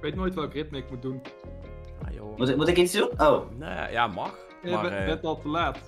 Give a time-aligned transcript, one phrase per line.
[0.00, 1.22] Ik weet nooit welk ritme ik moet doen.
[2.04, 2.36] Ah, joh.
[2.36, 3.08] Moet, ik- moet ik iets doen?
[3.10, 3.18] Oh,
[3.50, 4.38] Nou ja, ja, mag.
[4.62, 5.78] Je Maar, bent, eh, bent al te laat.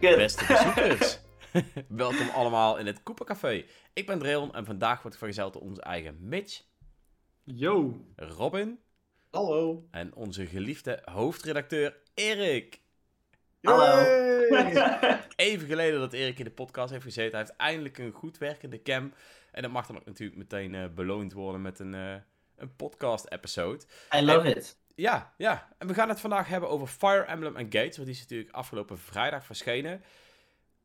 [0.00, 1.20] Beste bezoekers.
[1.88, 3.64] Welkom allemaal in het Café.
[3.92, 6.62] Ik ben Dreon en vandaag wordt vergezeld door onze eigen Mitch,
[7.44, 8.04] Yo.
[8.16, 8.78] Robin
[9.30, 9.86] Hallo.
[9.90, 12.80] en onze geliefde hoofdredacteur Erik.
[13.62, 14.06] Hallo.
[15.36, 17.30] Even geleden dat Erik in de podcast heeft gezeten.
[17.30, 19.12] Hij heeft eindelijk een goed werkende cam.
[19.52, 22.14] En dat mag dan ook natuurlijk meteen eh, beloond worden met een, eh,
[22.60, 23.84] een podcast-episode.
[24.14, 24.78] I love it.
[24.94, 25.68] Ja, ja.
[25.78, 27.94] En we gaan het vandaag hebben over Fire Emblem Engage.
[27.94, 30.02] Want die is natuurlijk afgelopen vrijdag verschenen.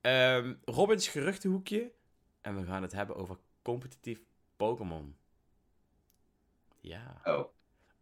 [0.02, 1.92] Ehm, Robins geruchtenhoekje.
[2.42, 4.20] En we gaan het hebben over competitief
[4.58, 5.18] Pokémon.
[6.82, 7.22] Ja.
[7.24, 7.54] Oh.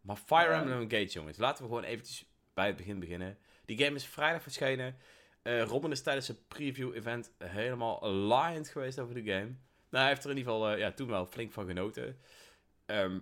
[0.01, 0.59] Maar Fire Ja.
[0.59, 1.37] Emblem Engage, jongens.
[1.37, 3.37] Laten we gewoon eventjes bij het begin beginnen.
[3.65, 4.97] Die game is vrijdag verschenen.
[5.41, 9.55] Eh, Robin is tijdens een preview-event helemaal aligned geweest over de game.
[9.89, 12.19] Nou, hij heeft er in ieder geval eh, ja, toen wel flink van genoten.
[12.85, 13.19] Ehm,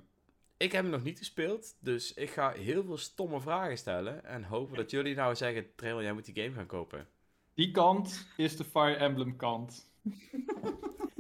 [0.62, 4.26] ik heb hem nog niet gespeeld, dus ik ga heel veel stomme vragen stellen.
[4.26, 7.08] En hopen dat jullie nou zeggen, Trail, jij moet die game gaan kopen.
[7.54, 9.92] Die kant is de Fire Emblem kant.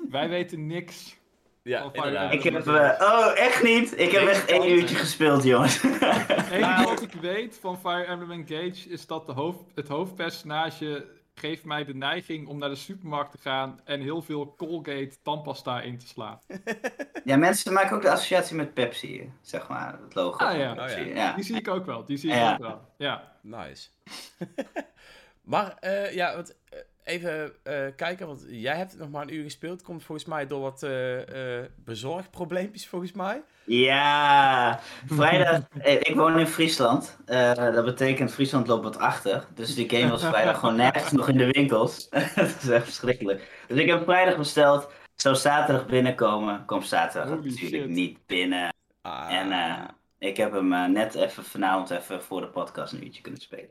[0.10, 1.20] Wij weten niks.
[1.64, 2.34] Ja, Fire inderdaad.
[2.34, 2.68] Ik heb...
[2.68, 4.00] eh, oh, echt niet?
[4.00, 5.82] Ik heb echt één uurtje gespeeld, jongens.
[5.82, 11.08] Het enige wat ik weet van Fire Emblem Engage is dat de hoofd, het hoofdpersonage
[11.42, 15.82] geeft mij de neiging om naar de supermarkt te gaan en heel veel Colgate tandpasta
[15.82, 16.40] in te slaan.
[17.24, 20.00] ja, mensen maken ook de associatie met Pepsi, zeg maar.
[20.04, 20.46] Het logo.
[20.46, 20.72] Ah, ja.
[20.72, 20.98] Oh, ja.
[20.98, 21.34] ja.
[21.34, 22.54] Die zie ik ook wel, die zie ik Ja.
[22.54, 22.82] ook wel.
[22.98, 23.32] Ja.
[23.42, 23.90] Nice.
[25.54, 29.44] maar eh, ja, want, eh, even eh, kijken, want jij hebt nog maar een uur
[29.44, 29.82] gespeeld.
[29.82, 33.42] Komt volgens mij door wat eh, eh, bezorgprobleempjes, volgens mij.
[33.66, 35.62] Ja, vrijdag.
[35.84, 37.18] ik woon in Friesland.
[37.26, 39.48] Eh, dat betekent Friesland loopt wat achter.
[39.56, 42.10] Dus die game was vrijdag gewoon nergens nog in de winkels.
[42.36, 43.64] dat is echt verschrikkelijk.
[43.68, 44.92] Dus ik heb vrijdag besteld.
[45.16, 46.66] Zou zaterdag binnenkomen.
[46.66, 47.90] Komt zaterdag Holy natuurlijk shit.
[47.90, 48.74] niet binnen.
[49.02, 49.84] Ah, En eh,
[50.30, 53.70] ik heb hem net even vanavond even voor de podcast een uurtje kunnen spelen.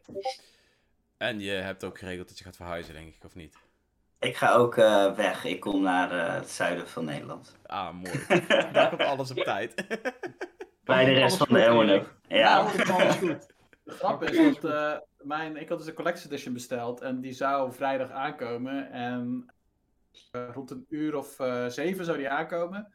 [1.21, 3.57] En je hebt ook geregeld dat je gaat verhuizen, denk ik, of niet?
[4.19, 5.45] Ik ga ook eh, weg.
[5.45, 7.57] Ik kom naar eh, het zuiden van Nederland.
[7.67, 8.45] Ah, mooi.
[8.73, 9.75] Daar komt alles op tijd.
[10.85, 11.61] Bij de rest van de.
[11.61, 12.15] Erik.
[12.29, 12.63] Ja.
[12.63, 13.47] Nou, komt alles goed.
[13.91, 17.33] De grap is dat eh, mijn, ik had dus een Collector's Edition besteld en die
[17.33, 18.91] zou vrijdag aankomen.
[18.91, 19.53] En
[20.31, 22.93] eh, rond een uur of eh, zeven zou die aankomen.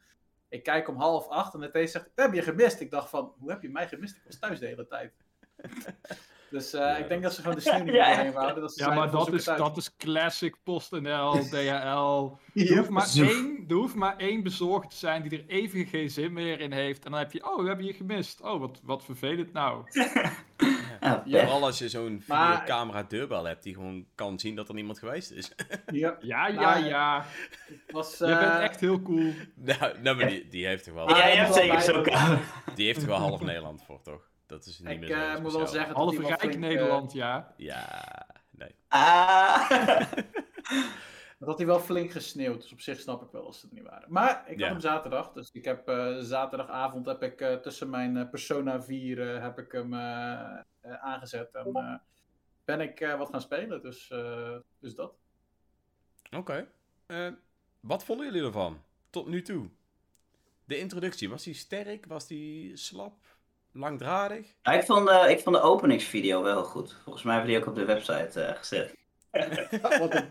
[0.48, 2.80] Ik kijk om half acht en het zegt, hebben je gemist.
[2.80, 4.16] Ik dacht van, hoe heb je mij gemist?
[4.16, 5.12] Ik was thuis de hele tijd.
[6.50, 8.22] Dus eh, ik denk dat ze gewoon de sneeuw niet Ja.
[8.22, 8.60] meer houden.
[8.60, 11.56] Dat ze Ja, maar dat is, dat is classic PostNL, DHL.
[12.54, 12.76] Er Ja.
[12.76, 16.32] hoeft, maar één, er hoeft maar één bezorgd te zijn die er even geen zin
[16.32, 17.04] meer in heeft.
[17.04, 18.40] En dan heb je, oh, we hebben je gemist.
[18.40, 19.82] Oh, wat, wat vervelend nou.
[21.00, 21.40] Ja, Ja.
[21.40, 24.98] Vooral als je zo'n Maar- videocamera deurbel hebt die gewoon kan zien dat er niemand
[24.98, 25.52] geweest is.
[25.92, 27.24] Ja, Ja, ja, ja.
[27.68, 29.32] het was, Je eh, bent echt heel cool.
[29.54, 32.40] nou, nou, maar die, die heeft toch wel, Ja, je ik hebt zeker
[32.74, 34.28] die heeft toch wel half Nederland voor, toch?
[34.46, 36.60] Dat is niet Ik meer zo eh, moet wel zeggen dat Half rijk flink, eh,
[36.60, 37.54] Nederland, ja.
[37.56, 38.74] Ja, nee.
[38.88, 39.70] Ah.
[41.38, 43.74] Dat had hij wel flink gesneeuwd, dus op zich snap ik wel als ze er
[43.74, 44.12] niet waren.
[44.12, 44.62] Maar ik Ja.
[44.62, 48.82] had hem zaterdag, dus ik heb eh, zaterdagavond heb ik eh, tussen mijn eh, Persona
[48.82, 49.94] 4 eh, heb ik hem
[51.00, 52.00] aangezet en
[52.64, 55.14] ben ik eh, wat gaan spelen, dus, eh, dus dat.
[56.36, 56.68] Oké.
[57.06, 57.28] Eh,
[57.80, 58.82] wat vonden jullie ervan?
[59.10, 59.68] Tot nu toe.
[60.64, 62.06] De introductie, was die sterk?
[62.06, 63.35] Was die slap?
[63.78, 64.46] Langdradig?
[64.62, 66.96] Ja, ik, vond, eh, ik vond de openingsvideo wel goed.
[67.04, 68.94] Volgens mij hebben die ook op de website eh, gezet.
[69.98, 70.30] wat een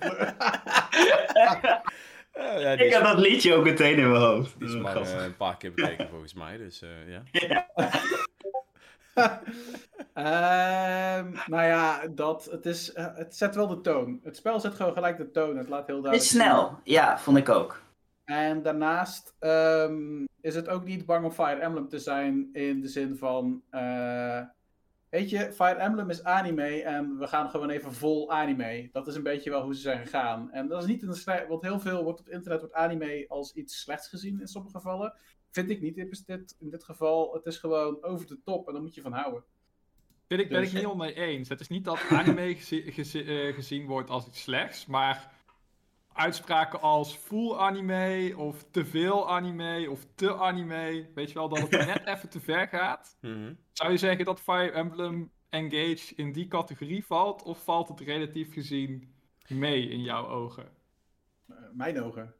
[2.35, 4.59] Eh, ja, Ik is, heb dat liedje ook meteen in mijn hoofd.
[4.59, 7.23] die is maar eh, een paar keer bekeken volgens mij, dus eh, ja.
[10.13, 14.19] Ehm, nou ja, dat, het, is, het zet wel de toon.
[14.23, 15.57] Het spel zet gewoon gelijk de toon.
[15.57, 16.79] Het laat heel Het is duidelijk snel.
[16.83, 17.81] Ja, vond ik ook.
[18.25, 22.88] En daarnaast ehm, is het ook niet bang om Fire Emblem te zijn in de
[22.88, 24.41] zin van, eh,
[25.09, 28.89] weet je, Fire Emblem is anime en we gaan gewoon even vol anime.
[28.91, 30.51] Dat is een beetje wel hoe ze zijn gegaan.
[30.51, 33.25] En dat is niet een slecht, want heel veel wordt op het internet wordt anime
[33.28, 35.13] als iets slechts gezien in sommige gevallen.
[35.51, 37.33] Vind ik niet in dit, in dit geval.
[37.33, 39.44] Het is gewoon over de top en daar moet je van houden.
[40.27, 41.50] Ben ik, ben Dus- ik niet helemaal mee eens.
[41.50, 45.31] Het is niet dat anime gezi- gezi- eh, gezien wordt als iets slechts, maar
[46.15, 51.59] uitspraken als full anime of te veel anime of te anime, weet je wel, dat
[51.59, 53.17] het net even te ver gaat.
[53.21, 53.53] Mhm.
[53.71, 58.53] Zou je zeggen dat Fire Emblem Engage in die categorie valt, of valt het relatief
[58.53, 59.13] gezien
[59.47, 60.67] mee in jouw ogen?
[61.47, 62.33] Eh, mijn ogen.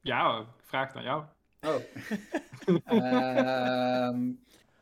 [0.00, 1.24] Ja, ik vraag naar jou.
[1.60, 1.74] Oh.
[2.84, 4.32] Ehm,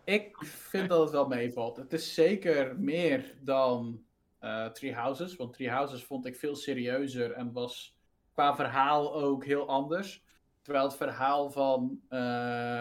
[0.04, 1.76] ik vind dat het wel meevalt.
[1.76, 4.04] Het is zeker meer dan
[4.38, 5.36] eh Three Houses.
[5.36, 7.93] Want Three Houses vond ik veel serieuzer en was
[8.34, 10.22] qua verhaal ook heel anders.
[10.62, 12.00] Terwijl het verhaal van.
[12.08, 12.80] eh,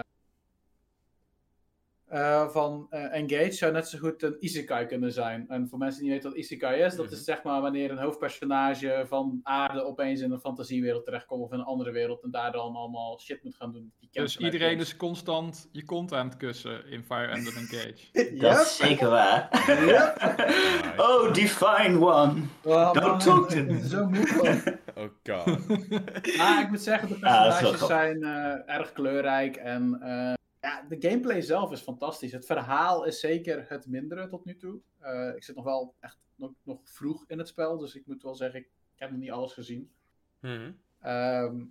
[2.14, 5.46] eh, van eh, Engage zou net zo goed een isekai kunnen zijn.
[5.48, 7.14] En voor mensen die niet weten wat isekai is, dat Mhm.
[7.14, 11.60] is zeg maar wanneer een hoofdpersonage van aarde opeens in een fantasiewereld terechtkomt of in
[11.60, 13.92] een andere wereld en daar dan allemaal shit moet gaan doen.
[14.00, 17.96] Die Dus iedereen is constant je kont aan het kussen in Fire Emblem Engage.
[18.40, 19.50] Dat is zeker waar.
[20.98, 22.42] Oh, Divine One.
[22.94, 23.88] Don't talk to me.
[23.88, 24.74] zo moe van.
[24.96, 25.68] Oh god.
[26.38, 30.34] Maar ik moet zeggen, de Ah, personages zijn eh, erg kleurrijk en eh,
[30.64, 32.32] ja, de gameplay zelf is fantastisch.
[32.32, 34.80] Het verhaal is zeker het mindere tot nu toe.
[35.00, 38.24] Eh, ik zit nog wel echt nog, nog vroeg in het spel, dus ik moet
[38.24, 39.92] wel zeggen, ik, heb nog niet alles gezien.
[40.40, 40.72] Mhm.
[41.00, 41.66] Ehm,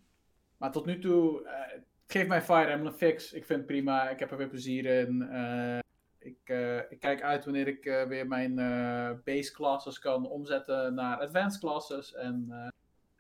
[0.56, 3.32] maar tot nu toe, eh, geef mij Fire Emblem Fix.
[3.32, 5.22] Ik vind het prima, ik heb er weer plezier in.
[5.22, 5.78] Eh,
[6.18, 6.48] ik,
[6.88, 8.54] ik kijk uit wanneer ik weer mijn
[9.24, 12.14] base classes kan omzetten naar advanced classes.
[12.14, 12.72] En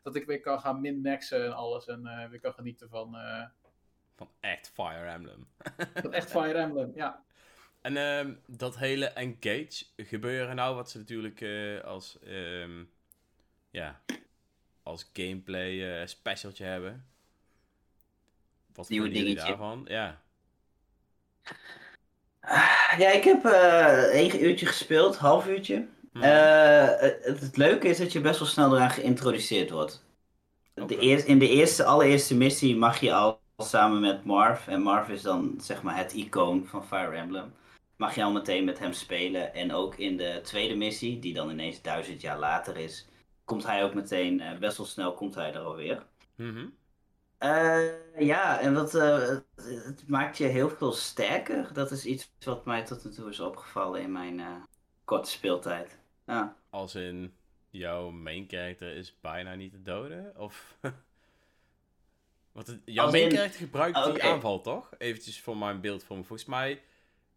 [0.02, 1.86] dat ik weer kan gaan min-maxen en alles.
[1.86, 3.16] En weer kan genieten van,
[4.16, 5.46] Van echt Fire Emblem.
[5.94, 6.92] van echt Fire Emblem.
[6.94, 7.22] Ja.
[7.80, 12.84] En ehm, dat hele engage gebeuren nou, wat ze natuurlijk eh, als, ehm,
[13.70, 14.00] ja,
[14.82, 17.06] als gameplay eh specialtje hebben.
[18.72, 19.56] Wat Nieuwe vinden jullie dingetje.
[19.56, 19.84] daarvan?
[19.88, 20.20] Ja.
[22.98, 25.86] Ja, ik heb eh één uurtje gespeeld, half uurtje.
[26.12, 26.22] Hm.
[26.22, 30.04] Eh, het, het leuke is dat je best wel snel eraan geïntroduceerd wordt.
[30.74, 35.22] De in de eerste, allereerste missie mag je al samen met Marv, en Marv is
[35.22, 37.52] dan zeg maar het icoon van Fire Emblem,
[37.96, 39.54] mag je al meteen met hem spelen.
[39.54, 43.08] En ook in de tweede missie, die dan ineens duizend jaar later is,
[43.44, 46.06] komt hij ook meteen, eh, best wel snel komt hij er alweer.
[47.38, 47.80] Eh,
[48.18, 49.44] ja, en wat, eh, het,
[49.84, 51.72] het maakt je heel veel sterker.
[51.72, 54.42] Dat is iets wat mij tot nu toe is opgevallen in mijn
[55.04, 55.98] korte speeltijd.
[56.26, 56.56] Ja.
[56.70, 57.34] Als in,
[57.72, 60.32] jouw main character is bijna niet te doden?
[60.36, 60.76] Of...
[62.52, 64.22] Want jouw main gebruikt die Oké.
[64.22, 64.90] aanval, toch?
[64.98, 66.26] Eventjes voor mijn beeldvorming.
[66.26, 66.82] Volgens mij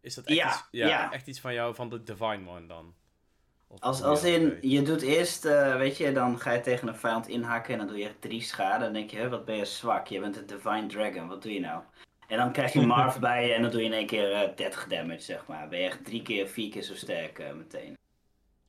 [0.00, 1.12] is dat echt, Ja, iets, ja, ja.
[1.12, 2.94] echt iets van jou, van de Divine One dan.
[3.68, 6.96] Of Als, als in, je doet eerst, eh, weet je, dan ga je tegen een
[6.96, 8.84] vijand inhakken en dan doe je drie schade.
[8.84, 11.60] Dan denk je, wat ben je zwak, je bent een Divine Dragon, wat doe je
[11.60, 11.82] nou?
[12.28, 14.56] En dan krijg je Marv bij je en dan doe je in één keer eh,
[14.56, 15.68] 30 damage, zeg maar.
[15.68, 17.96] Ben je echt drie keer, vier keer zo sterk eh, meteen.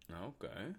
[0.08, 0.76] Nou, Oké.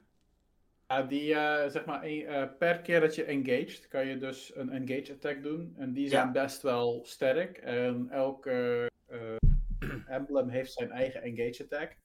[0.92, 4.56] Ja, die, eh, zeg maar, een- eh, per keer dat je engaged, kan je dus
[4.56, 5.74] een engage attack doen.
[5.76, 6.32] En die zijn Ja.
[6.32, 7.58] best wel sterk.
[7.58, 9.36] En elke eh,
[10.16, 11.96] emblem heeft zijn eigen engage attack.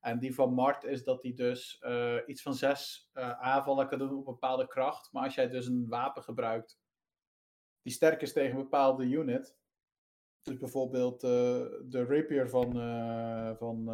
[0.00, 1.82] En die van Mart is dat hij dus
[2.26, 5.12] iets van zes aanvallen kan doen op een bepaalde kracht.
[5.12, 6.78] Maar als jij dus een wapen gebruikt
[7.82, 9.56] die sterk is tegen een bepaalde unit.
[10.42, 12.72] Dus bijvoorbeeld de rapier van,
[13.58, 13.84] van,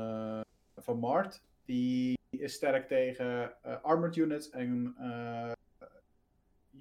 [0.76, 1.42] van Mart.
[1.64, 5.52] Die is sterk tegen eh, armored units en eh,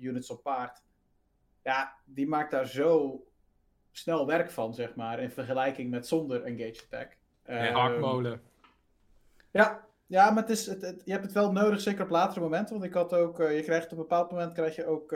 [0.01, 0.83] units op paard.
[1.63, 3.23] Ja, die maakt daar zo
[3.91, 7.17] snel werk van, zeg maar, in vergelijking met zonder engage attack.
[7.44, 8.41] En Ehm, Hakmolen.
[9.51, 12.39] ja, ja, maar het is, het, het- je hebt het wel nodig, zeker op latere
[12.39, 12.73] momenten.
[12.73, 15.09] Want ik had ook, eh, je krijgt op een bepaald moment krijg je ook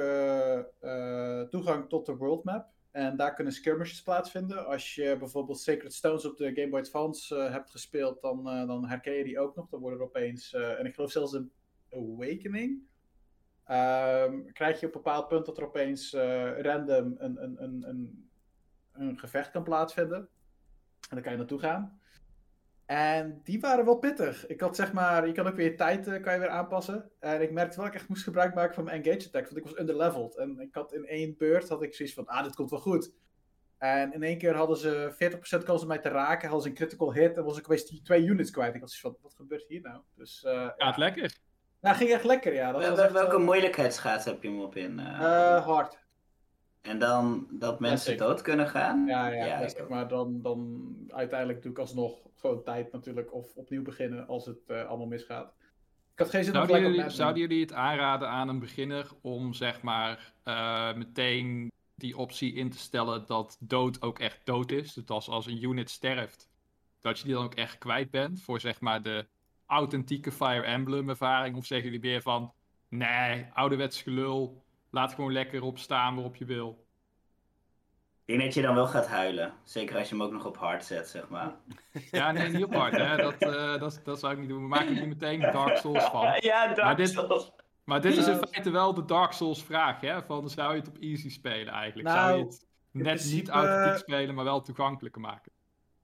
[1.49, 2.67] toegang tot de world map.
[2.93, 4.65] En daar kunnen skirmishes plaatsvinden.
[4.65, 8.67] Als je bijvoorbeeld Sacred Stones op de Game Boy Advance eh, hebt gespeeld, dan, eh,
[8.67, 9.69] dan herken je die ook nog.
[9.69, 11.51] Dan worden er opeens, eh, en ik geloof zelfs een
[11.91, 12.81] Awakening.
[13.65, 16.13] Ehm, krijg je op een bepaald punt dat er opeens
[16.57, 18.29] random een, een, een, een,
[18.91, 20.19] een gevecht kan plaatsvinden.
[21.09, 22.01] En dan kan je naartoe gaan.
[22.93, 24.47] En die waren wel pittig.
[24.47, 27.11] Ik had zeg maar, je kan ook weer je tijd eh, kan je weer aanpassen.
[27.19, 29.57] En ik merkte wel dat ik echt moest gebruik maken van mijn engage attack, want
[29.57, 30.37] ik was underleveled.
[30.37, 33.11] En ik had in één beurt had ik zoiets van, ah, dit komt wel goed.
[33.77, 35.11] En in één keer hadden ze
[35.59, 37.85] 40% kans om mij te raken, hadden ze een critical hit en was ik opeens
[37.85, 38.75] die twee units kwijt.
[38.75, 40.01] Ik had zoiets van, wat gebeurt hier nou?
[40.15, 41.37] Dus eh Gaat lekker.
[41.81, 42.71] ja, ging echt lekker, ja.
[42.71, 44.99] Dat Wel- was wel- echt, welke moeilijkheidsgraad heb je hem op in?
[44.99, 46.02] hard.
[46.83, 49.05] En dan dat mensen dood kunnen gaan?
[49.05, 53.33] Ja, ja, maar dan, dan uiteindelijk doe ik alsnog gewoon tijd natuurlijk.
[53.33, 55.53] Of opnieuw beginnen als het eh, allemaal misgaat.
[56.13, 59.53] Ik had geen zin om Zouden jullie, zouden jullie het aanraden aan een beginner om
[59.53, 64.93] zeg maar eh, meteen die optie in te stellen dat dood ook echt dood is?
[64.93, 66.49] Dus als, als een unit sterft,
[67.01, 69.27] dat je die dan ook echt kwijt bent voor zeg maar de
[69.65, 71.55] authentieke Fire Emblem ervaring?
[71.55, 72.53] Of zeggen jullie meer van,
[72.89, 74.63] nee, ouderwets gelul,
[74.93, 76.85] laat gewoon lekker opstaan waarop je wil?
[78.25, 79.53] Ik denk dat je dan wel gaat huilen.
[79.63, 81.55] Zeker als je hem ook nog op hard zet, zeg maar.
[82.11, 83.15] Ja, nee, niet op hard, hè.
[83.17, 84.61] Dat, eh, dat, dat zou ik niet doen.
[84.61, 86.21] We maken er niet meteen Dark Souls van.
[86.39, 87.51] Ja, Dark Maar dit- Souls.
[87.83, 90.23] Maar dit is in feite wel de Dark Souls vraag, hè?
[90.23, 92.09] Van zou je het op easy spelen eigenlijk?
[92.09, 95.51] zou Nou, je het net niet principe- authentiek spelen, maar wel toegankelijker maken?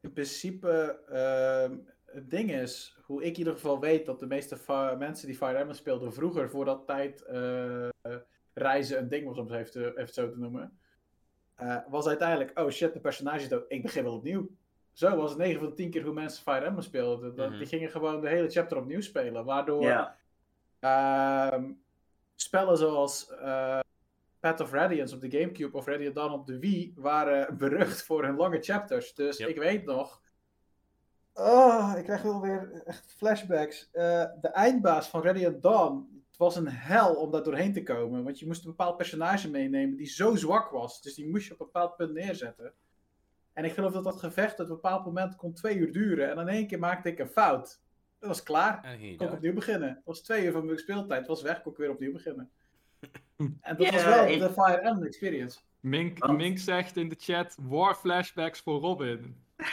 [0.01, 4.58] In principe, ehm, het ding is, hoe ik in ieder geval weet dat de meeste
[4.98, 7.88] mensen die Fire Emblem speelden vroeger, voor dat tijd eh,
[8.60, 10.80] reizen een ding was, om het even, te- even zo te noemen,
[11.56, 14.50] eh, was uiteindelijk, oh shit, de personage is dood, ik begin wel opnieuw.
[14.92, 17.36] Zo was het 9 van de 10 keer hoe mensen Fire Emblem speelden.
[17.36, 17.58] Dat, Mhm.
[17.58, 19.46] Die gingen gewoon de hele chapter opnieuw spelen.
[19.46, 19.84] Waardoor
[20.80, 21.72] ehm,
[22.36, 23.80] spellen zoals eh,
[24.39, 28.24] Path of Radiance op de Gamecube of Radiant Dawn op de Wii waren berucht voor
[28.24, 29.13] hun lange chapters.
[29.13, 29.50] Dus Yep.
[29.50, 30.22] ik weet nog.
[31.34, 33.89] Oh, ik krijg wel weer echt flashbacks.
[33.92, 36.19] Eh, de eindbaas van Radiant Dawn.
[36.39, 38.24] Het was een hel om daar doorheen te komen.
[38.24, 41.01] Want je moest een bepaald personage meenemen die zo zwak was.
[41.01, 42.74] Dus die moest je op een bepaald punt neerzetten.
[43.53, 46.31] En ik geloof dat dat gevecht op een bepaald moment kon twee uur duren.
[46.31, 47.81] En in één keer maakte ik een fout.
[48.19, 48.84] Dat was klaar.
[48.84, 49.89] En Kon ik opnieuw beginnen.
[49.89, 51.19] Het was twee uur van mijn speeltijd.
[51.19, 52.50] Het was weg, kon ik weer opnieuw beginnen.
[53.62, 55.60] En dat was wel de Fire Emblem experience.
[55.79, 59.36] Mink, Mink zegt in de chat, war flashbacks voor Robin.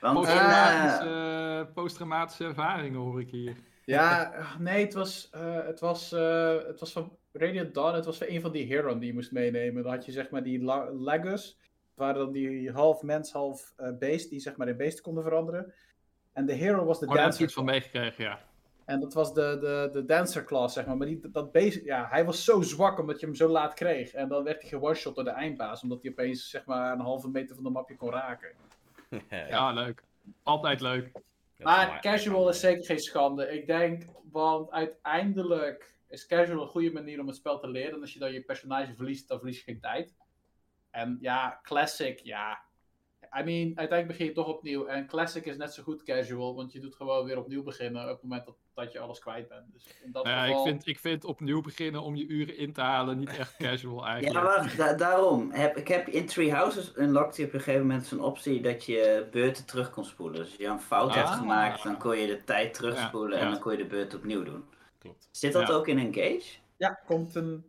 [0.00, 3.56] Posttraumatische, eh, posttraumatische ervaringen hoor ik hier.
[3.84, 7.94] Ja, nee, het was, eh, het, was, eh, het was van Radiant Dawn.
[7.94, 9.82] Het was van een van die Heron die je moest meenemen.
[9.82, 10.70] Dan had je zeg maar die.
[10.70, 11.54] Het
[11.94, 14.30] waren dan die half mens, half eh, beest.
[14.30, 15.72] Die zeg maar in beesten konden veranderen.
[16.32, 17.44] En de Hero was de Oh, dancer.
[17.44, 18.38] iets van meegekregen, ja.
[18.84, 20.96] En dat was de, de, de dancer class, zeg maar.
[20.96, 24.12] Maar die, dat beest, ja, hij was zo zwak omdat je hem zo laat kreeg.
[24.12, 25.82] En dan werd hij gewone-shot door de eindbaas.
[25.82, 28.48] Omdat hij opeens zeg maar een halve meter van de mapje kon raken.
[29.30, 30.02] ja, Ja, leuk.
[30.42, 31.10] Altijd leuk.
[31.64, 33.48] Maar casual is zeker geen schande.
[33.48, 37.94] Ik denk, want uiteindelijk is casual een goede manier om het spel te leren.
[37.94, 40.14] En als je dan je personage verliest, dan verlies je geen tijd.
[40.90, 42.63] En ja, classic, ja.
[43.40, 44.86] I mean, uiteindelijk begin je toch opnieuw.
[44.86, 48.08] En classic is net zo goed casual, want je doet gewoon weer opnieuw beginnen op
[48.08, 49.72] het moment dat, dat je alles kwijt bent.
[49.72, 50.60] Dus in dat Nou ja, geval...
[50.60, 54.06] ik, vind, ik vind opnieuw beginnen om je uren in te halen niet echt casual
[54.14, 54.46] eigenlijk.
[54.46, 55.50] ja, wacht, da- daarom.
[55.50, 58.84] Heb, ik heb in Three Houses unlocked je op een gegeven moment zo'n optie dat
[58.84, 60.36] je beurten terug kon spoelen.
[60.40, 61.16] Dus als je een fout Ah.
[61.16, 63.50] hebt gemaakt, dan kon je de tijd terugspoelen Ja, en ja.
[63.52, 64.64] dan kon je de beurt opnieuw doen.
[64.98, 65.28] Klopt.
[65.30, 65.74] Zit dat Ja.
[65.74, 66.58] ook in Engage?
[66.76, 67.64] Ja, komt een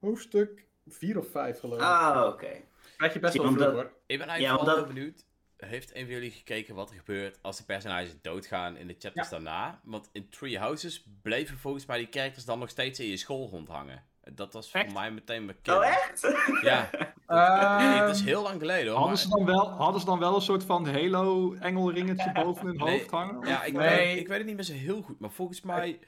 [0.00, 1.82] hoofdstuk 4 of 5 geloof ik.
[1.84, 2.50] Ah, oké.
[2.96, 3.92] Krijg je best wel dat- hoor.
[4.14, 5.24] Ik ben Ja, eigenlijk want wel dat- heel benieuwd.
[5.56, 9.28] Heeft een van jullie gekeken wat er gebeurt als de personages doodgaan in de chapters
[9.28, 9.80] daarna?
[9.84, 13.48] Want in Three Houses bleven volgens mij die characters dan nog steeds in je school
[13.48, 14.02] rondhangen.
[14.32, 15.76] Dat was voor mij meteen bekend.
[15.78, 16.34] Oh, echt?
[16.62, 16.90] Ja,
[17.26, 18.98] Ehm, het is heel lang geleden hoor.
[19.00, 22.98] Hadden ze, dan wel, hadden ze dan wel een soort van Halo-engelringetje boven hun Nee.
[22.98, 23.48] hoofd hangen?
[23.48, 23.88] Ja, ik, Nee.
[23.88, 25.98] weet, ik weet het niet meer zo heel goed, maar volgens mij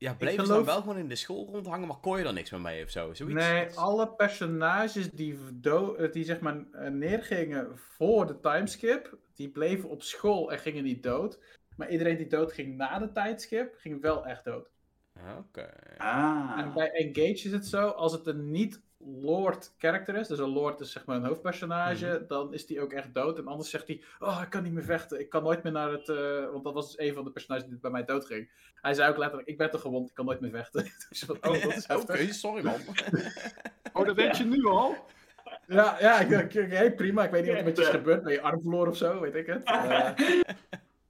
[0.00, 2.32] ja, bleven ze geloof- dan wel gewoon in de school rondhangen, maar kon je er
[2.32, 3.14] niks meer mee of zo.
[3.14, 3.34] Zoiets.
[3.46, 9.88] Nee, alle personages die, eh, die zeg maar eh, neergingen voor de timeskip, die bleven
[9.88, 11.38] op school en gingen niet dood.
[11.76, 14.70] Maar iedereen die dood ging na de tijdskip, ging wel echt dood.
[15.38, 15.72] Oké.
[15.96, 16.54] Ah.
[16.58, 20.48] En bij Engage is het zo, als het een niet Lord character is, dus een
[20.52, 23.38] Lord is zeg maar een hoofdpersonage, dan is die ook echt dood.
[23.38, 25.90] En anders zegt hij, oh ik kan niet meer vechten, ik kan nooit meer naar
[25.92, 28.50] het, eh, want dat was dus een van de personages die bij mij dood ging.
[28.74, 30.82] Hij zei ook letterlijk, ik ben te gewond, ik kan nooit meer vechten.
[31.08, 32.80] dus van, oh, dat is Oké, sorry man.
[33.92, 34.96] Oh, dat weet je nu al?
[35.66, 37.24] Ja, ja ik, ik, ik- hey, prima.
[37.24, 38.22] Ik weet niet wat er met je is gebeurd.
[38.22, 39.20] Ben je arm verloren of zo?
[39.20, 39.62] Weet ik het.
[39.70, 40.10] Eh,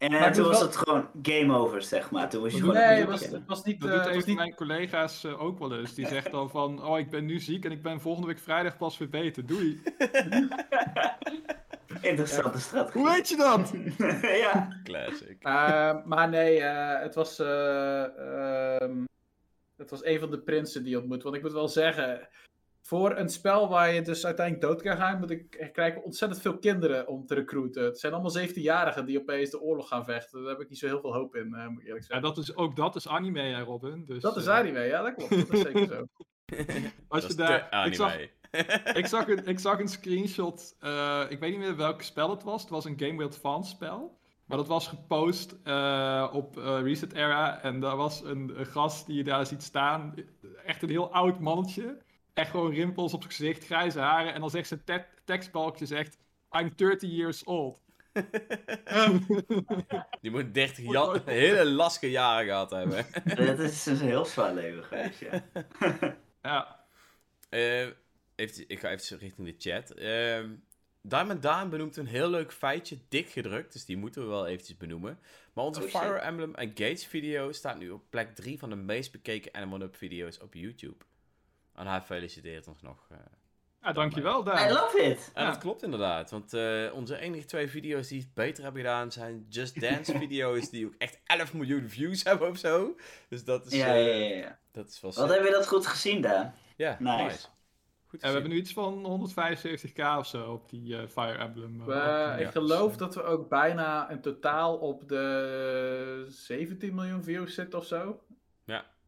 [0.00, 2.30] en maar eh, toen was wel- het gewoon game over, zeg maar.
[2.30, 3.80] Toen was je gewoon nee, het was, het was niet...
[3.80, 5.94] Dat eh, doet het een was van niet mijn collega's eh, ook wel eens.
[5.94, 8.76] Die zegt dan van, oh ik ben nu ziek en ik ben volgende week vrijdag
[8.76, 9.46] pas weer beter.
[9.46, 9.82] Doei.
[12.00, 13.00] Interessante strategie.
[13.00, 13.72] Hoe weet je dat?
[14.44, 14.80] ja.
[14.84, 15.36] Classic.
[15.40, 17.38] Eh, maar nee, eh, het was...
[17.38, 18.04] eh,
[18.82, 19.04] ehm,
[19.76, 21.22] het was een van de prinsen die je ontmoet.
[21.22, 22.28] Want ik moet wel zeggen...
[22.82, 25.18] Voor een spel waar je dus uiteindelijk dood kan gaan...
[25.18, 27.84] Moet ik, krijgen ontzettend veel kinderen om te recruiten.
[27.84, 30.40] Het zijn allemaal 17-jarigen die opeens de oorlog gaan vechten.
[30.40, 32.34] Daar heb ik niet zo heel veel hoop in, eh, moet ik eerlijk Ja, zeggen.
[32.34, 34.04] dat is, ook dat is anime, hè, Robin.
[34.04, 35.30] Dus, dat is eh, anime, ja, dat klopt.
[35.30, 36.06] Dat is zeker zo.
[37.08, 38.28] Als dat je is daar, ik, zag, anime.
[39.00, 40.76] ik, zag een, ik zag een screenshot.
[40.80, 42.60] eh, ik weet niet meer welk spel het was.
[42.60, 44.18] Het was een Game Boy Advance spel.
[44.44, 47.62] Maar dat was gepost eh, op eh, Reset Era.
[47.62, 50.14] En daar was een, een gast die je daar ziet staan.
[50.64, 51.98] Echt een heel oud mannetje.
[52.40, 54.34] Echt gewoon rimpels op zijn gezicht, grijze haren.
[54.34, 56.18] En dan zegt zijn te- tekstbalkje zegt...
[56.60, 57.80] I'm 30 years old.
[60.20, 63.06] Die moet 30 ja hele lastige jaren gehad hebben.
[63.24, 65.42] Dat is dus een heel zwaar leven geweest, ja.
[66.42, 66.84] Ja,
[67.48, 67.86] Eh,
[68.34, 69.90] even, ik ga even richting de chat.
[69.90, 70.48] Ehm
[71.02, 74.76] Diamond Daan benoemt een heel leuk feitje, dik gedrukt, dus die moeten we wel eventjes
[74.76, 75.18] benoemen.
[75.52, 75.88] Maar onze Oh.
[75.88, 79.96] Fire Emblem Engage video staat nu op plek 3 van de meest bekeken Animal Up
[79.96, 81.04] video's op YouTube.
[81.80, 83.06] En hij feliciteert ons nog.
[83.10, 83.16] eh.
[83.82, 84.72] ja dankjewel I daar.
[84.72, 85.30] love it!
[85.34, 85.50] En Ja.
[85.50, 89.46] dat klopt inderdaad, want eh, onze enige twee video's die het beter hebben gedaan zijn
[89.48, 92.96] Just Dance video's die ook echt 11 miljoen views hebben of zo.
[93.28, 94.36] Dus dat is, Ja, eh, ja, ja.
[94.36, 94.58] ja.
[94.72, 95.36] dat is wel Wat sick.
[95.38, 96.54] heb je dat goed gezien, Daan?
[96.76, 97.22] Ja, Nice.
[97.24, 97.46] nice.
[98.06, 101.80] Goed En we hebben nu iets van 175k of zo op die eh, Fire Emblem.
[101.80, 107.22] eh, We- ik ja, geloof dat we ook bijna in totaal op de 17 miljoen
[107.22, 108.20] views zitten of zo.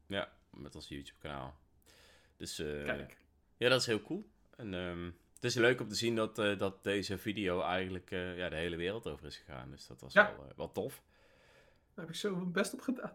[0.06, 1.54] Ja, met ons YouTube kanaal.
[2.42, 3.16] Dus eh, Kijk.
[3.56, 4.28] ja, dat is heel cool.
[4.56, 8.36] En ehm, Het is leuk om te zien dat, eh, dat deze video eigenlijk eh,
[8.36, 9.70] ja, de hele wereld over is gegaan.
[9.70, 10.34] Dus dat was Ja.
[10.36, 11.02] wel, wel tof.
[11.94, 13.12] Daar heb ik zo mijn best op gedaan.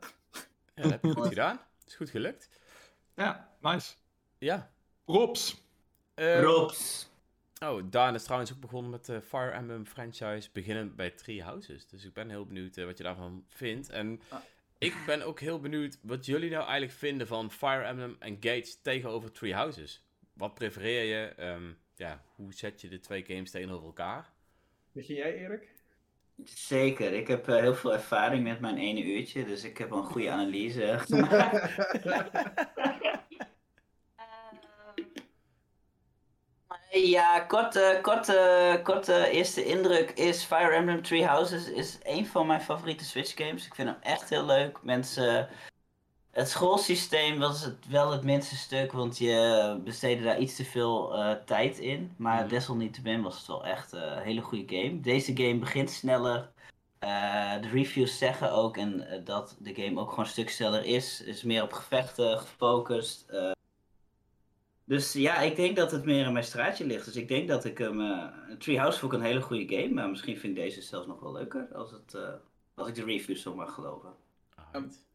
[0.76, 1.60] Ja, dat heb je goed gedaan.
[1.88, 2.50] is goed gelukt.
[3.16, 3.96] Ja, nice.
[4.38, 4.72] Ja.
[5.06, 5.64] Props.
[6.14, 7.10] Eh, Robs.
[7.64, 11.88] Oh, Daan is trouwens ook begonnen met de Fire Emblem franchise, beginnend bij Three Houses.
[11.88, 13.90] Dus ik ben heel benieuwd wat je daarvan vindt.
[13.90, 14.40] En Ah.
[14.78, 19.32] Ik ben ook heel benieuwd wat jullie nou eigenlijk vinden van Fire Emblem Engage tegenover
[19.32, 20.06] Three Houses.
[20.34, 21.26] Wat prefereer je?
[21.28, 24.34] Ehm, ja, hoe zet je de twee games tegenover elkaar?
[24.92, 25.76] Je jij, Erik?
[26.44, 30.04] Zeker, ik heb eh, heel veel ervaring met mijn ene uurtje, dus ik heb een
[30.04, 31.76] goede analyse gemaakt.
[37.04, 42.62] Ja, korte, korte, korte eerste indruk is Fire Emblem Three Houses is een van mijn
[42.62, 43.66] favoriete Switch games.
[43.66, 44.80] Ik vind hem echt heel leuk.
[44.84, 45.50] Mensen,
[46.32, 51.14] het schoolsysteem was het wel het minste stuk, want je besteedde daar iets te veel
[51.16, 52.14] eh, tijd in.
[52.18, 52.48] Maar Mhm.
[52.50, 55.00] desalniettemin was het wel echt eh, een hele goede game.
[55.00, 56.50] Deze game begint sneller.
[57.00, 61.22] Eh, de reviews zeggen ook en, dat de game ook gewoon een stuk sneller is.
[61.22, 63.26] Is meer op gevechten gefocust.
[64.88, 67.06] Dus ja, ik denk dat het meer in mijn straatje ligt.
[67.06, 68.02] Dus ik denk dat ik hem.
[68.02, 68.28] eh
[68.58, 69.94] Treehouse vond ik een hele goede game.
[69.94, 71.68] Maar misschien vind ik deze zelfs nog wel leuker.
[71.74, 72.34] Als, het, eh,
[72.74, 74.16] als ik de reviews zo mag geloven.
[74.56, 75.06] Alright.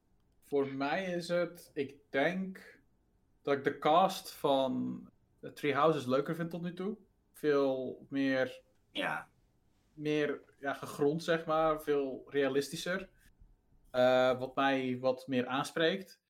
[0.44, 2.78] Voor mij is het, ik denk
[3.42, 5.06] dat ik de cast van
[5.54, 6.96] Three Houses leuker vind tot nu toe.
[7.32, 8.60] Veel meer,
[8.90, 9.28] Ja,
[9.94, 11.82] meer ja, gegrond, zeg maar.
[11.82, 13.08] Veel realistischer.
[13.90, 16.20] Eh, wat mij wat meer aanspreekt.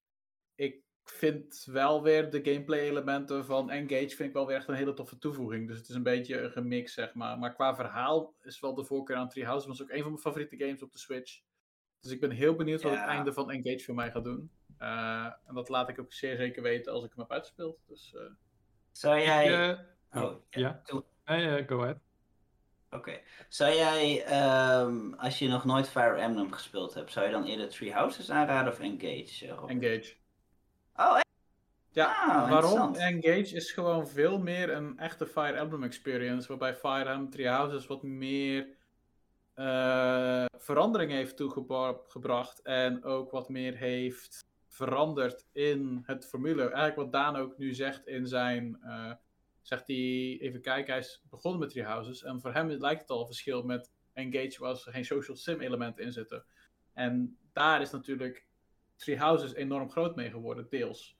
[0.55, 0.83] Ik
[1.13, 4.93] vind wel weer de gameplay elementen van Engage vind ik wel weer echt een hele
[4.95, 5.69] toffe toevoeging.
[5.69, 7.39] Dus het is een beetje een gemix, zeg maar.
[7.39, 9.69] Maar qua verhaal is wel de voorkeur aan Three Houses.
[9.69, 11.41] was ook een van mijn favoriete games op de Switch.
[12.01, 12.99] Dus ik ben heel benieuwd wat Ja.
[13.01, 14.51] het einde van Engage voor mij gaat doen.
[14.79, 17.79] Eh, en dat laat ik ook zeer zeker weten als ik hem heb uitgespeeld.
[17.87, 18.23] Dus, eh,
[18.93, 19.71] zou jij.
[19.71, 19.79] Eh,
[20.23, 20.83] oh, oh, ja.
[21.25, 21.99] eh, go ahead.
[22.91, 23.21] Oké.
[23.49, 27.69] Zou jij, ehm, als je nog nooit Fire Emblem gespeeld hebt, zou je dan eerder
[27.69, 29.49] Three Houses aanraden of Engage?
[29.49, 29.71] Rob?
[29.71, 30.15] Engage.
[30.97, 31.27] Oh, echt?
[31.91, 32.95] Ja, Ah, waarom?
[32.95, 36.49] Engage is gewoon veel meer een echte Fire Emblem experience.
[36.49, 38.69] Waarbij Fire Emblem Three Houses wat meer
[39.55, 42.63] eh, verandering heeft toegebracht.
[42.63, 46.63] En ook wat meer heeft veranderd in het formule.
[46.63, 48.79] Eigenlijk wat Daan ook nu zegt in zijn.
[48.83, 49.13] eh,
[49.63, 49.97] zegt hij,
[50.41, 52.23] even kijken, hij is begonnen met Three Houses.
[52.23, 55.61] En voor hem lijkt het al een verschil met Engage, waar er geen social sim
[55.61, 56.45] elementen in zitten.
[56.93, 58.47] En daar is natuurlijk
[59.03, 61.17] Three Houses enorm groot mee geworden, deels.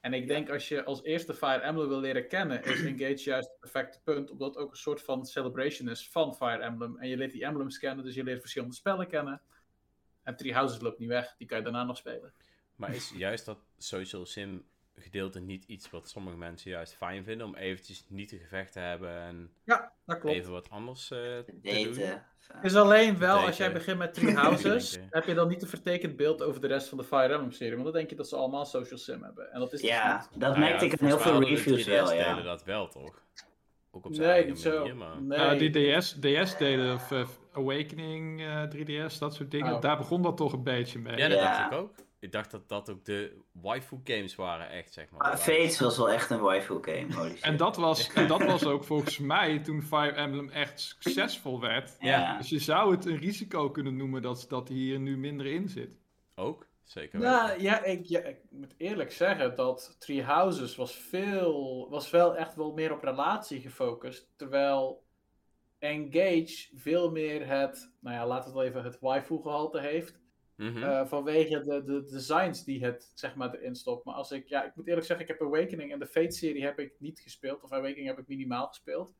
[0.00, 3.48] En ik denk als je als eerste Fire Emblem wil leren kennen, is Engage juist
[3.48, 6.98] het perfecte punt, omdat het ook een soort van celebration is van Fire Emblem.
[6.98, 9.42] En je leert die emblems kennen, dus je leert verschillende spellen kennen.
[10.22, 12.32] En Three Houses loopt niet weg, die kan je daarna nog spelen.
[12.76, 14.64] Maar is juist dat social sim
[15.00, 18.78] gedeelte niet iets wat sommige mensen juist fijn vinden om eventjes niet te gevecht te
[18.78, 20.36] hebben en Ja, dat klopt.
[20.36, 22.20] even wat anders eh, te doen?
[22.62, 26.16] Is alleen wel, als jij begint met Three Houses, heb je dan niet een vertekend
[26.16, 27.72] beeld over de rest van de Fire Emblem serie.
[27.72, 29.52] Want dan denk je dat ze allemaal social sim hebben.
[29.52, 30.40] En dat is dus Ja, niet.
[30.40, 32.28] dat Nou ja, merkte ik in heel veel de reviews wel, 3DS ja.
[32.28, 33.22] delen dat wel, toch?
[33.90, 34.78] Ook op zijn Nee, niet zo.
[34.78, 35.22] manier, maar...
[35.22, 35.38] Nee.
[35.38, 38.62] Ja, die DS, DS delen, of eh, Awakening eh,
[39.08, 39.74] 3DS, dat soort dingen.
[39.74, 39.80] Oh.
[39.80, 41.16] Daar begon dat toch een beetje mee.
[41.16, 41.58] Ja, dat Ja.
[41.58, 41.94] dacht ik ook.
[42.20, 45.20] Ik dacht dat dat ook de waifu games waren, echt, zeg maar.
[45.20, 47.40] Maar Fates was wel echt een waifu game, holy shit.
[47.40, 51.96] En dat, was, en dat was ook volgens mij toen Fire Emblem echt succesvol werd.
[52.00, 52.36] Ja.
[52.36, 55.90] Dus je zou het een risico kunnen noemen dat, dat hier nu minder in zit.
[56.34, 57.34] Ook, zeker weten.
[57.34, 62.36] Nou ja ik, ja, ik moet eerlijk zeggen dat Three Houses was, veel, was wel
[62.36, 64.28] echt wel meer op relatie gefocust.
[64.36, 65.04] Terwijl
[65.78, 70.19] Engage veel meer het, nou ja, laten we het wel even het waifu gehalte heeft.
[70.60, 70.82] Mhm.
[70.82, 74.04] Eh, vanwege de, de designs die het zeg maar erin stopt.
[74.04, 76.78] Maar als ik, ja, ik moet eerlijk zeggen, ik heb Awakening en de Fate-serie heb
[76.78, 77.62] ik niet gespeeld.
[77.62, 79.14] Of Awakening heb ik minimaal gespeeld.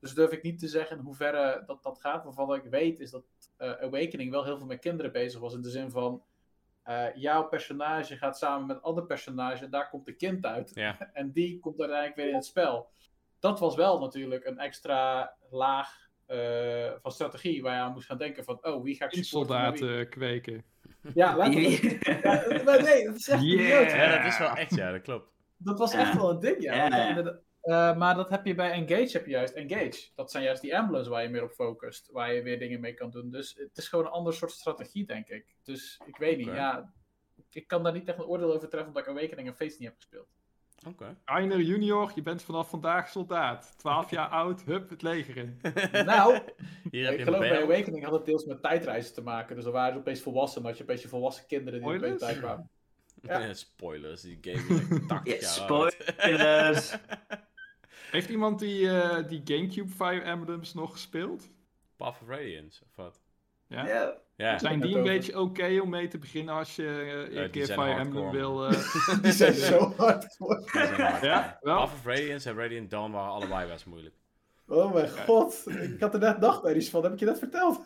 [0.00, 2.24] Dus durf ik niet te zeggen in hoeverre dat, dat gaat.
[2.24, 3.24] Maar wat ik weet is dat
[3.56, 5.54] eh, Awakening wel heel veel met kinderen bezig was.
[5.54, 6.22] In de zin van,
[6.82, 9.64] eh, jouw personage gaat samen met ander personage.
[9.64, 10.72] En daar komt de kind uit.
[11.12, 12.90] En die komt uiteindelijk weer in het spel.
[13.38, 17.62] Dat was wel natuurlijk een extra laag eh, van strategie.
[17.62, 19.24] Waar je aan moest gaan denken van, oh, wie ga ik?
[19.24, 20.54] Soldaten kweken.
[20.54, 20.60] Ja.
[21.14, 21.48] Ja, maar
[22.82, 23.88] nee, dat is echt Yeah.
[23.90, 25.30] Ja, dat is wel echt, ja, dat klopt.
[25.56, 26.00] Dat was Ja.
[26.00, 26.90] echt wel een ding, ja.
[27.60, 30.08] Eh, maar dat heb je bij Engage, heb je juist Engage.
[30.14, 32.10] Dat zijn juist die emblems waar je meer op focust.
[32.12, 33.30] Waar je weer dingen mee kan doen.
[33.30, 35.54] Dus het is gewoon een ander soort strategie, denk ik.
[35.62, 36.92] Dus ik weet niet, ja.
[37.50, 39.88] Ik kan daar niet echt een oordeel over treffen omdat ik Awakening en Face niet
[39.88, 40.28] heb gespeeld.
[40.86, 41.16] Oké.
[41.24, 43.74] Einer junior, je bent vanaf vandaag soldaat.
[43.78, 45.60] 12 jaar oud, hup, het leger in.
[46.04, 46.38] Nou,
[46.90, 47.62] Hier heb ik je geloof een bij.
[47.62, 49.54] Awakening had het deels met tijdreizen te maken.
[49.54, 50.60] Dus dan waren ze opeens volwassen.
[50.60, 52.70] Dan had je opeens je volwassen kinderen die opeens tijd kwamen.
[53.22, 53.54] Ja.
[53.54, 55.92] Spoilers, die game is echt 80 Ja, jaar oud.
[55.92, 56.96] spoilers.
[58.10, 61.50] Heeft iemand die, eh, die Gamecube Fire Emblems nog gespeeld?
[61.96, 63.20] Path of Radiance, of wat?
[63.66, 63.86] Ja?
[63.86, 64.21] Ja.
[64.36, 65.12] Ja, Zijn die een over.
[65.12, 68.64] beetje oké om mee te beginnen als je eh, een keer zijn Fire Emblem wil...
[68.66, 70.36] eh, Die zijn zo hard
[71.22, 71.76] Ja, wel?
[71.76, 74.14] Path of Radiance en Radiant Dawn waren allebei best moeilijk.
[74.68, 75.64] Oh mijn god.
[75.68, 77.02] Ik had er net nachtmerries van.
[77.02, 77.80] Heb ik je dat verteld?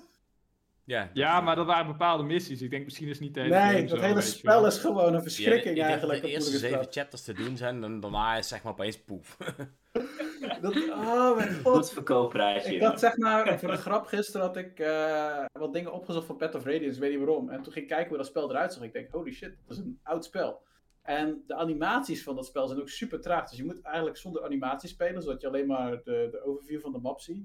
[0.86, 2.62] Ja, ja, maar dat waren bepaalde missies.
[2.62, 4.66] Ik denk misschien is niet de hele Nee, dat hele spel wel.
[4.70, 6.22] is gewoon een Ja, verschrikking ik denk dat eigenlijk.
[6.22, 9.36] de eerste zeven chapters te doen zijn, dan daarna is zeg maar opeens poef.
[10.60, 11.92] Dat, oh mijn Goed god.
[11.92, 12.74] verkoopprijsje.
[12.74, 16.36] Ik had zeg maar, voor een grap gisteren had ik eh, wat dingen opgezocht van
[16.36, 17.48] Path of Radiance, ik weet niet waarom.
[17.50, 18.82] En toen ging ik kijken hoe dat spel eruit zag.
[18.82, 20.62] Ik denk, holy shit, dat is een oud spel.
[21.02, 23.48] En de animaties van dat spel zijn ook super traag.
[23.48, 26.92] Dus je moet eigenlijk zonder animatie spelen, zodat je alleen maar de, de overview van
[26.92, 27.44] de map ziet.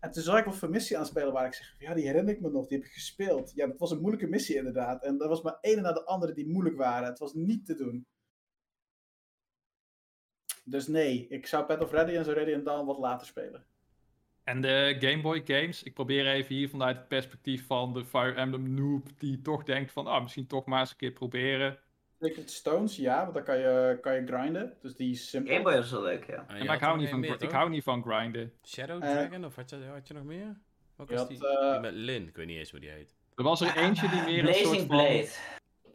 [0.00, 2.40] En toen zag ik wat voor missie aanspelen waar ik zeg, ja, die herinner ik
[2.40, 3.52] me nog, die heb ik gespeeld.
[3.54, 5.04] Ja, dat was een moeilijke missie inderdaad.
[5.04, 7.08] En er was maar één na de andere die moeilijk waren.
[7.08, 8.06] Het was niet te doen.
[10.64, 13.64] Dus nee, ik zou Path of Radiance en Radiant Dawn wat later spelen.
[14.44, 18.34] En de Game Boy games, ik probeer even hier vanuit het perspectief van de Fire
[18.34, 21.78] Emblem noob, die toch denkt van, ah, misschien toch maar eens een keer proberen.
[22.20, 24.72] Sacred Stones, ja, want dan kan je, kan je grinden.
[24.82, 25.52] Dus die is simpel.
[25.52, 26.44] Gameboy was wel leuk, ja.
[26.48, 28.52] Maar had ik hou, niet van, ik hou niet van grinden.
[28.66, 30.56] Shadow Eh, Dragon, of had je, had je nog meer?
[30.96, 31.48] Wat was die?
[31.48, 33.14] eh, Die met Lin, ik weet niet eens hoe die heet.
[33.34, 34.86] Er was er eentje die meer een soort.
[34.88, 35.28] Blade.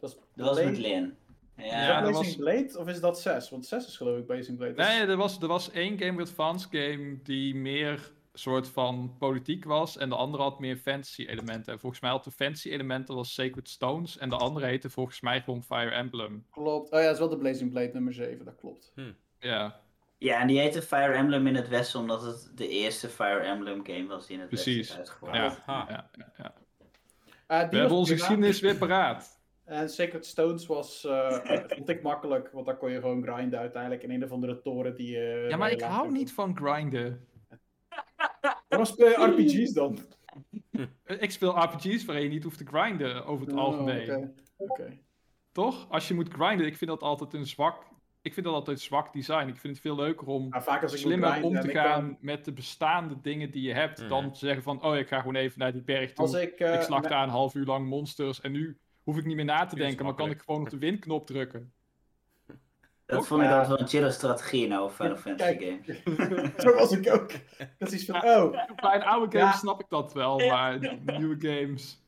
[0.00, 0.14] was
[0.56, 1.16] met Blade- Lin.
[1.56, 3.50] Ja, dat Blazing was- Blade of is dat 6?
[3.50, 4.72] Want 6 is geloof ik Blazing Blade.
[4.74, 9.14] Dus- Nee, er was, er was één Game Boy Advance game die meer soort van
[9.18, 9.96] politiek was.
[9.96, 11.72] En de andere had meer fantasy elementen.
[11.72, 14.18] En volgens mij had de fantasy elementen was Sacred Stones.
[14.18, 16.46] En de andere heette volgens mij gewoon Fire Emblem.
[16.50, 16.90] Klopt.
[16.90, 18.92] Oh ja, dat is wel de Blazing Blade nummer 7, dat klopt.
[19.38, 19.80] Ja,
[20.18, 23.84] ja, en die heette Fire Emblem in het Westen omdat het de eerste Fire Emblem
[23.86, 24.76] game was die in het Precies.
[24.76, 25.62] Westen is uitgebracht.
[25.66, 26.54] ja, ja, ja, ja.
[27.46, 29.34] Eh, die We hebben was onze geschiedenis weer paraat.
[29.64, 31.38] En Sacred Stones was, eh
[31.76, 34.94] vond ik makkelijk, want daar kon je gewoon grinden uiteindelijk in een of andere toren
[34.96, 37.26] die eh, Ja, maar je ik hou kon- niet van grinden.
[38.68, 39.98] Waarom speel je RPG's dan?
[41.06, 44.10] Ik speel RPG's waarin je niet hoeft te grinden over het Oh, algemeen.
[44.10, 44.32] oké.
[44.56, 44.98] Oké.
[45.52, 45.86] Toch?
[45.90, 47.94] Als je moet grinden, ik vind dat altijd een zwak...
[48.22, 49.48] Ik vind dat altijd zwak design.
[49.48, 52.16] Ik vind het veel leuker om vaak als ik slimmer grinden om te gaan kan-
[52.20, 53.98] met de bestaande dingen die je hebt.
[54.00, 54.08] Mhm.
[54.08, 56.24] Dan te zeggen van, oh, ik ga gewoon even naar die berg toe.
[56.24, 58.40] Als ik, eh, ik slag met- daar een half uur lang monsters.
[58.40, 60.78] En nu hoef ik niet meer na te denken, maar kan ik gewoon op de
[60.78, 61.72] windknop drukken.
[63.06, 65.82] Dat Ook, vond ik altijd wel een chille strategie nou Final Fantasy Kijk.
[66.04, 66.50] games.
[66.64, 67.30] Zo was ik ook.
[67.78, 68.50] Dat is van, oh.
[68.76, 69.58] Bij een oude games Ja.
[69.58, 72.02] snap ik dat wel, maar nieuwe games...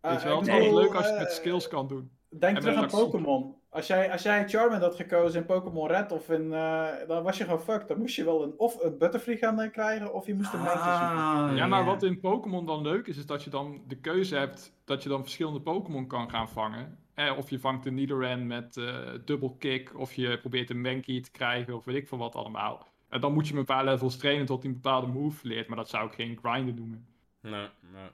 [0.00, 1.68] ah, Weet je wel, ik het is bedoel, leuk als je het met eh, skills
[1.68, 2.10] kan doen.
[2.28, 2.86] Denk En terug aan.
[2.88, 3.54] Pokémon.
[3.70, 6.52] Als jij, als jij Charmander had gekozen in Pokémon Red of in...
[6.52, 7.88] eh, dan was je gewoon fucked.
[7.88, 10.58] Dan moest je wel een, of een Butterfree gaan eh, krijgen, of je moest een
[10.60, 11.00] Mantis zoeken.
[11.16, 14.36] Ah, Ja, maar wat in Pokémon dan leuk is, is dat je dan de keuze
[14.36, 16.98] hebt dat je dan verschillende Pokémon kan gaan vangen.
[17.14, 21.20] Eh, of je vangt een Nidoran met eh double kick, of je probeert een Mankey
[21.20, 22.92] te krijgen, of weet ik veel wat allemaal.
[23.08, 25.68] En dan moet je hem een paar levels trainen tot hij een bepaalde move leert,
[25.68, 27.06] maar dat zou ik geen grinden noemen.
[27.40, 28.08] Nee, nee.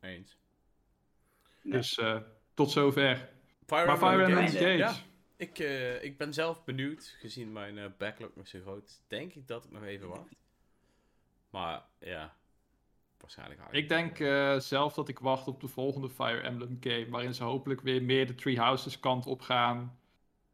[0.00, 0.36] Eens.
[1.62, 1.72] Nee.
[1.72, 2.20] Dus eh,
[2.54, 3.28] tot zover.
[3.66, 4.38] Fire Maar Fire Emblem.
[4.38, 4.76] Engage.
[4.76, 4.94] Ja,
[5.36, 9.46] ik, eh, ik ben zelf benieuwd, gezien mijn eh, backlog nog zo groot denk ik
[9.48, 10.36] dat ik nog even wacht.
[11.50, 12.36] Maar ja,
[13.26, 17.06] waarschijnlijk haal Ik denk eh, zelf dat ik wacht op de volgende Fire Emblem game,
[17.10, 19.98] waarin ze hopelijk weer meer de Three Houses kant op gaan.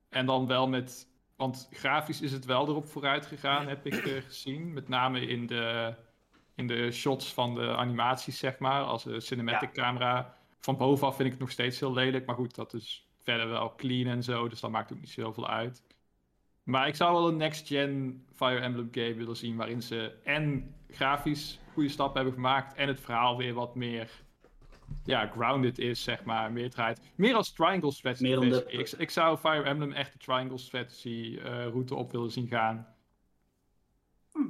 [0.09, 4.23] En dan wel met, want grafisch is het wel erop vooruit gegaan, heb ik eh,
[4.23, 4.73] gezien.
[4.73, 5.95] Met name in de,
[6.55, 10.37] in de shots van de animaties, zeg maar, als een cinematic camera.
[10.61, 13.75] Van bovenaf vind ik het nog steeds heel lelijk, maar goed, dat is verder wel
[13.75, 15.83] clean en zo, dus dat maakt ook niet zoveel uit.
[16.63, 21.61] Maar ik zou wel een next-gen Fire Emblem game willen zien, waarin ze en grafisch
[21.73, 24.11] goede stappen hebben gemaakt en het verhaal weer wat meer
[25.05, 26.53] ja, grounded is, zeg maar.
[26.53, 27.01] Meer draait.
[27.15, 28.23] Meer als Triangle Strategy.
[28.23, 32.31] Meer de- ik, ik zou Fire Emblem echt de Triangle Strategy eh, route op willen
[32.31, 32.87] zien gaan.
[34.33, 34.43] Dat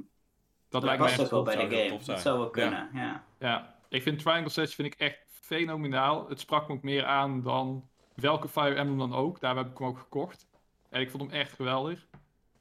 [0.69, 1.99] Dat lijkt me past echt ook wel bij de game.
[2.05, 3.23] Dat zou wel kunnen, ja.
[3.39, 6.29] Ja, ik vind Triangle Strategy vind ik echt fenomenaal.
[6.29, 9.39] Het sprak me ook meer aan dan welke Fire Emblem dan ook.
[9.39, 10.47] Daar heb ik hem ook gekocht.
[10.93, 12.07] En ik vond hem echt geweldig.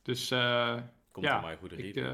[0.02, 0.76] Dus eh
[1.10, 1.84] Komt ja, door mijn goede ik...
[1.84, 2.04] review.
[2.06, 2.12] eh,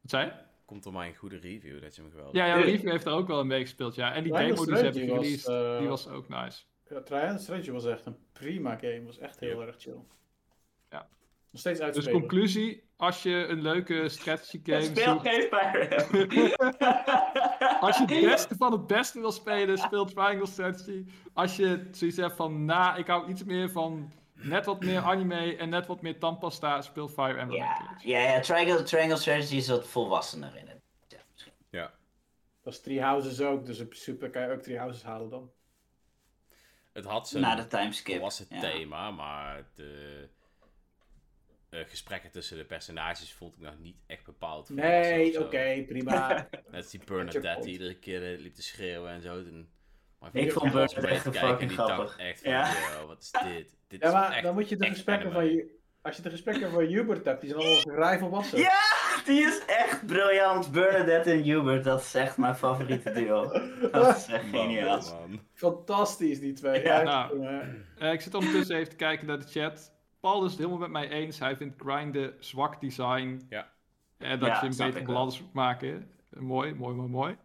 [0.00, 0.32] wat zei je?
[0.64, 2.54] Komt door mijn goede review dat je hem geweldig Ja, ja.
[2.56, 4.12] Review heeft er ook wel een mee gespeeld, ja.
[4.14, 6.62] En die Triangle demo die ze hebben gereleased, eh, die was ook nice.
[6.88, 9.02] Ja, Triangle Strategy was echt een prima game.
[9.04, 9.98] Was echt heel erg chill.
[10.90, 11.08] Ja.
[11.50, 12.20] Nog steeds Dus uitspelen.
[12.20, 16.52] conclusie, als je een leuke strategy game Speel zoekt, geen Fire Emblem.
[17.80, 21.04] als je het beste van het beste wil spelen, speel Triangle Strategy.
[21.32, 25.56] Als je zoiets hebt van, nou, ik hou iets meer van net wat meer anime
[25.56, 29.68] en net wat meer tandpasta, speel Fire Emblem Ja, ja, ja Triangle, Triangle Strategy is
[29.68, 30.80] wat volwassener in het.
[31.08, 31.52] Ja, misschien.
[32.62, 35.52] Dat is Three Houses ook, dus in principe kan je ook Three Houses halen dan.
[36.92, 38.20] Het had zijn Na de timeskip.
[38.20, 38.60] was het ja.
[38.60, 40.28] thema, maar de...
[41.70, 44.68] eh, gesprekken tussen de personages vond ik nog niet echt bepaald.
[44.68, 46.28] Nee, oké, prima.
[46.70, 49.42] Net als die Bernadette die iedere keer eh, liep te schreeuwen en zo.
[49.44, 49.72] Toen,
[50.20, 52.16] maar Ik vond mee echt te kijken en fucking grappig.
[52.18, 52.70] echt van, Ja.
[53.00, 53.76] yo, wat is dit?
[53.88, 55.58] Dit Ja, is maar echt, dan moet je de gesprekken anime.
[55.60, 55.76] van.
[56.02, 58.58] Als je de gesprekken van Hubert hebt, die zijn allemaal vrij volwassen.
[58.58, 58.80] Ja,
[59.24, 60.72] die is echt briljant.
[60.72, 63.48] Bernadette en Hubert, dat is echt mijn favoriete duo.
[63.92, 65.00] Dat is echt Man, geniaal.
[65.00, 65.40] man.
[65.54, 66.82] Fantastisch, die twee.
[66.82, 67.02] Ja.
[67.02, 67.46] Nou.
[67.98, 69.92] Eh, ik zit ondertussen even te kijken naar de chat.
[70.20, 71.38] Paul is het helemaal met mij eens.
[71.38, 73.46] Hij vindt grinden zwak design.
[73.48, 73.68] Ja.
[74.18, 75.02] En dat Ja, je een wel.
[75.02, 76.10] balans moet maken.
[76.30, 77.36] Eh, Mooi, mooi, mooi, mooi.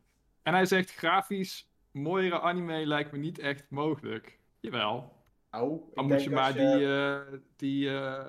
[0.44, 4.40] En hij zegt grafisch mooiere anime lijkt me niet echt mogelijk.
[4.60, 5.22] Jawel.
[5.52, 7.20] Nou, Dan moet je maar die, eh,
[7.56, 8.26] die eh,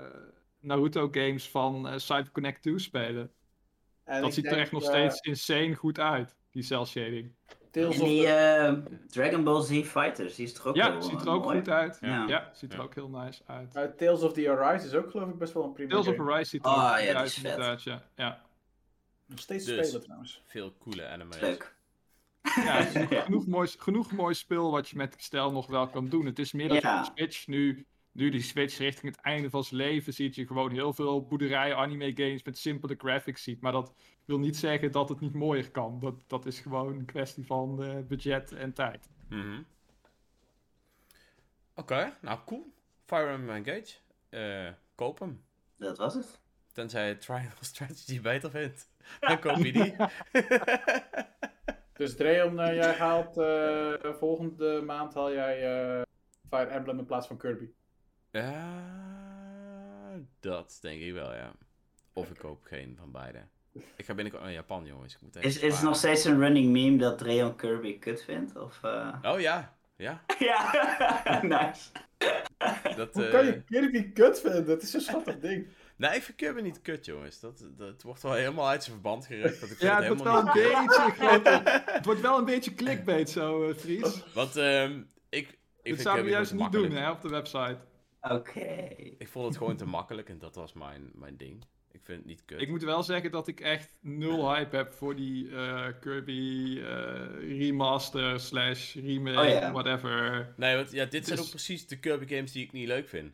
[0.60, 3.32] Naruto games van eh CyberConnect 2 spelen.
[4.04, 6.36] en dat ziet er echt nog steeds insane goed uit.
[6.50, 7.32] Die cel shading.
[7.70, 8.72] Tales En of die eh,
[9.08, 11.56] Dragon Ball Z Fighters, die is toch ook Ja, ziet er ook mooi?
[11.58, 11.98] goed uit.
[12.00, 12.26] Ja.
[12.28, 12.84] Ja, ziet er Ja.
[12.84, 13.98] ook heel nice uit.
[13.98, 16.32] Tales of the Arise is ook geloof ik best wel een prima Tales of game.
[16.32, 18.02] Arise ziet er Oh, ook ja, goed uit inderdaad, ja.
[18.16, 18.42] ja.
[19.26, 19.86] Nog steeds Dus.
[19.86, 20.42] spelen trouwens.
[20.44, 21.40] Veel coole anime's.
[21.40, 21.73] Leuk.
[22.56, 26.08] Ja, het is genoeg, mooi, genoeg mooi spel wat je met stijl nog wel kan
[26.08, 26.26] doen.
[26.26, 26.98] Het is meer dat je Ja.
[26.98, 30.46] op de Switch nu, nu die Switch richting het einde van zijn leven ziet, je
[30.46, 33.60] gewoon heel veel boerderij anime games met simpele graphics ziet.
[33.60, 35.98] Maar dat wil niet zeggen dat het niet mooier kan.
[36.00, 39.08] Dat, dat is gewoon een kwestie van eh, budget en tijd.
[39.28, 39.62] Mhm.
[41.74, 42.72] Oké, nou cool.
[43.06, 43.94] Fire Emblem Engage.
[44.28, 45.44] Eh, koop hem.
[45.78, 46.40] Dat was het.
[46.72, 48.90] Tenzij je Triangle Strategy beter vindt.
[49.20, 49.94] Dan koop je die.
[51.94, 56.02] Dus Dreon, eh, jij haalt eh, volgende maand haal jij eh,
[56.48, 57.68] Fire Emblem in plaats van Kirby.
[58.30, 58.82] Ja,
[60.40, 61.52] dat denk ik wel, ja.
[62.12, 63.38] Of ik koop geen van beide.
[63.96, 65.14] Ik ga binnenkort naar Japan, jongens.
[65.14, 68.22] Ik moet even Is, is het nog steeds een running meme dat Dreon Kirby kut
[68.22, 68.56] vindt?
[68.56, 69.14] Of, eh?
[69.32, 70.24] Oh ja, ja.
[70.38, 71.90] ja, nice.
[72.96, 74.66] Dat, Hoe eh, kan je Kirby kut vinden?
[74.66, 75.68] Dat is zo'n schattig ding.
[75.96, 77.40] Nee, ik vind Kirby niet kut, jongens.
[77.40, 79.60] Dat, dat wordt wel helemaal uit zijn verband gerukt.
[79.60, 81.82] Dat ik vind Ja, het het wordt helemaal wel een beetje.
[81.92, 84.22] Het wordt wel een beetje clickbait zo, eh, Fries.
[84.34, 84.92] Want ehm,
[85.28, 87.78] ik, ik Dit vind zouden we Kirby juist niet doen hè, op de website.
[88.20, 88.88] Oké.
[89.18, 91.64] Ik vond het gewoon te makkelijk en dat was mijn, mijn ding.
[91.92, 92.60] Ik vind het niet kut.
[92.60, 97.58] Ik moet wel zeggen dat ik echt nul hype heb voor die eh, Kirby eh,
[97.58, 99.72] remaster slash remake, Oh ja.
[99.72, 100.52] whatever.
[100.56, 103.32] Nee, want ja, dit zijn ook precies de Kirby games die ik niet leuk vind.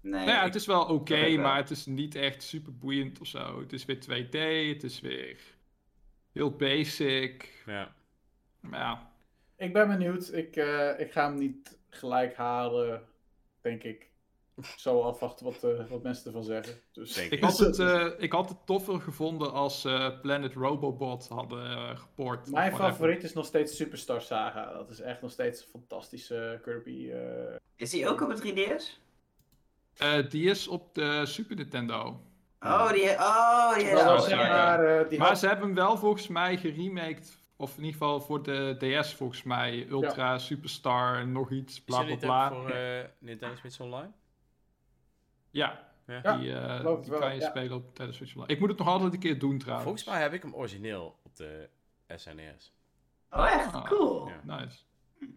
[0.00, 0.12] Nee.
[0.24, 3.60] Nou ja, het is wel oké, maar het is niet echt super boeiend of zo.
[3.60, 4.38] Het is weer 2D,
[4.74, 5.40] het is weer
[6.32, 7.62] heel basic.
[7.66, 7.94] Ja.
[8.60, 9.10] Maar ja,
[9.56, 10.32] Ik ben benieuwd.
[10.32, 13.02] Ik, eh, ik ga hem niet gelijk halen,
[13.60, 14.06] denk ik.
[14.56, 16.74] Ik zal afwachten wat, eh, wat mensen ervan zeggen.
[16.92, 21.28] Dus, Denk ik had, het, eh, ik had het toffer gevonden als eh, Planet Robobot
[21.28, 22.40] hadden gepoord.
[22.46, 24.72] of Mijn favoriet is nog steeds Superstar Saga.
[24.72, 27.10] Dat is echt nog steeds een fantastische Kirby.
[27.10, 29.00] eh, Is die ook op het 3DS?
[29.98, 32.20] Eh, die is op de Super Nintendo.
[32.60, 35.96] Oh, die, oh, die dat was maar, eh, die Maar had- ze hebben hem wel
[35.96, 37.36] volgens mij geremaked.
[37.56, 39.86] Of in ieder geval voor de DS volgens mij.
[39.88, 42.48] Ultra, Superstar, nog iets, bla bla bla.
[42.52, 44.10] voor eh, Nintendo Switch Online?
[45.50, 46.36] Ja, Ja.
[46.36, 47.48] Die, eh, die wel, kan je ja.
[47.48, 48.52] spelen op tijdens Switch Online.
[48.52, 49.84] Ik moet het nog altijd een keer doen trouwens.
[49.88, 51.68] Volgens mij heb ik hem origineel op de
[52.16, 52.72] SNES.
[53.30, 53.72] Oh, echt?
[53.74, 53.84] Ah.
[53.84, 54.28] Cool.
[54.28, 54.56] Ja.
[54.58, 54.78] Nice.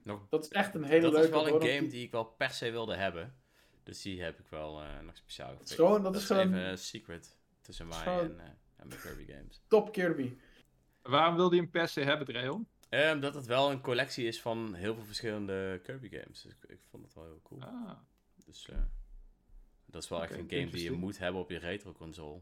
[0.04, 2.24] Nog, dat is echt een hele dat leuke is wel een game die ik wel
[2.24, 3.36] per se wilde hebben.
[3.84, 5.70] Dus die heb ik wel eh, nog speciaal gepikt.
[5.70, 9.00] is gewoon- dat is gewoon- even een secret tussen mij gewoon- en, eh, en mijn
[9.00, 9.62] Kirby games.
[9.68, 10.34] top Kirby.
[11.02, 12.68] Waarom wilde je een per se hebben, Dreon?
[12.90, 16.42] Eh, Omdat het wel een collectie is van heel veel verschillende Kirby games.
[16.42, 17.62] Dus ik, ik vond het wel heel cool.
[17.62, 17.92] Ah,
[18.46, 18.78] Dus eh,
[19.86, 22.42] dat is wel echt een game die je moet hebben op je retro console.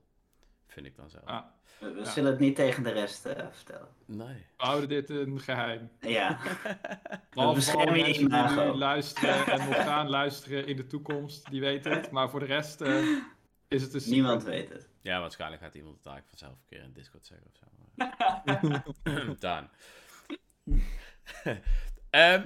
[0.70, 1.24] Vind ik dan zelf.
[1.26, 1.44] ah.
[1.80, 2.06] We, we Ja.
[2.06, 3.88] zullen het niet tegen de rest eh, vertellen.
[4.06, 4.28] Nee.
[4.58, 5.90] We houden dit een geheim.
[6.00, 6.40] Ja.
[7.34, 8.76] Behalve beschermen je mensen imago.
[8.78, 12.12] luisteren en nog gaan luisteren in de toekomst, die weten het.
[12.12, 12.98] Maar voor de rest eh,
[13.68, 14.06] is het een secret.
[14.16, 14.90] Niemand weet het.
[15.02, 19.34] Ja, waarschijnlijk gaat iemand het eigenlijk vanzelf een keer in Discord zeggen of zo.
[19.40, 19.70] Daan.
[22.10, 22.46] Ehm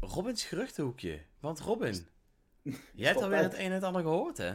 [0.00, 1.22] Robins geruchtenhoekje.
[1.40, 2.06] Want Robin,
[2.94, 4.54] jij hebt alweer het een en het ander gehoord, hè?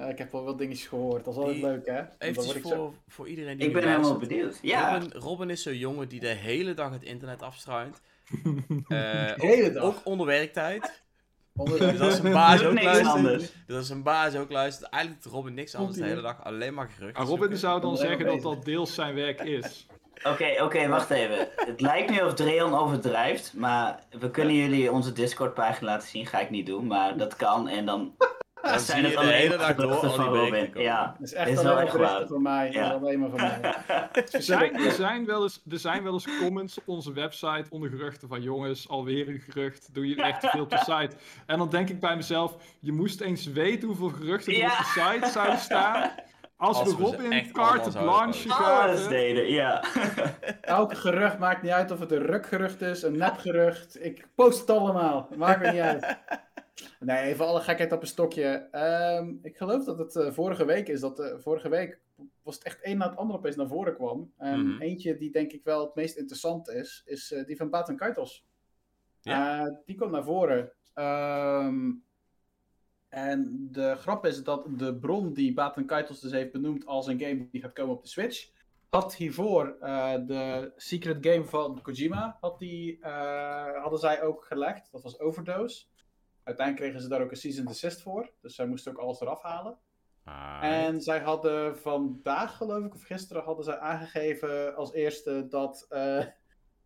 [0.00, 1.24] Ja, ik heb wel wat dingetjes gehoord.
[1.24, 2.02] Dat is altijd Die- leuk, hè?
[2.18, 4.58] Even voor, zo- voor iedereen die Ik ben helemaal benieuwd.
[4.62, 4.92] Ja.
[4.98, 8.00] Robin, Robin is zo'n jongen die de hele dag het internet afstruint.
[8.68, 9.82] Eh, De hele ook, dag.
[9.84, 11.02] ook onder werktijd.
[11.56, 12.04] Onder Dus de...
[12.04, 13.52] als zijn baas ook luistert.
[13.66, 14.90] Dus als zijn baas ook luistert.
[14.90, 16.44] Eigenlijk doet Robin niks anders de hele dag.
[16.44, 17.58] Alleen maar geruchten Ah, Robin zoeken.
[17.58, 19.86] zou dan zeggen dat dat deels zijn werk is.
[20.24, 21.48] Oké, oké, wacht even.
[21.56, 26.26] Het lijkt nu of Dreon overdrijft, maar we kunnen jullie onze Discord pagina laten zien.
[26.26, 27.68] Ga ik niet doen, maar dat kan.
[27.68, 28.14] En dan
[28.62, 30.70] Dan zijn zie je het de hele dag door van Robin.
[30.70, 30.82] komen.
[30.82, 32.70] Ja, Dat is echt Is alleen maar van mij.
[32.72, 32.90] Ja.
[32.90, 33.74] Alleen maar van mij.
[34.32, 37.90] Er zijn, er, zijn wel eens, er zijn wel eens comments op onze website onder
[37.90, 41.10] geruchten van jongens, alweer een gerucht, doe je echt te veel op de site.
[41.46, 44.66] En dan denk ik bij mezelf, je moest eens weten hoeveel geruchten er Ja.
[44.70, 46.10] op de site zouden staan.
[46.56, 49.08] Als, Als we Robin carte blanche alles gaven.
[49.08, 49.82] deden, ja.
[50.60, 54.04] Elke gerucht maakt niet uit of het een rukgerucht is, een nepgerucht.
[54.04, 55.28] Ik post het allemaal.
[55.36, 56.16] Maakt me niet uit.
[57.00, 58.68] Nee, even alle gekheid op een stokje.
[58.70, 61.00] Ehm, ik geloof dat het eh, vorige week is.
[61.00, 62.00] Dat eh, vorige week
[62.42, 64.32] was het echt een na het andere opeens naar voren kwam.
[64.36, 64.80] En Mhm.
[64.82, 68.46] eentje die denk ik wel het meest interessant is, is eh, die van Baten Kaitos.
[69.20, 69.80] Ja.
[69.86, 70.72] Die komt naar voren.
[70.94, 71.90] Ehm,
[73.08, 77.20] en de grap is dat de bron die Baten Kaitos dus heeft benoemd als een
[77.20, 78.50] game die gaat komen op de Switch,
[78.88, 79.76] had hiervoor
[80.26, 82.98] de secret game van Kojima, had die,
[83.80, 84.88] hadden zij ook gelekt.
[84.92, 85.84] Dat was Overdose.
[86.44, 89.42] Uiteindelijk kregen ze daar ook een season desist voor, dus zij moesten ook alles eraf
[89.42, 89.78] halen.
[90.24, 95.86] Ah, En zij hadden vandaag, geloof ik, of gisteren, hadden zij aangegeven als eerste dat
[95.88, 96.24] eh,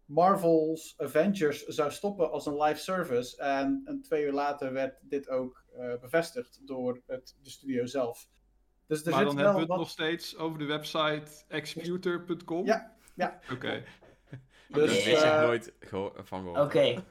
[0.04, 3.36] Marvel's Avengers zou stoppen als een live service.
[3.36, 8.28] En, en twee uur later werd dit ook eh, bevestigd door het, de studio zelf.
[8.86, 9.78] Dus er Maar zit dan wel hebben we het wat...
[9.78, 12.66] nog steeds over de website executor.com.
[12.66, 13.38] Ja, ja.
[13.52, 13.84] Oké.
[14.68, 16.60] Daar Dus, wist ik eh, nooit geho- van gehoord.
[16.60, 17.04] Oké.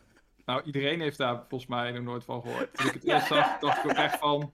[0.46, 2.74] Nou, iedereen heeft daar volgens mij nog nooit van gehoord.
[2.78, 4.54] Toen ik het eerst zag, dacht ik ook echt van...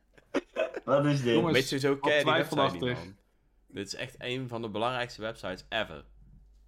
[0.83, 1.33] Wat is dit?
[1.33, 3.13] Jongens, Weet je zo ken je die website niet, twijfelachtig.
[3.67, 6.05] Dit is echt een van de belangrijkste websites ever.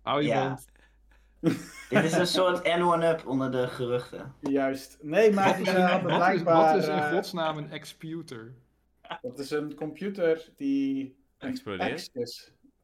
[0.02, 0.48] Hou je Ja.
[0.48, 0.70] mond.
[1.90, 4.36] Dit is een soort N1-up onder de geruchten.
[4.40, 4.98] Juist.
[5.02, 6.74] Nee, maar Wat die is, hadden wat, is, blijkbaar...
[6.74, 8.54] wat is in eh, godsnaam een executor?
[9.22, 11.20] dat is een computer die...
[11.38, 12.12] Explodeert?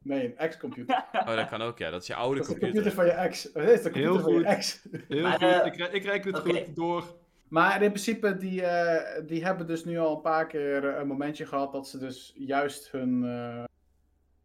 [0.08, 1.04] Nee, een ex-computer.
[1.12, 1.90] Oh, dat kan ook, ja.
[1.90, 2.82] Dat is je oude Dat is de computer.
[2.92, 3.52] computer van je ex.
[3.52, 4.46] Nee, dat is de Heel computer van je goed.
[4.56, 4.86] ex.
[5.08, 7.16] Heel Maar, goed, eh, ik, re- ik reken het goed door.
[7.48, 11.06] Maar in principe, die, eh, die hebben dus nu al een paar keer eh, een
[11.06, 13.64] momentje gehad dat ze dus juist hun eh,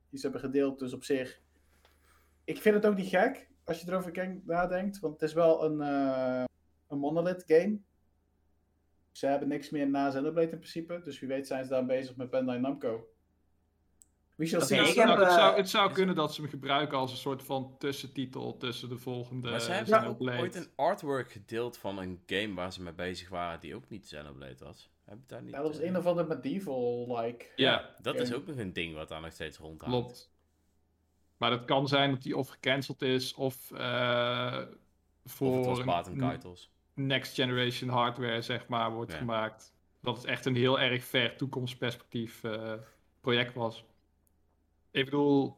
[0.09, 0.79] iets hebben gedeeld.
[0.79, 1.39] Dus op zich,
[2.43, 5.81] ik vind het ook niet gek als je erover nadenkt, want het is wel een,
[5.81, 6.43] eh,
[6.87, 7.79] een monolith game.
[9.11, 12.15] Ze hebben niks meer na Xenoblade in principe, dus wie weet zijn ze daar bezig
[12.15, 13.07] met Bandai Namco.
[14.35, 14.79] Wie shall Oké, see.
[14.79, 17.17] het, ik zou, het, eh, zou, het zou kunnen dat ze hem gebruiken als een
[17.17, 20.05] soort van tussentitel tussen de volgende Maar ze hebben Ja.
[20.05, 23.89] ook ooit een artwork gedeeld van een game waar ze mee bezig waren die ook
[23.89, 24.91] niet Xenoblade was.
[25.05, 25.51] Heb je daar niet...
[25.51, 27.45] Ja, dat was eh, een of ander medieval-like.
[27.55, 29.95] Ja, Dat is ook nog een ding wat daar nog steeds rondhangt.
[29.95, 30.31] klopt.
[31.37, 34.61] Maar het kan zijn dat die of gecanceld is of eh,
[35.25, 39.17] voor Of het was next generation hardware zeg maar wordt Ja.
[39.17, 39.73] gemaakt.
[40.01, 42.73] Dat het echt een heel erg ver toekomstperspectief eh,
[43.21, 43.85] project was.
[44.93, 45.57] Ik bedoel,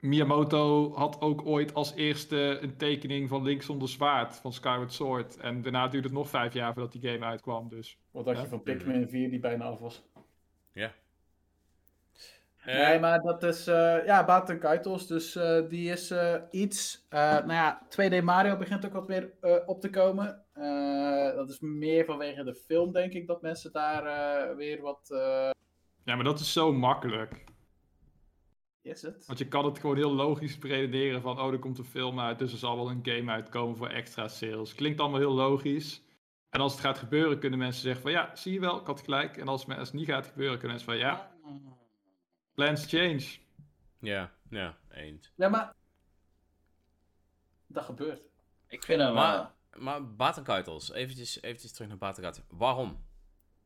[0.00, 5.36] Miyamoto had ook ooit als eerste een tekening van Link zonder zwaard van Skyward Sword.
[5.36, 7.68] En daarna duurde het nog vijf jaar voordat die game uitkwam.
[7.68, 8.48] Dus Wat dacht je Ja.
[8.48, 10.02] van Pikmin 4 die bijna af was?
[10.72, 10.88] Eh,
[12.64, 17.20] Nee, maar dat is, eh ja, Baten Kaitos, dus eh, die is eh, iets, eh,
[17.20, 20.44] nou ja, 2D Mario begint ook wat weer eh, op te komen.
[20.52, 25.10] Eh, dat is meer vanwege de film, denk ik, dat mensen daar eh, weer wat,
[25.10, 25.50] eh,
[26.04, 27.44] ja, maar dat is zo makkelijk.
[28.82, 29.26] Is het?
[29.26, 32.38] Want je kan het gewoon heel logisch redeneren van, oh, er komt een film uit,
[32.38, 34.74] dus er zal wel een game uitkomen voor extra sales.
[34.74, 36.02] Klinkt allemaal heel logisch.
[36.50, 39.00] En als het gaat gebeuren, kunnen mensen zeggen van, ja, zie je wel, ik had
[39.00, 39.36] gelijk.
[39.36, 41.32] En als, het niet gaat gebeuren, kunnen mensen van, ja,
[42.54, 43.24] plans change.
[43.98, 45.32] Ja, ja, eens.
[45.36, 45.74] Ja, maar
[47.66, 48.22] dat gebeurt.
[48.68, 49.50] Ik vind hem Maar- wel.
[49.82, 52.42] Maar Baten Kaitos, eventjes, eventjes terug naar Baten Kaitos.
[52.48, 53.04] Waarom?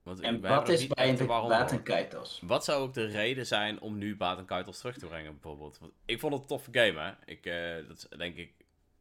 [0.07, 1.83] Want En wat is bij Baten.
[1.83, 2.41] Kaitos?
[2.45, 5.79] Wat zou ook de reden zijn om nu Baten Kaitos terug te brengen, bijvoorbeeld?
[5.79, 7.13] Want ik vond het een toffe game, hè.
[7.25, 8.53] Ik, eh, dat is denk ik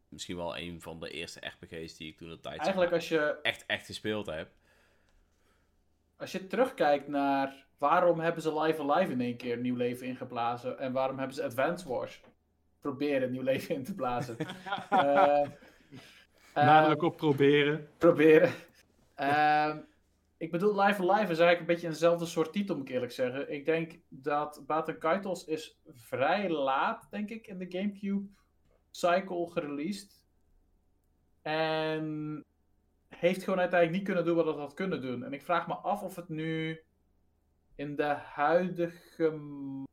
[0.10, 3.00] misschien wel een van de eerste RPG's die ik toen de tijd zeg Eigenlijk maar,
[3.00, 4.50] als je, echt, echt gespeeld heb.
[6.18, 10.80] als je terugkijkt naar waarom hebben ze Live Alive in één keer nieuw leven ingeblazen
[10.80, 12.22] en waarom hebben ze Advance Wars
[12.80, 14.38] proberen nieuw leven in te blazen.
[14.90, 15.42] Eh,
[16.54, 17.90] eh, Nadelijk op proberen.
[17.98, 18.54] proberen.
[19.16, 19.78] Ehm,
[20.38, 23.52] ik bedoel, Live Alive is eigenlijk een beetje eenzelfde soort titel, moet ik eerlijk zeggen.
[23.52, 28.28] Ik denk dat Baten Kaitos is vrij laat, denk ik, in de Gamecube
[28.92, 30.24] cycle gereleased.
[31.42, 32.42] En
[33.08, 35.24] heeft gewoon uiteindelijk niet kunnen doen wat het had kunnen doen.
[35.24, 36.80] En ik vraag me af of het nu
[37.76, 39.30] in de huidige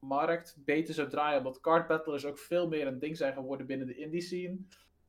[0.00, 1.42] markt beter zou draaien.
[1.42, 4.58] Want card battlers ook veel meer een ding zijn geworden binnen de indie scene.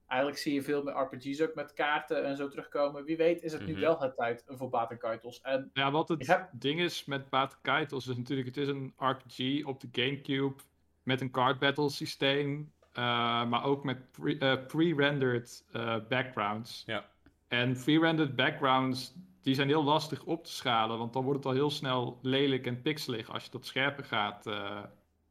[0.07, 3.03] Eigenlijk zie je veel meer RPG's ook met kaarten en zo terugkomen.
[3.03, 3.81] Wie weet is het nu Mhm.
[3.81, 5.41] wel het tijd voor Baten Kaitos.
[5.41, 8.93] En Ja, wat het heb- ding is met Baten Kaitos is natuurlijk, het is een
[8.97, 10.55] RPG op de Gamecube
[11.03, 13.03] met een card battle systeem, eh,
[13.45, 16.83] maar ook met pre- eh, pre-rendered eh, backgrounds.
[16.85, 17.05] Ja.
[17.47, 21.53] En pre-rendered backgrounds die zijn heel lastig op te schalen, want dan wordt het al
[21.53, 24.83] heel snel lelijk en pixelig als je dat scherper gaat, eh,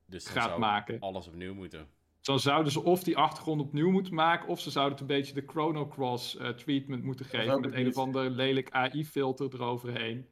[0.06, 1.00] Dus gaat zou maken.
[1.00, 1.86] alles opnieuw moeten.
[2.22, 5.34] Dan zouden ze of die achtergrond opnieuw moeten maken, of ze zouden het een beetje
[5.34, 10.28] de Chrono Cross eh, treatment moeten Dat geven met een of ander lelijk AI-filter eroverheen.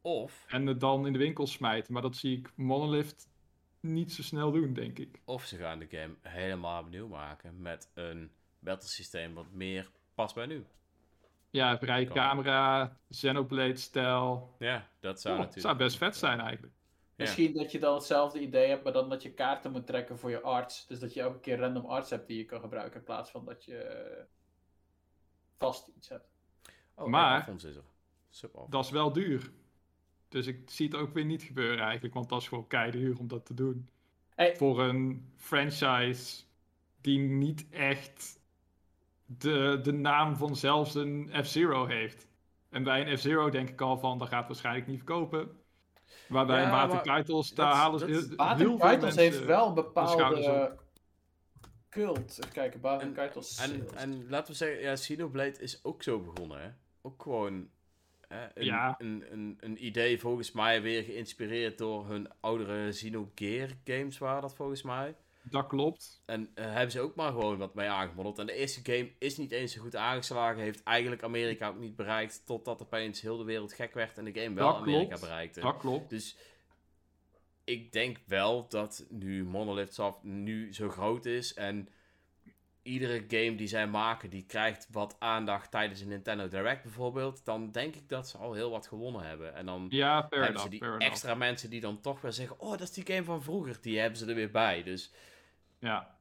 [0.00, 1.92] Of, En het dan in de winkel smijten.
[1.92, 3.28] Maar dat zie ik Monolith
[3.80, 5.20] niet zo snel doen, denk ik.
[5.24, 10.34] of ze gaan de game helemaal opnieuw maken met een battle systeem wat meer past
[10.34, 10.64] bij nu.
[11.50, 14.54] Ja, vrije camera, Xenoblade-stijl.
[14.58, 15.66] Ja, dat zou Oh, natuurlijk...
[15.66, 16.74] zou best vet zijn eigenlijk.
[17.20, 17.26] Ja.
[17.26, 20.30] Misschien dat je dan hetzelfde idee hebt, maar dan dat je kaarten moet trekken voor
[20.30, 20.86] je arts.
[20.86, 23.44] Dus dat je elke keer random arts hebt die je kan gebruiken in plaats van
[23.44, 24.24] dat je eh,
[25.58, 26.28] vast iets hebt.
[26.94, 27.84] Oh, Maar- is er.
[28.68, 29.52] Dat is wel duur.
[30.28, 33.28] Dus ik zie het ook weer niet gebeuren eigenlijk, want dat is gewoon keiduur om
[33.28, 33.88] dat te doen.
[34.34, 34.56] Hey.
[34.56, 36.42] Voor een franchise
[37.00, 38.40] die niet echt
[39.24, 42.28] de, de naam van zelfs een F-Zero heeft.
[42.68, 45.60] En bij een F-Zero denk ik al van, dat gaat waarschijnlijk niet verkopen.
[46.28, 50.76] Waarbij Ja, Titles, daar halen ze mensen- heeft wel een bepaalde
[51.88, 52.38] cult.
[52.40, 53.38] Even kijken, Baten En-.
[53.58, 56.68] En, en laten we zeggen, ja, Xenoblade is ook zo begonnen, hè?
[57.02, 57.68] Ook gewoon
[58.28, 58.94] hè, een, Ja.
[58.98, 64.54] een, een, een idee volgens mij weer geïnspireerd door hun oudere Xenogear games waren dat
[64.54, 65.14] volgens mij.
[65.42, 66.22] Dat klopt.
[66.26, 68.38] En eh, hebben ze ook maar gewoon wat mee aangemodderd.
[68.38, 70.62] En de eerste game is niet eens zo goed aangeslagen.
[70.62, 72.46] Heeft eigenlijk Amerika ook niet bereikt.
[72.46, 75.20] Totdat opeens heel de wereld gek werd en de game wel Dat Amerika klopt.
[75.20, 75.60] bereikte.
[75.60, 76.10] Dat klopt.
[76.10, 76.36] Dus
[77.64, 81.88] ik denk wel dat nu Monolith Soft nu zo groot is en
[82.82, 87.70] iedere game die zij maken, die krijgt wat aandacht tijdens een Nintendo Direct bijvoorbeeld, dan
[87.72, 89.54] denk ik dat ze al heel wat gewonnen hebben.
[89.54, 90.62] En dan Ja, hebben enough.
[90.62, 91.04] ze die enough.
[91.04, 93.98] extra mensen die dan toch weer zeggen, oh, dat is die game van vroeger, die
[93.98, 94.82] hebben ze er weer bij.
[94.82, 95.12] Dus
[95.80, 96.16] Ja.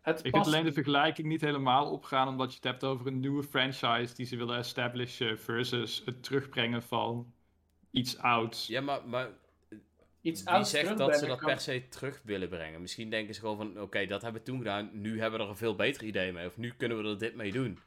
[0.00, 3.06] het Ik vind past alleen de vergelijking niet helemaal opgaan, omdat je het hebt over
[3.06, 7.32] een nieuwe franchise die ze willen establishen versus het terugbrengen van
[7.90, 8.66] iets ouds.
[8.66, 9.28] ja, maar, maar
[10.20, 12.80] Iets wie ouds zegt dat ze dat kan- per se terug willen brengen?
[12.80, 15.50] Misschien denken ze gewoon van, oké, dat hebben we toen gedaan, nu hebben we er
[15.50, 16.46] een veel beter idee mee.
[16.46, 17.78] Of nu kunnen we er dit mee doen.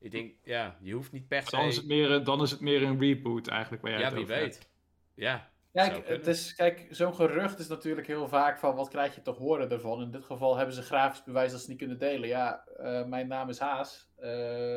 [0.00, 1.50] Ik denk, ja, je hoeft niet per se...
[1.56, 4.06] Dan is het meer, een- dan is het meer een reboot eigenlijk waar jij Ja,
[4.06, 4.56] het wie over hebt.
[4.58, 4.68] weet.
[5.14, 5.50] Ja.
[5.86, 9.30] Kijk, het is, kijk, zo'n gerucht is natuurlijk heel vaak van wat krijg je te
[9.30, 10.02] horen ervan.
[10.02, 12.28] In dit geval hebben ze grafisch bewijs dat ze niet kunnen delen.
[12.28, 14.06] Ja, eh, mijn naam is Haas.
[14.18, 14.76] Eh,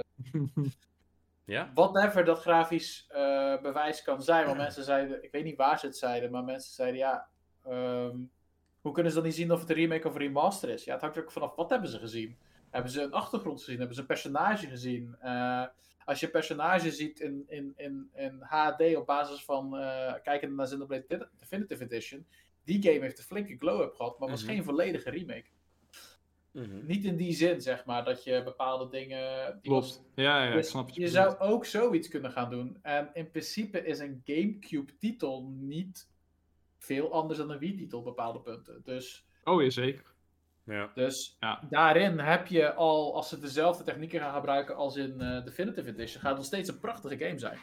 [1.46, 1.72] Ja?
[1.74, 4.46] whatever dat grafisch eh, bewijs kan zijn.
[4.46, 7.28] Want mensen zeiden, ik weet niet waar ze het zeiden, maar mensen zeiden ja,
[7.64, 8.18] ehm,
[8.82, 10.84] hoe kunnen ze dan niet zien of het een remake of een remaster is?
[10.84, 12.38] Ja, het hangt er ook vanaf wat hebben ze gezien.
[12.70, 13.78] Hebben ze een achtergrond gezien?
[13.78, 15.16] Hebben ze een personage gezien?
[16.06, 20.66] Als je personage ziet in, in, in, in HD op basis van eh kijken naar
[20.66, 22.26] Xenoblade Definitive Edition,
[22.64, 24.52] die game heeft een flinke glow-up gehad, maar was Mhm.
[24.52, 25.46] geen volledige remake.
[26.52, 26.86] Mhm.
[26.86, 29.44] Niet in die zin, zeg maar, dat je bepaalde dingen...
[29.46, 30.04] was- Klopt.
[30.16, 32.78] Ja, ja, ik dus snap wat je zou ook zoiets kunnen gaan doen.
[32.82, 36.10] En in principe is een GameCube-titel niet
[36.78, 38.82] veel anders dan een Wii-titel op bepaalde punten.
[38.84, 40.11] Dus, Oh, ja, zeker.
[40.72, 40.92] Ja.
[40.96, 41.60] dus Ja.
[41.70, 46.20] daarin heb je al, als ze dezelfde technieken gaan gebruiken als in eh, Definitive Edition,
[46.22, 47.58] gaat het nog steeds een prachtige game zijn.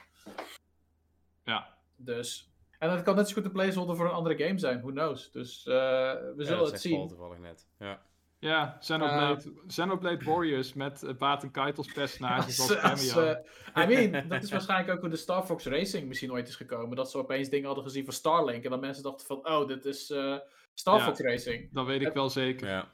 [1.44, 1.66] Ja.
[1.96, 4.90] Dus, en het kan net zo goed een placeholder voor een andere game zijn, who
[4.90, 5.30] knows.
[5.30, 7.08] Dus eh, we Ja, zullen dat het zien.
[7.08, 7.66] toevallig net.
[7.78, 8.00] Ja.
[8.40, 13.38] Ja, Xenoblade, Xenoblade Warriors met uh, Baten Keitels personages als Als- cameo.
[13.74, 16.56] eh, I mean, dat is waarschijnlijk ook hoe de Star Fox Racing misschien ooit is
[16.56, 16.96] gekomen.
[16.96, 18.64] Dat ze opeens dingen hadden gezien van Starlink.
[18.64, 20.36] En dan mensen dachten van, oh, dit is eh,
[20.74, 21.04] Star Ja.
[21.04, 21.68] Fox Racing.
[21.72, 22.68] dat weet ik wel zeker.
[22.68, 22.88] ja.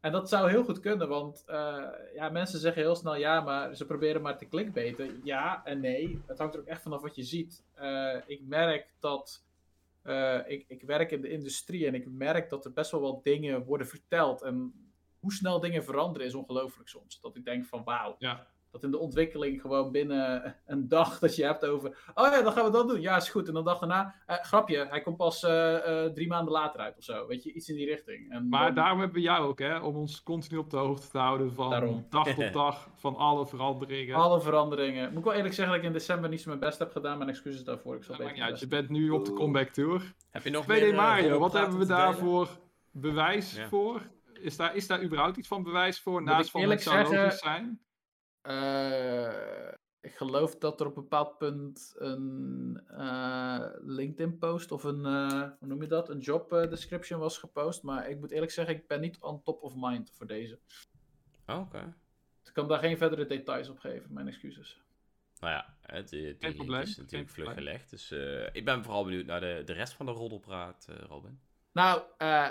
[0.00, 3.74] En dat zou heel goed kunnen, want eh, ja, mensen zeggen heel snel ja, maar
[3.74, 5.20] ze proberen maar te clickbaiten.
[5.24, 7.64] Ja en nee, het hangt er ook echt vanaf wat je ziet.
[7.74, 9.44] Eh, ik merk dat,
[10.02, 13.24] eh, ik, ik werk in de industrie en ik merk dat er best wel wat
[13.24, 14.42] dingen worden verteld.
[14.42, 14.72] En
[15.18, 17.20] hoe snel dingen veranderen is ongelooflijk soms.
[17.20, 18.46] Dat ik denk van wauw, Ja.
[18.70, 22.52] Dat in de ontwikkeling gewoon binnen een dag dat je hebt over, oh ja, dan
[22.52, 23.00] gaan we dat doen.
[23.00, 23.48] Ja, is goed.
[23.48, 26.96] En dan dag daarna, eh, grapje, hij komt pas eh, eh, drie maanden later uit
[26.96, 27.26] of zo.
[27.26, 28.32] Weet je, iets in die richting.
[28.32, 31.08] En Maar dan- daarom hebben we jou ook, hè, om ons continu op de hoogte
[31.08, 32.06] te houden van Daarom.
[32.10, 34.14] dag tot dag, van alle veranderingen.
[34.16, 35.08] Alle veranderingen.
[35.08, 37.18] Moet ik wel eerlijk zeggen dat ik in december niet zo mijn best heb gedaan.
[37.18, 37.96] Mijn excuses daarvoor.
[37.96, 38.36] Ik zal uit.
[38.38, 40.14] mijn Je bent nu op de comeback tour.
[40.30, 42.48] Heb je nog 2D meer, Mario, wat hebben we daarvoor
[42.92, 43.68] bewijs Ja.
[43.68, 44.02] voor?
[44.32, 46.22] Is daar, is daar überhaupt iets van bewijs voor?
[46.22, 47.80] Naast van het zou zijn?
[48.42, 55.48] Eh, ik geloof dat er op een bepaald punt een eh, LinkedIn-post of een, eh,
[55.58, 57.82] hoe noem je dat, een job description was gepost.
[57.82, 60.58] Maar ik moet eerlijk zeggen, ik ben niet on top of mind voor deze.
[61.46, 61.94] Oh, Oké.
[62.44, 64.12] Ik kan daar geen verdere details op geven.
[64.12, 64.80] Mijn excuses.
[65.40, 67.90] Nou ja, het, die, link is geen natuurlijk vlug gelegd.
[67.90, 71.40] Dus eh, ik ben vooral benieuwd naar de, de rest van de roddelpraat, eh, Robin.
[71.72, 72.48] Nou, eh,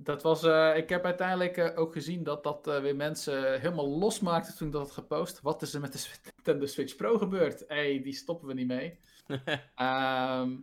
[0.00, 3.88] Dat was, eh, ik heb uiteindelijk eh, ook gezien dat dat eh, weer mensen helemaal
[3.88, 5.40] losmaakte toen dat had gepost.
[5.40, 7.64] Wat is er met de Nintendo Switch Pro gebeurd?
[7.68, 8.98] Hé, hey, die stoppen we niet mee.
[9.74, 10.56] Ehm,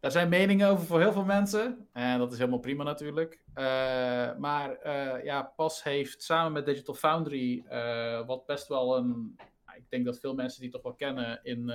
[0.00, 1.88] daar zijn meningen over voor heel veel mensen.
[1.92, 3.40] En dat is helemaal prima natuurlijk.
[4.38, 4.78] Maar
[5.24, 7.64] ja, PAS heeft samen met Digital Foundry,
[8.26, 9.36] wat best wel een...
[9.76, 11.70] Ik denk dat veel mensen die toch wel kennen in...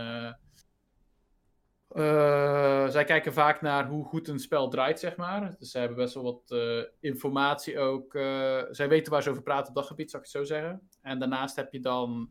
[1.88, 5.56] eh, zij kijken vaak naar hoe goed een spel draait, zeg maar.
[5.60, 8.14] Dus zij hebben best wel wat eh, informatie ook.
[8.16, 10.90] eh, zij weten waar ze over praten op dat gebied, zou ik het zo zeggen.
[11.02, 12.30] En daarnaast heb je dan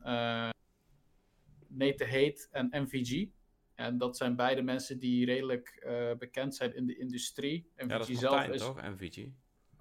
[1.69, 3.29] Nate Hate en MVG.
[3.75, 5.87] En dat zijn beide mensen die redelijk
[6.19, 7.71] bekend zijn in de industrie.
[7.77, 8.61] MVG Ja, dat is zelf Martijn, is.
[8.61, 8.83] toch?
[8.83, 9.27] MVG.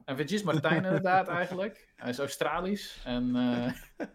[0.06, 1.94] MVG is Martijn inderdaad eigenlijk.
[1.96, 3.02] Hij is Australisch.
[3.04, 3.72] En, eh,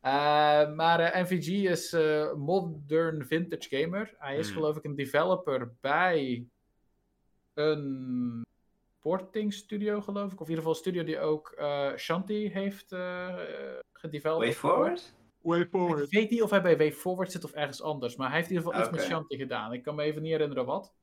[0.00, 4.14] eh, maar eh, MVG is eh, Modern Vintage Gamer.
[4.18, 4.56] Hij is Hmm.
[4.56, 6.46] geloof ik een developer bij
[7.54, 8.44] een
[9.00, 10.40] porting studio geloof ik.
[10.40, 13.36] Of in ieder geval een studio die ook eh, Shanti heeft eh
[13.92, 14.44] gedeveloped.
[14.46, 15.14] Way forward?
[15.40, 16.08] Way Ik forward.
[16.10, 18.16] weet niet of hij bij Way Forward zit of ergens anders.
[18.16, 19.06] Maar hij heeft in ieder geval iets met.
[19.10, 19.72] Shanti gedaan.
[19.72, 20.94] Ik kan me even niet herinneren wat.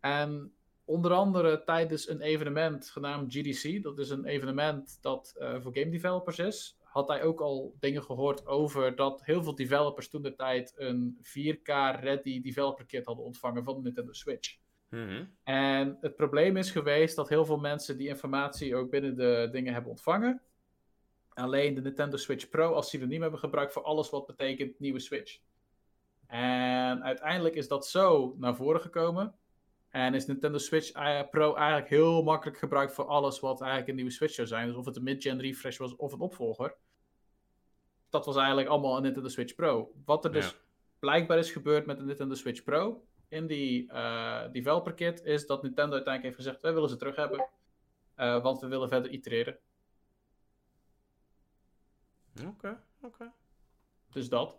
[0.00, 0.52] En
[0.88, 3.82] onder andere tijdens een evenement genaamd GDC.
[3.82, 6.78] Dat is een evenement dat eh, voor game developers is.
[6.82, 11.18] Had hij ook al dingen gehoord over dat heel veel developers toen de tijd een
[11.22, 14.56] 4K ready developer kit hadden ontvangen van de Nintendo Switch.
[14.88, 15.24] Mhm.
[15.44, 19.72] En het probleem is geweest dat heel veel mensen die informatie ook binnen de dingen
[19.72, 20.42] hebben ontvangen.
[21.28, 25.38] Alleen de Nintendo Switch Pro als synoniem hebben gebruikt voor alles wat betekent nieuwe Switch.
[26.26, 29.37] En uiteindelijk is dat zo naar voren gekomen.
[29.90, 33.96] En is Nintendo Switch eh, Pro eigenlijk heel makkelijk gebruikt voor alles wat eigenlijk een
[33.96, 34.66] nieuwe Switch zou zijn.
[34.66, 36.76] Dus of het een mid-gen refresh was of een opvolger.
[38.08, 39.92] Dat was eigenlijk allemaal een Nintendo Switch Pro.
[40.04, 40.56] Wat er dus
[40.98, 45.62] blijkbaar is gebeurd met de Nintendo Switch Pro in die eh, developer kit is dat
[45.62, 47.48] Nintendo uiteindelijk heeft gezegd: wij willen ze terug hebben,
[48.14, 49.58] eh, want we willen verder itereren.
[52.46, 53.32] Oké, oké.
[54.10, 54.58] Dus dat.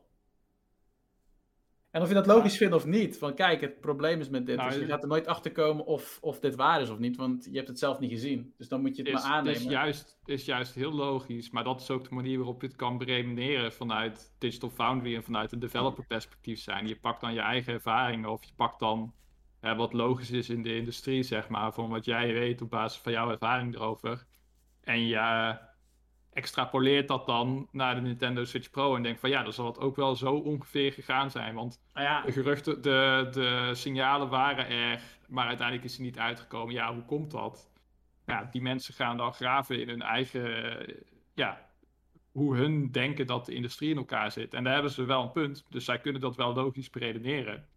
[1.92, 4.58] En of je dat logisch vindt of niet, want kijk, het probleem is met dit,
[4.58, 7.18] Nou, dus je gaat er nooit achter komen of, of dit waar is of niet,
[7.18, 8.54] want je hebt het zelf niet gezien.
[8.58, 9.60] Dus dan moet je het is, maar aannemen.
[9.60, 12.76] is, juist, is juist heel logisch, maar dat is ook de manier waarop je het
[12.76, 16.88] kan beredeneren vanuit Digital Foundry en vanuit een developer perspectief zijn.
[16.88, 19.14] Je pakt dan je eigen ervaringen of je pakt dan
[19.60, 23.02] hè, wat logisch is in de industrie, zeg maar, van wat jij weet op basis
[23.02, 24.26] van jouw ervaring erover.
[24.82, 25.56] En je eh,
[26.34, 29.80] extrapoleert dat dan naar de Nintendo Switch Pro en denkt van ja, dan zal het
[29.80, 34.68] ook wel zo ongeveer gegaan zijn, want Nou ja, de geruchten, de, de signalen waren
[34.68, 36.74] er, maar uiteindelijk is er niet uitgekomen.
[36.74, 37.72] Ja, hoe komt dat?
[38.26, 40.86] Ja, die mensen gaan dan graven in hun eigen,
[41.34, 41.70] ja,
[42.32, 44.54] hoe hun denken dat de industrie in elkaar zit.
[44.54, 47.68] En daar hebben ze wel een punt, dus zij kunnen dat wel logisch beredeneren.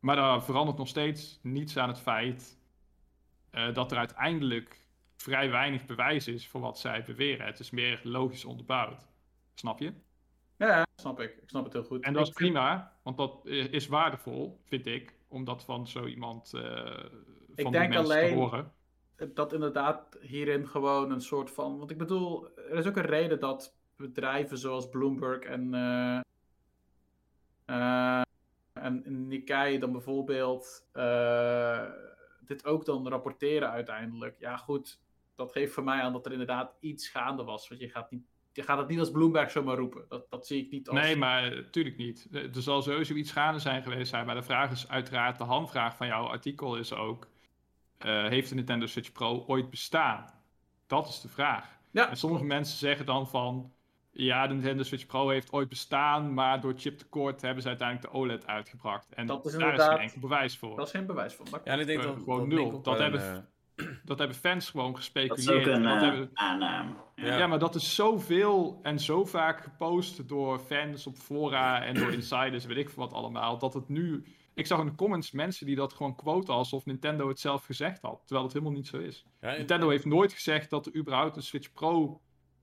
[0.00, 2.58] Maar daar verandert nog steeds niets aan het feit
[3.50, 4.79] eh, dat er uiteindelijk
[5.20, 7.46] vrij weinig bewijs is voor wat zij beweren.
[7.46, 9.06] Het is meer logisch onderbouwd.
[9.54, 9.92] Snap je?
[10.56, 11.36] ja, snap ik.
[11.42, 12.04] Ik snap het heel goed.
[12.04, 16.06] En dat is prima, want dat i- is waardevol, vind ik, om dat van zo
[16.06, 17.04] iemand eh
[17.56, 18.72] van denk mensen alleen- te horen.
[19.34, 21.78] dat inderdaad hierin gewoon een soort van.
[21.78, 25.74] Want ik bedoel, er is ook een reden dat bedrijven zoals Bloomberg en.
[25.74, 26.20] eh,
[27.64, 28.22] eh,
[28.72, 30.88] en Nikkei dan bijvoorbeeld.
[30.92, 31.84] eh,
[32.40, 34.36] dit ook dan rapporteren uiteindelijk.
[34.38, 35.00] Ja, goed.
[35.36, 37.68] Dat geeft voor mij aan dat er inderdaad iets gaande was.
[37.68, 38.22] Want je gaat, niet,
[38.52, 40.04] je gaat het niet als Bloomberg zomaar roepen.
[40.08, 40.98] Dat, dat zie ik niet als.
[41.00, 42.28] Nee, maar natuurlijk niet.
[42.32, 45.44] Eh, Er zal sowieso iets gaande zijn geweest zijn, maar de vraag is uiteraard, de
[45.44, 47.28] handvraag van jouw artikel is ook,
[47.98, 50.24] eh, heeft de Nintendo Switch Pro ooit bestaan?
[50.86, 51.78] Dat is de vraag.
[51.90, 52.10] Ja.
[52.10, 53.72] En sommige mensen zeggen dan van,
[54.10, 58.18] ja, de Nintendo Switch Pro heeft ooit bestaan, maar door chiptekort hebben ze uiteindelijk de
[58.18, 59.14] OLED uitgebracht.
[59.14, 60.76] En Dat is daar is inderdaad- geen enkel bewijs voor.
[60.76, 61.36] Dat is geen bewijs.
[61.36, 62.82] Dat Ja, en ik denk Eh, dat gewoon dat nul.
[62.82, 63.38] Dat hebben- eh,
[64.04, 65.68] Dat hebben fans gewoon Dat is gespeculeerd.
[65.68, 66.94] ook een dat eh, hebben, aanname.
[67.14, 67.38] Ja.
[67.38, 72.12] Ja, maar dat is zoveel en zo vaak gepost door fans op fora en door
[72.20, 74.24] insiders, weet ik wat allemaal, dat het nu...
[74.54, 78.02] Ik zag in de comments mensen die dat gewoon quoten alsof Nintendo het zelf gezegd
[78.02, 79.24] had, terwijl het helemaal niet zo is.
[79.40, 82.20] ja, Nintendo heeft nooit gezegd dat er überhaupt een Switch Pro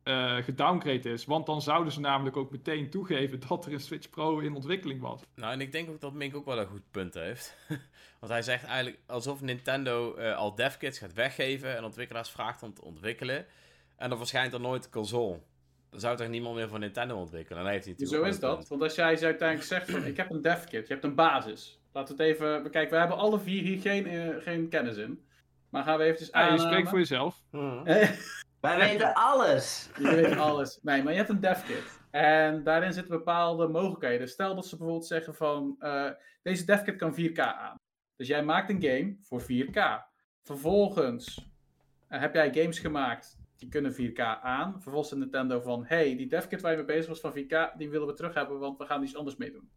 [0.08, 4.10] eh gedowngrade is, want dan zouden ze namelijk ook meteen toegeven dat er een Switch
[4.10, 5.22] Pro in ontwikkeling was.
[5.36, 7.58] Nou, en ik denk ook dat Mink ook wel een goed punt heeft.
[8.20, 12.74] Want hij zegt eigenlijk alsof Nintendo eh, al devkits gaat weggeven en ontwikkelaars vraagt om
[12.74, 13.46] te ontwikkelen.
[13.96, 15.40] En dan verschijnt er nooit een console.
[15.90, 17.60] Dan zou toch niemand meer voor Nintendo ontwikkelen?
[17.60, 18.68] En hij heeft hij natuurlijk Zo is dat.
[18.68, 21.80] Want als jij uiteindelijk zegt van ik heb een devkit, je hebt een basis.
[21.92, 22.92] Laten we het even bekijken.
[22.92, 25.26] We hebben alle vier hier geen, eh, geen kennis in.
[25.70, 27.44] Maar gaan we eventjes Ja, je spreekt voor jezelf.
[27.52, 27.88] punt.
[28.68, 29.90] Wij weten alles.
[29.98, 30.80] je weet alles.
[30.82, 32.00] Nee, maar je hebt een devkit.
[32.12, 34.28] En daarin zitten bepaalde mogelijkheden.
[34.28, 36.10] Stel dat ze bijvoorbeeld zeggen van eh,
[36.42, 37.76] deze devkit kan 4K aan.
[38.16, 39.80] Dus jij maakt een game voor 4K.
[40.44, 41.50] Vervolgens
[42.08, 44.82] eh, heb jij games gemaakt die kunnen 4K aan.
[44.82, 47.90] Vervolgens de Nintendo van, hey, die devkit waar je mee bezig was van 4K, die
[47.90, 49.70] willen we terug hebben, want we gaan iets anders mee doen.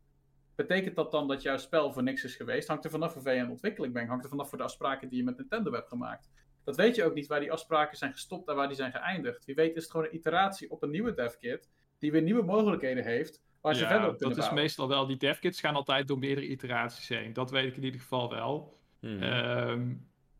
[0.54, 2.68] Betekent dat dan dat jouw spel voor niks is geweest?
[2.68, 4.08] Hangt er vanaf hoeveel je aan ontwikkeling bent.
[4.08, 6.30] Hangt er vanaf voor de afspraken die je met Nintendo hebt gemaakt.
[6.64, 9.44] Dat weet je ook niet waar die afspraken zijn gestopt en waar die zijn geëindigd.
[9.44, 13.04] Wie weet is het gewoon een iteratie op een nieuwe devkit die weer nieuwe mogelijkheden
[13.04, 13.42] heeft.
[13.60, 15.06] Waar je Ja, verder op dat is meestal wel.
[15.06, 17.32] Die devkits gaan altijd door meerdere iteraties heen.
[17.32, 18.78] Dat weet ik in ieder geval wel.
[19.00, 19.22] Mhm.
[19.22, 19.94] Ehm,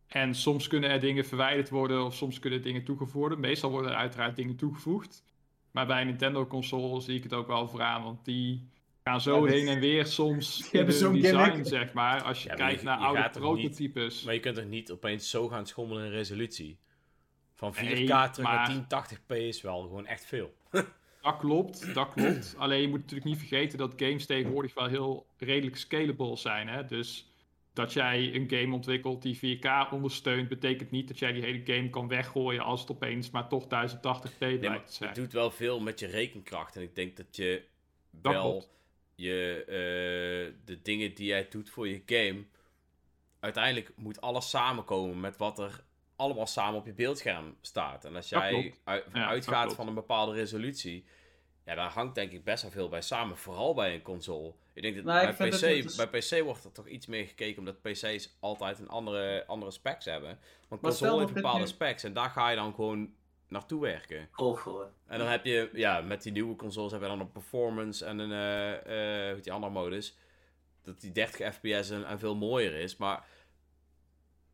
[0.06, 3.40] en soms kunnen er dingen verwijderd worden of soms kunnen dingen toegevoegd worden.
[3.40, 5.24] Meestal worden er uiteraard dingen toegevoegd.
[5.70, 8.70] Maar bij een Nintendo-console zie ik het ook wel vooraan, want die
[9.04, 11.66] gaan zo Ja, die- heen en weer soms in hebben zo'n design, gimmick.
[11.66, 12.22] zeg maar.
[12.22, 14.22] Als je Ja, maar kijkt je- naar je oude niet- prototypes.
[14.22, 16.78] Maar je kunt toch niet opeens zo gaan schommelen in resolutie?
[17.54, 20.54] Van 4K Nee, terug maar- naar 1080p is wel gewoon echt veel.
[21.22, 22.54] Dat klopt, dat klopt.
[22.58, 26.68] Alleen je moet natuurlijk niet vergeten dat games tegenwoordig wel heel redelijk scalable zijn.
[26.68, 26.84] Hè?
[26.84, 27.30] Dus
[27.72, 31.90] dat jij een game ontwikkelt die 4K ondersteunt, betekent niet dat jij die hele game
[31.90, 35.08] kan weggooien als het opeens maar toch 1080p Nee, blijkt maar te zijn.
[35.10, 36.76] het doet wel veel met je rekenkracht.
[36.76, 37.62] En ik denk dat je
[38.10, 38.68] Dat wel klopt.
[39.20, 42.44] Je, eh, de dingen die jij doet voor je game.
[43.40, 45.80] Uiteindelijk moet alles samenkomen met wat er
[46.16, 48.04] allemaal samen op je beeldscherm staat.
[48.04, 51.04] En als jij uit- Ja, uitgaat van een bepaalde resolutie.
[51.64, 53.36] Ja, daar hangt denk ik best wel veel bij samen.
[53.36, 54.52] Vooral bij een console.
[54.72, 57.58] Ik denk dat Nou, bij, PC, is- bij PC wordt er toch iets meer gekeken.
[57.58, 60.38] Omdat PC's altijd een andere, andere specs hebben.
[60.68, 62.04] Want console heeft bepaalde nu- specs.
[62.04, 63.14] En daar ga je dan gewoon
[63.50, 64.28] naartoe werken.
[65.06, 68.18] En dan heb je, ja, met die nieuwe consoles heb je dan een performance en
[68.18, 70.16] een, heet die andere modus.
[70.82, 72.96] Dat die 30 fps en, en veel mooier is.
[72.96, 73.24] Maar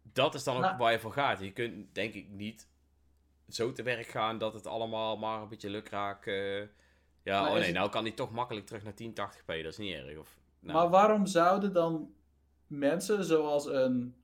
[0.02, 1.40] dat is dan ook Nou- waar je voor gaat.
[1.40, 2.68] Je kunt denk ik niet
[3.48, 6.26] zo te werk gaan dat het allemaal maar een beetje lukraak...
[6.26, 6.60] eh,
[7.22, 9.46] ja, Maar oh nee, het- nou kan die toch makkelijk terug naar 1080p.
[9.46, 10.18] Dat is niet erg.
[10.18, 12.14] Of, nou, Maar waarom zouden dan
[12.66, 14.14] mensen zoals een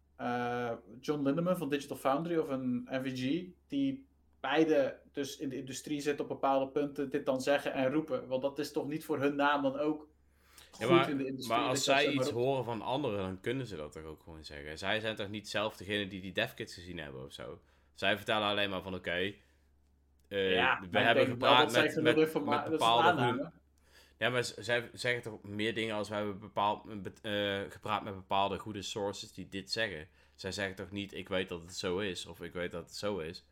[1.01, 4.07] John Lindeman van Digital Foundry of een NVG, die
[4.43, 8.28] beide dus in de industrie zitten op bepaalde punten, dit dan zeggen en roepen?
[8.28, 10.09] Want dat is toch niet voor hun naam dan ook
[10.70, 11.59] goed Ja, maar, in de industrie?
[11.59, 14.78] maar als zij iets horen van anderen, dan kunnen ze dat toch ook gewoon zeggen.
[14.78, 17.61] Zij zijn toch niet zelf degene die die devkits gezien hebben of zo.
[17.95, 19.32] Zij vertellen alleen maar van oké,
[20.28, 23.51] eh, Ja, we ik hebben gepraat met, met, met bepaalde.
[24.18, 26.86] Ja, maar zij zeggen toch meer dingen als we hebben bepaald,
[27.22, 30.09] eh, gepraat met bepaalde goede sources die dit zeggen.
[30.34, 32.95] Zij zeggen toch niet, ik weet dat het zo is, of ik weet dat het
[32.97, 33.45] zo is.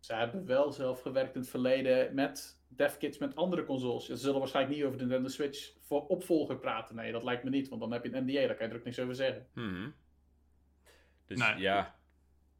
[0.00, 4.06] Ze hebben wel zelf gewerkt in het verleden met devkits met andere consoles.
[4.06, 6.94] Ze zullen waarschijnlijk niet over de Nintendo Switch voor opvolger praten.
[6.96, 8.78] Nee, dat lijkt me niet, want dan heb je een NDA, daar kan je er
[8.78, 9.46] ook niks over zeggen.
[9.54, 9.90] Mhm.
[11.26, 11.56] Dus Nee.
[11.56, 11.98] ja,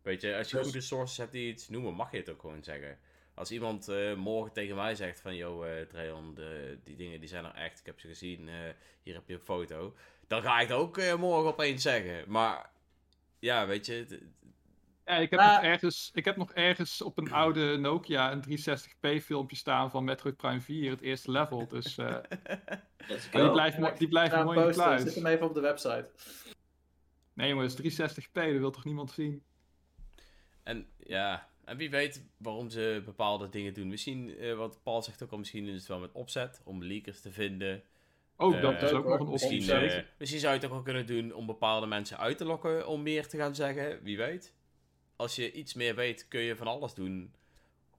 [0.02, 2.40] weet je, als je Dus- goede sources hebt die iets noemen, mag je het ook
[2.40, 2.98] gewoon zeggen.
[3.34, 5.86] Als iemand eh, morgen tegen mij zegt van, yo eh
[6.34, 8.54] de, die dingen die zijn er echt, ik heb ze gezien, eh,
[9.02, 9.94] hier heb je een foto.
[10.26, 12.30] Dan ga ik dat ook eh, morgen opeens zeggen.
[12.30, 12.70] Maar
[13.38, 14.22] ja, weet je, het-
[15.08, 19.22] Ja, ik, heb nog ergens, ik heb nog ergens op een oude Nokia een 360p
[19.22, 21.68] filmpje staan van Metroid Prime 4, het eerste level.
[21.68, 22.16] Dus eh,
[23.32, 24.84] die blijft, die blijft mooi in de posten.
[24.84, 25.14] Zet kluis.
[25.14, 26.08] hem even op de website.
[27.34, 29.42] Nee jongens, 360p, dat wil toch niemand zien?
[30.62, 33.88] en ja, en wie weet waarom ze bepaalde dingen doen.
[33.88, 37.20] Misschien, eh, wat Paul zegt ook al, misschien is het wel met opzet, om leakers
[37.20, 37.82] te vinden.
[38.36, 39.72] Ook Eh, dat is ook nog een Misschien, optie.
[39.74, 42.86] eh, misschien zou je het ook wel kunnen doen om bepaalde mensen uit te lokken
[42.88, 44.02] om meer te gaan zeggen.
[44.02, 44.56] Wie weet.
[45.18, 47.34] Als je iets meer weet, kun je van alles doen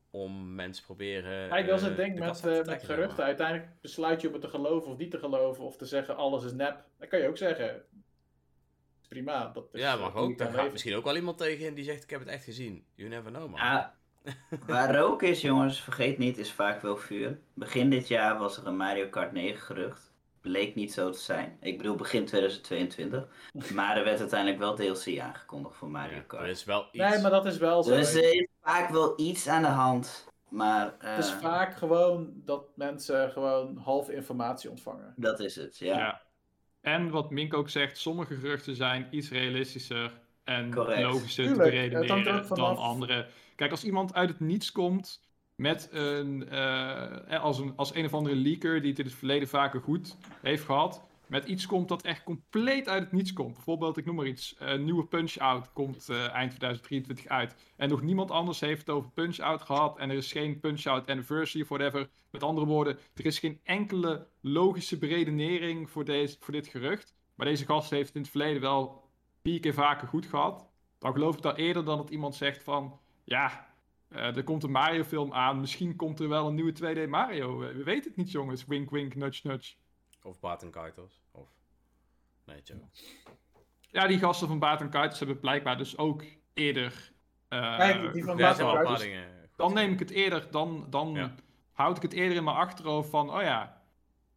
[0.09, 1.49] om mensen proberen.
[1.49, 3.17] Kijk, dat is eh, het ding de met, eh, met geruchten.
[3.17, 3.25] maar.
[3.25, 5.63] Uiteindelijk besluit je om het te geloven of niet te geloven.
[5.63, 6.83] Of te zeggen alles is nep.
[6.99, 7.81] Dat kan je ook zeggen.
[9.07, 9.51] Prima.
[9.53, 10.37] Dat is, Ja, eh, mag ook.
[10.37, 10.71] Daar gaat leven.
[10.71, 12.85] misschien ook wel iemand tegen in die zegt: Ik heb het echt gezien.
[12.95, 13.59] You never know, man.
[13.59, 13.95] Ja,
[14.65, 17.39] waar rook is, jongens, vergeet niet, is vaak wel vuur.
[17.53, 20.08] Begin dit jaar was er een Mario Kart 9 gerucht.
[20.41, 21.57] Bleek niet zo te zijn.
[21.61, 23.27] Ik bedoel begin 2022.
[23.73, 26.43] Maar er werd uiteindelijk wel DLC aangekondigd voor Mario Ja, Kart.
[26.43, 27.09] er is wel iets.
[27.09, 27.95] Nee, maar dat is wel zo.
[27.95, 30.27] Dus er is vaak wel iets aan de hand.
[30.49, 35.13] Maar eh, Het is vaak gewoon dat mensen gewoon halve informatie ontvangen.
[35.15, 35.97] dat is het, ja.
[35.97, 36.21] Ja.
[36.81, 40.11] En wat Mink ook zegt, sommige geruchten zijn iets realistischer
[40.43, 41.01] en Correct.
[41.01, 42.47] logischer te Tuurlijk, er vanaf.
[42.47, 43.27] dan andere.
[43.55, 45.21] Kijk, als iemand uit het niets komt
[45.59, 49.47] met een, eh, als, een, als een of andere leaker die het in het verleden
[49.47, 53.53] vaker goed heeft gehad, met iets komt dat echt compleet uit het niets komt.
[53.53, 57.55] Bijvoorbeeld, ik noem maar iets, een nieuwe Punch-Out komt eh, eind 2023 uit.
[57.75, 61.61] En nog niemand anders heeft het over Punch-Out gehad en er is geen Punch-Out Anniversary
[61.63, 62.09] of whatever.
[62.29, 67.15] Met andere woorden, er is geen enkele logische beredenering voor, deze, voor dit gerucht.
[67.35, 69.03] Maar deze gast heeft het in het verleden wel
[69.41, 70.67] vier keer vaker goed gehad.
[70.99, 72.99] Dan geloof ik dat eerder dan dat iemand zegt van...
[73.23, 73.68] Ja,
[74.09, 75.59] eh, er komt een Mario film aan.
[75.59, 76.73] Misschien komt er wel een nieuwe
[77.05, 77.57] 2D Mario.
[77.57, 78.65] We weten het niet jongens.
[78.65, 79.75] Wink wink, nudge nudge.
[80.23, 81.21] Of Barton Kaitos.
[81.31, 81.49] Of.
[82.45, 82.77] Nee, Joe.
[83.91, 87.11] Ja, die gasten van Baat en Kuiters hebben blijkbaar dus ook eerder
[87.47, 88.37] eh, Kijk, die van
[88.87, 89.47] goed.
[89.55, 91.35] dan neem ik het eerder, dan, dan Ja.
[91.71, 93.81] houd ik het eerder in mijn achterhoofd van, oh ja,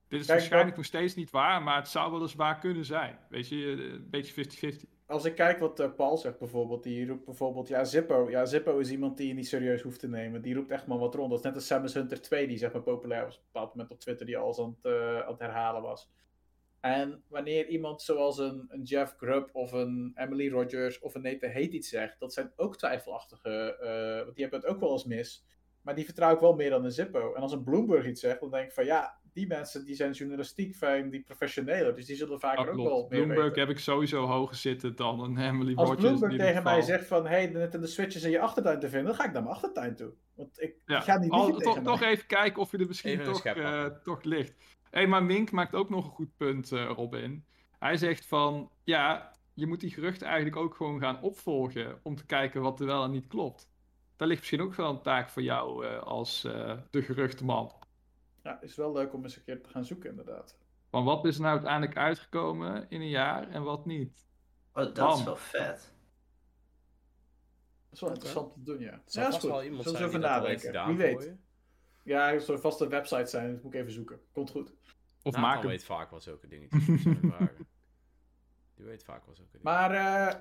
[0.09, 2.85] dit is Kijk, waarschijnlijk nog steeds niet waar, maar het zou wel eens waar kunnen
[2.85, 3.19] zijn.
[3.29, 4.89] Weet je, eh, een beetje 50-50.
[5.13, 8.31] Als ik kijk wat eh, Paul zegt bijvoorbeeld, die roept bijvoorbeeld, ja Zippo.
[8.31, 10.43] Ja, Zippo is iemand die je niet serieus hoeft te nemen.
[10.43, 11.31] Die roept echt maar wat rond.
[11.31, 13.75] Dat is net als Samus Hunter 2, die zeg maar populair was op een bepaald
[13.75, 16.11] moment op Twitter, die alles aan het, eh, aan het herhalen was.
[16.81, 21.51] En wanneer iemand zoals een, een Jeff Grubb of een Emily Rogers of een Nathan
[21.51, 25.05] Hate iets zegt, dat zijn ook twijfelachtige, eh, want die hebben het ook wel eens
[25.05, 25.45] mis.
[25.83, 27.35] Maar die vertrouw ik wel meer dan een Zippo.
[27.35, 30.13] En als een Bloomberg iets zegt, dan denk ik van ja, die mensen die zijn
[30.13, 31.95] journalistiek fijn, die professioneler.
[31.95, 33.61] Dus die zullen vaker Dat ook wel meer Bloomberg weten.
[33.61, 37.07] heb ik sowieso hoger zitten dan een Emily Als in Bloomberg ieder tegen mij zegt
[37.07, 39.43] van, hey, de Nintendo Switch is in je achtertuin te vinden, dan ga ik naar
[39.43, 40.13] mijn achtertuin toe.
[40.35, 43.21] Want ik, Ja, ik ga niet al- liegen toch, even kijken of je er misschien
[43.21, 44.55] Even toch, eh, toch ligt.
[44.91, 47.45] Hé, maar Mink maakt ook nog een goed punt, eh, Robin.
[47.79, 52.27] Hij zegt van, ja, je moet die geruchten eigenlijk ook gewoon gaan opvolgen om te
[52.27, 53.71] kijken wat er wel en niet klopt.
[54.17, 57.73] Daar ligt misschien ook wel een taak voor jou eh, als eh, de geruchtenman.
[58.43, 60.59] Ja, is wel leuk om eens een keer te gaan zoeken inderdaad.
[60.91, 64.27] Van wat is er nou uiteindelijk uitgekomen in een jaar en wat niet?
[64.73, 65.19] Oh, dat Bam.
[65.19, 65.95] is wel vet.
[67.85, 69.03] Dat is wel interessant te doen, ja.
[69.05, 69.51] Zal vast goed.
[69.51, 70.87] wel iemand Zullen zijn even dat nadenken.
[70.87, 71.35] Wie weet.
[72.05, 74.21] Ja, er zal vast een website zijn, dat moet ik even zoeken.
[74.33, 74.73] Komt goed.
[75.23, 75.67] Of maak hem.
[75.67, 76.87] weet vaak wel zulke dingetjes.
[77.05, 77.67] dat vragen.
[78.75, 79.73] Die weet vaak wel zulke dingen.
[79.73, 80.41] Maar eh,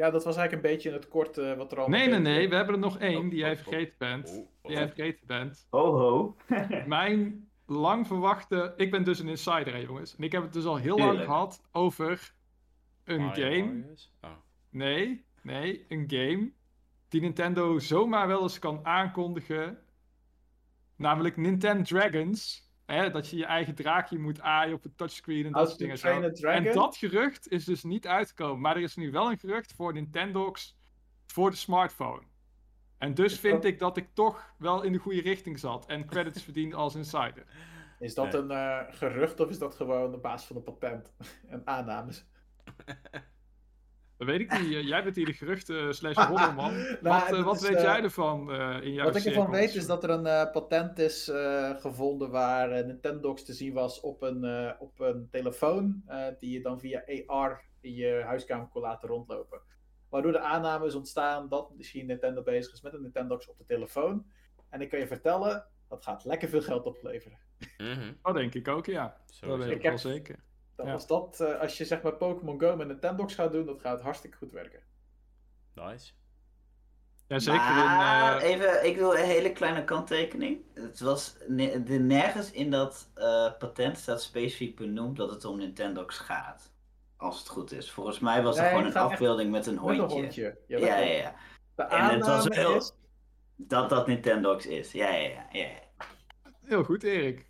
[0.00, 1.88] ja, dat was eigenlijk een beetje in het kort eh, wat er al...
[1.88, 3.62] Nee, nee, nee, we hebben er nog één Oh, die jij oh, oh.
[3.62, 4.28] vergeten bent.
[4.28, 4.46] Oh, oh.
[4.62, 5.66] Die jij vergeten bent.
[5.70, 6.36] Ho ho.
[6.86, 8.72] Mijn lang verwachte.
[8.76, 10.16] Ik ben dus een insider, hè, jongens.
[10.16, 12.34] En ik heb het dus al heel lang gehad over
[13.04, 13.84] een Mario game.
[14.20, 14.30] Oh.
[14.70, 16.52] Nee, nee, een game.
[17.08, 19.78] Die Nintendo zomaar wel eens kan aankondigen.
[20.96, 22.69] Namelijk Nintendo Dragons.
[22.90, 25.98] Hè, dat je je eigen draakje moet aaien op een touchscreen en dat soort dingen.
[25.98, 26.20] Zo.
[26.48, 28.60] En dat gerucht is dus niet uitgekomen.
[28.60, 30.76] Maar er is nu wel een gerucht voor Nintendo's
[31.26, 32.22] voor de smartphone.
[32.98, 35.86] En dus Is vind dat- ik dat ik toch wel in de goede richting zat.
[35.86, 37.44] En credits verdiende als insider.
[37.98, 38.40] Is dat Nee.
[38.42, 41.12] een eh, gerucht of is dat gewoon de basis van een patent?
[41.48, 42.24] en aannames?
[44.20, 44.74] Dat weet ik niet.
[44.74, 46.74] Eh, Jij bent hier de geruchten slash roddelman.
[46.74, 49.50] Nou, wat eh, wat is, weet eh, jij ervan eh, in jouw Wat ik ervan
[49.50, 53.72] weet is dat er een eh, patent is eh, gevonden waar eh, Nintendox te zien
[53.72, 56.02] was op een, eh, op een telefoon.
[56.06, 59.60] eh, die je dan via AR in je huiskamer kon laten rondlopen.
[60.08, 63.64] Waardoor de aanname is ontstaan dat misschien Nintendo bezig is met een Nintendox op de
[63.64, 64.24] telefoon.
[64.70, 67.38] En ik kan je vertellen, dat gaat lekker veel geld opleveren.
[67.78, 69.02] Mhm, Dat denk ik ook, ja.
[69.26, 69.58] Dat sowieso.
[69.62, 70.38] weet ik Ik wel heb- zeker.
[70.80, 70.94] Dat Ja.
[70.94, 74.00] Als, dat, eh, als je zeg maar Pokémon Go met Nintendox gaat doen, dat gaat
[74.00, 74.80] hartstikke goed werken.
[75.74, 76.12] Nice.
[77.26, 78.48] Ja, zeker maar, in...
[78.48, 80.60] eh, even, ik wil een hele kleine kanttekening.
[80.74, 85.58] Het was ne- de, nergens in dat eh, patent staat specifiek benoemd dat het om
[85.58, 86.72] Nintendox gaat.
[87.16, 87.90] Als het goed is.
[87.90, 90.02] Volgens mij was er Nee, gewoon het een afbeelding met een Met hondje.
[90.02, 90.58] een hondje.
[90.66, 91.16] Ja, Ja, dat ja, klopt.
[91.18, 91.34] ja.
[91.74, 92.92] De En het was is...
[93.56, 94.92] Dat dat Nintendox is.
[94.92, 95.68] Ja, ja, ja.
[96.64, 97.48] Heel goed, Erik.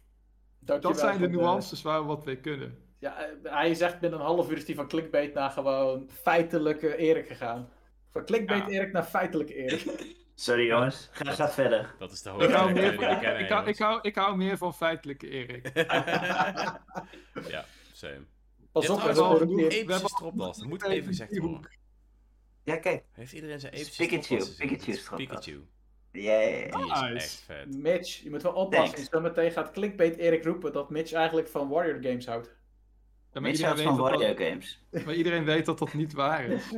[0.58, 2.78] Dat Dankjewel zijn de nuances waar we wat mee kunnen.
[3.00, 6.96] Ja, eh, hij zegt binnen een half uur is hij van clickbait naar gewoon feitelijke
[6.96, 7.68] Erik gegaan.
[8.10, 8.68] Van clickbait Ja.
[8.68, 9.84] Erik naar feitelijke Erik.
[10.34, 11.94] Sorry jongens, ga, ga verder.
[11.98, 14.36] Dat is de Ik hoogste hou, die meer van, ik, hou, ik, hou, ik hou
[14.36, 15.70] meer van feitelijke Erik.
[17.48, 18.20] ja, same.
[18.72, 21.70] Pas op, we hebben al een Epische hebben- stropdas, dat moet even gezegd die worden.
[22.64, 23.04] Ja, kijk.
[23.12, 24.36] Heeft iedereen zijn epische Pikachu?
[24.56, 25.26] Pikachu stropdas.
[25.28, 25.64] Pikachu.
[26.12, 26.38] Ja.
[26.48, 27.14] Die is Nice.
[27.14, 27.76] echt vet.
[27.76, 29.04] Mitch, je moet wel oppassen.
[29.10, 32.58] Zometeen gaat clickbait Erik roepen dat Mitch eigenlijk van Warrior Games houdt.
[33.32, 34.82] Ja, maar, Mitch iedereen van weet dat Games.
[35.04, 36.72] maar iedereen weet dat dat niet waar is.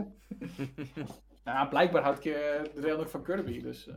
[1.44, 3.86] Ja, blijkbaar houdt ik eh, de deel nog van Kirby, dus...
[3.86, 3.94] eh.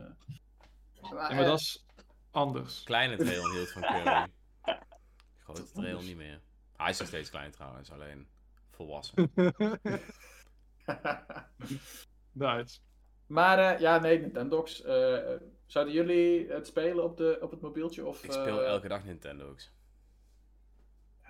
[1.02, 1.86] Ja, maar dat is
[2.30, 2.82] anders.
[2.82, 4.32] Kleine trail hield van Kirby.
[5.42, 6.40] Grote trail niet meer.
[6.76, 8.28] Hij is nog steeds klein trouwens, alleen
[8.70, 9.32] volwassen.
[12.32, 12.78] nice.
[13.26, 14.82] maar eh, ja, nee, Nintendox.
[14.82, 15.18] eh,
[15.66, 18.06] zouden jullie het spelen op, de, op het mobieltje?
[18.06, 19.72] Of, Ik speel elke dag Nintendo's.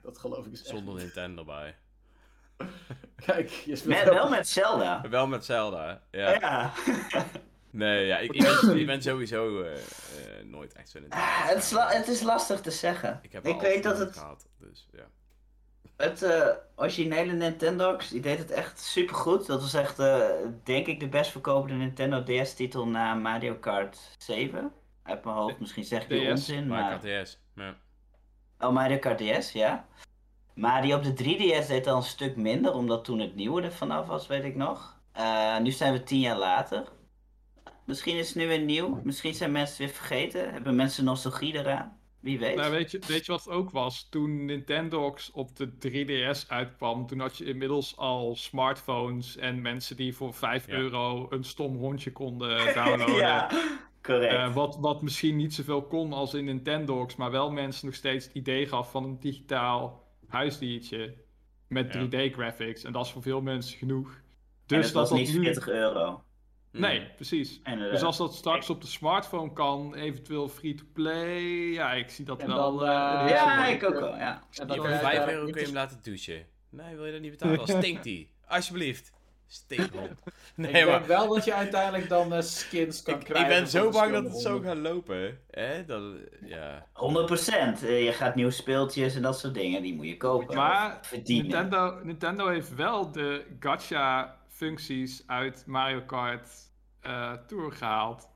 [0.07, 0.95] Dat geloof ik dus echt Zonder.
[0.95, 1.77] Nintendo erbij.
[3.27, 5.09] Kijk, je speelt Met, wel met Zelda.
[5.11, 6.31] Wel met Zelda, ja.
[6.31, 6.73] Ja.
[7.71, 9.81] Nee, ja, ik, ik, ben, ik ben sowieso eh, eh,
[10.45, 11.25] nooit echt zo'n Nintendo.
[11.25, 13.19] Ah, het, is het is lastig te zeggen.
[13.23, 15.07] Ik, heb Ik weet dat het, gehad, dus ja.
[15.97, 19.47] het eh, originele Nintendox, die deed het echt super goed.
[19.47, 20.29] Dat was echt, eh,
[20.65, 24.73] denk ik, de best verkopende Nintendo DS-titel na Mario Kart 7.
[25.03, 27.39] Uit mijn hoofd, misschien zeg ik die onzin, Maar ik had DS.
[27.55, 27.77] Ja.
[28.61, 29.87] Oh, Mario Kart DS, ja.
[30.55, 33.73] Maar die op de 3DS deed al een stuk minder, omdat toen het nieuwe er
[33.73, 34.97] vanaf was, weet ik nog.
[35.13, 36.85] Eh, nu zijn we tien jaar later.
[37.85, 39.01] Misschien is het nu weer nieuw.
[39.05, 40.53] Misschien zijn mensen het weer vergeten.
[40.53, 41.99] Hebben mensen nostalgie eraan.
[42.21, 42.57] Wie weet.
[42.57, 44.07] Nou, weet je, weet je wat het ook was?
[44.11, 50.15] Toen Nintendox op de 3DS uitkwam, toen had je inmiddels al smartphones en mensen die
[50.17, 50.73] voor 5 Ja.
[50.73, 53.15] euro een stom hondje konden downloaden.
[53.17, 53.51] ja,
[54.07, 54.33] correct.
[54.33, 58.25] Eh, wat, wat misschien niet zoveel kon als in Nintendox, maar wel mensen nog steeds
[58.25, 61.15] het idee gaf van een digitaal huisdiertje
[61.69, 62.07] met Ja.
[62.07, 62.85] 3D-graphics.
[62.85, 64.09] En dat is voor veel mensen genoeg.
[64.11, 64.23] en
[64.67, 65.43] Dus het dat was dat niet nu...
[65.45, 66.23] 40 euro.
[66.71, 66.81] Hmm.
[66.81, 67.61] Nee, precies.
[67.65, 67.91] Inderdaad.
[67.91, 71.41] Dus als dat straks op de smartphone kan, eventueel free-to-play,
[71.73, 72.77] ja, ik zie dat En wel.
[72.79, 74.43] dan, eh, eh, Ja, ik ook wel, ja.
[74.53, 76.47] En dan voor kan je 5 daar euro kun je hem laten douchen.
[76.71, 77.57] Nee, wil je dat niet betalen?
[77.57, 78.31] Dan stinkt die.
[78.47, 79.13] Alsjeblieft.
[79.69, 79.91] Ik
[80.55, 81.07] Nee, denk maar...
[81.07, 83.49] wel dat je uiteindelijk dan eh, skins kan Ik, ik krijgen.
[83.49, 85.39] ben zo bang dat het zo gaat lopen.
[85.51, 85.85] Hè?
[85.85, 86.03] Dat,
[86.45, 86.87] ja.
[86.93, 87.83] 100%.
[87.83, 90.57] Eh, je gaat nieuwe speeltjes en dat soort dingen, die moet je kopen.
[90.57, 91.43] Maar verdienen.
[91.51, 96.49] Nintendo, Nintendo heeft wel de gacha-functies uit Mario Kart
[97.01, 98.29] eh, Tour gehaald.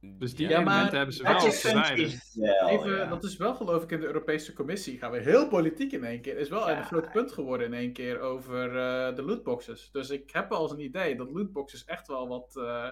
[0.00, 2.36] Dus die Ja, maar elementen hebben ze wel verwijderd.
[2.68, 3.06] Even, ja.
[3.06, 4.98] Dat is wel geloof ik in de Europese Commissie.
[4.98, 6.38] Gaan we heel politiek in één keer.
[6.38, 6.78] Is wel Ja.
[6.78, 9.90] een groot punt geworden in één keer over eh, de lootboxes.
[9.90, 12.88] Dus ik heb wel eens een idee dat lootboxes echt wel wat eh,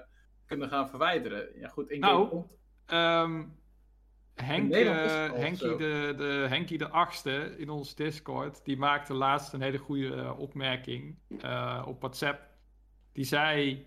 [0.46, 1.48] kunnen gaan verwijderen.
[1.60, 2.42] Ja goed, in Nou.
[2.86, 3.42] Ehm,
[4.34, 9.60] Henk, eh, Henkie, de, de, Henkie de achtste in ons Discord, die maakte laatst een
[9.60, 12.40] hele goede opmerking eh, op WhatsApp.
[13.12, 13.86] Die zei,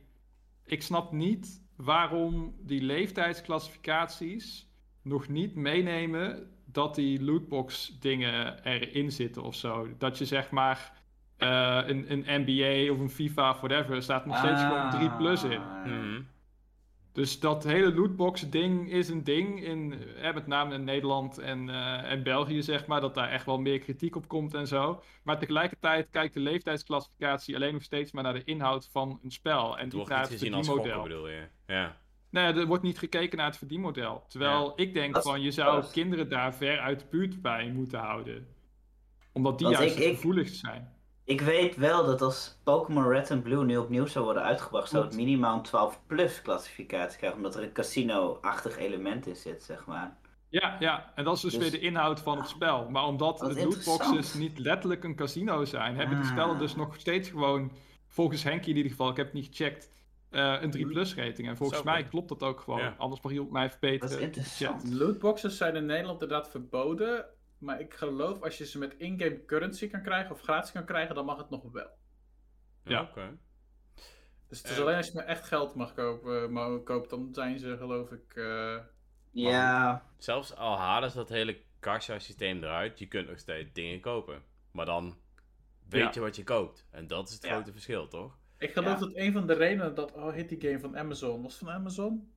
[0.66, 4.70] ik snap niet waarom die leeftijdsclassificaties
[5.02, 9.88] nog niet meenemen dat die lootbox dingen erin zitten of zo.
[9.98, 11.02] Dat je zeg maar
[11.38, 15.44] eh, een, een NBA of een FIFA of whatever staat nog steeds gewoon 3 plus
[15.44, 15.62] in.
[15.62, 16.16] Ah.
[17.14, 21.70] Dus dat hele lootbox ding is een ding, in, eh, met name in Nederland en,
[21.70, 25.02] eh, en België zeg maar, dat daar echt wel meer kritiek op komt en zo.
[25.24, 29.64] Maar tegelijkertijd kijkt de leeftijdsclassificatie alleen nog steeds maar naar de inhoud van een spel.
[29.72, 31.22] En Het niet wordt naar niet het gezien als gokken, verdienmodel.
[31.24, 31.74] bedoel je?
[31.74, 31.98] Ja.
[32.30, 34.24] Nee, er wordt niet gekeken naar het verdienmodel.
[34.28, 38.00] Terwijl ik denk Dat van, je zou kinderen daar ver uit de buurt bij moeten
[38.00, 38.48] houden.
[39.34, 40.94] Omdat die Want juist ik- het ik- gevoeligst zijn.
[41.24, 45.06] Ik weet wel dat als Pokémon Red en Blue nu opnieuw zou worden uitgebracht, zou
[45.06, 49.86] het minimaal een 12 plus classificatie krijgen, omdat er een casino-achtig element in zit, zeg
[49.86, 50.18] maar.
[50.50, 52.90] Ja, ja, en dat is dus, Dus- weer de inhoud van het spel.
[52.90, 56.60] Maar omdat de lootboxes niet letterlijk een casino zijn, hebben de spellen Ah.
[56.60, 57.72] dus nog steeds gewoon,
[58.08, 59.90] volgens Henkie in ieder geval, ik heb het niet gecheckt,
[60.30, 61.48] eh, een 3 plus rating.
[61.48, 62.80] En volgens mij klopt dat ook gewoon.
[62.80, 62.96] Ja.
[62.98, 64.18] Anders mag iemand mij Dat verbeteren.
[64.18, 64.94] is interessant.
[64.94, 67.26] Lootboxes zijn in Nederland inderdaad verboden.
[67.62, 71.16] Maar ik geloof als je ze met in-game currency kan krijgen of gratis kan krijgen,
[71.16, 71.90] dan mag het nog wel.
[72.84, 73.02] Ja.
[73.02, 73.38] Oké.
[74.48, 74.82] Dus het is Eh.
[74.84, 78.36] alleen als je echt geld mag kopen, maar koopt, dan zijn ze geloof ik...
[78.36, 78.78] eh,
[79.32, 84.44] Ja, Zelfs al halen ze dat hele Gacha-systeem eruit, je kunt nog steeds dingen kopen.
[84.72, 85.18] Maar dan
[85.90, 86.12] weet Ja.
[86.14, 86.88] je wat je koopt.
[86.90, 87.50] En dat is het Ja.
[87.54, 88.38] grote verschil, toch?
[88.58, 89.06] Ik geloof Ja.
[89.06, 90.12] dat een van de redenen dat.
[90.12, 91.42] Oh, heet die game van Amazon?
[91.42, 92.34] Was het van Amazon?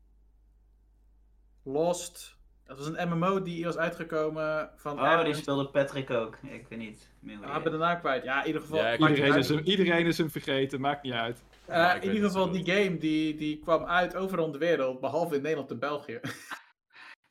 [1.63, 2.34] Lost.
[2.67, 5.01] Dat was een MMO die was uitgekomen van.
[5.01, 6.39] oh, die speelde Patrick ook.
[6.43, 7.09] Ik weet niet
[7.45, 8.25] Ah, ben de naam kwijt.
[8.25, 8.79] Ja, in ieder geval.
[8.79, 11.45] Ja, Iedereen is, hem, iedereen is hem vergeten, maakt niet uit.
[11.67, 15.35] Eh, in ieder geval, die game die, die kwam uit overal in de wereld, behalve
[15.37, 16.21] in Nederland en België.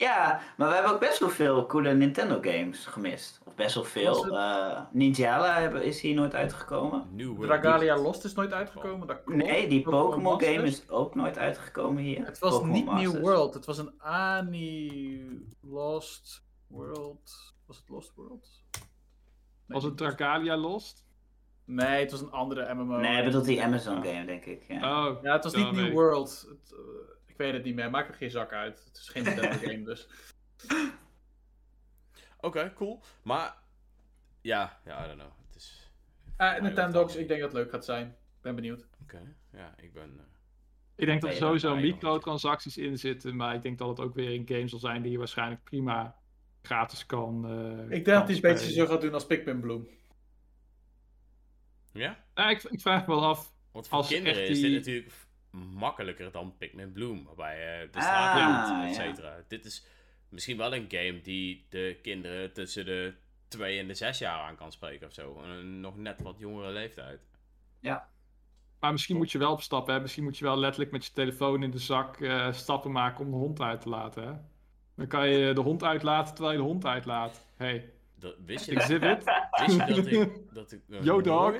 [0.04, 3.42] Ja, maar we hebben ook best wel veel coole Nintendo games gemist.
[3.46, 4.24] Of best wel veel.
[4.24, 7.08] het- Eh Ninjala hebben, is hier nooit uitgekomen.
[7.12, 7.98] New World Dragalia.
[7.98, 9.08] Lost is nooit uitgekomen.
[9.08, 9.28] Dat.
[9.28, 12.26] Nee, die Pokémon game is ook nooit uitgekomen hier.
[12.26, 13.20] Het was niet New.
[13.20, 17.54] World, het was een Ani Lost World.
[17.66, 18.48] Was het Lost World?
[18.72, 18.82] Nee,
[19.68, 21.06] Was het Dragalia Lost?
[21.66, 22.98] Nee, het was een andere MMO.
[22.98, 24.64] Nee, hij bedoelt die Amazon game, denk ik.
[24.68, 25.08] Ja.
[25.08, 25.94] Oh, Ja, het was niet New ik.
[25.94, 26.46] World.
[26.50, 26.78] Het, eh,
[27.34, 27.90] ik weet het niet meer.
[27.90, 28.84] Maakt er geen zak uit.
[28.86, 30.08] Het is geen Nintendo game, dus.
[32.40, 33.02] Oké, cool.
[33.22, 33.56] Maar,
[34.42, 35.32] ja, ja, I don't know.
[35.48, 35.92] Het is...
[36.38, 38.16] Eh Nintendo's, ik denk dat het leuk gaat zijn.
[38.42, 38.88] Ben benieuwd.
[39.02, 40.16] Oké, ja, ik ben...
[40.20, 40.24] eh,
[40.96, 44.30] ik denk dat er sowieso microtransacties in zitten, maar ik denk dat het ook weer
[44.40, 46.16] een game zal zijn die je waarschijnlijk prima
[46.62, 47.46] gratis kan.
[47.48, 49.88] eh, Ik denk kan dat hij een beetje zo gaat doen als Pikmin Bloom.
[51.92, 52.24] Ja?
[52.50, 53.54] Ik, ik vraag me wel af.
[53.72, 55.28] Want voor Als kinderen echt is dit die- natuurlijk f-
[55.58, 58.38] makkelijker dan Pikmin Bloom, waarbij je de Ah, straat
[58.70, 58.88] ja.
[58.88, 59.44] et cetera.
[59.48, 59.86] Dit is
[60.30, 63.14] misschien wel een game die de kinderen tussen de
[63.48, 65.42] 2 en de 6 jaar aan kan spreken of zo.
[65.44, 67.22] Een nog net wat jongere leeftijd.
[68.80, 69.94] Maar misschien moet je wel op stappen.
[69.94, 70.00] Hè?
[70.00, 73.32] Misschien moet je wel letterlijk met je telefoon in de zak eh, stappen maken om
[73.32, 74.24] de hond uit te laten.
[74.28, 74.34] Hè?
[74.96, 77.48] Dan kan je de hond uitlaten terwijl je de hond uitlaat.
[77.56, 79.24] Hey, Dat, wist, je exhibit.
[79.66, 81.56] wist je dat ik, dat ik nog Yo, dog.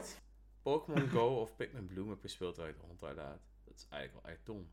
[0.62, 3.42] Pokémon Go of Pikmin Bloom heb gespeeld terwijl ik de hond uitlaat?
[3.74, 4.70] Dat is eigenlijk wel echt dom.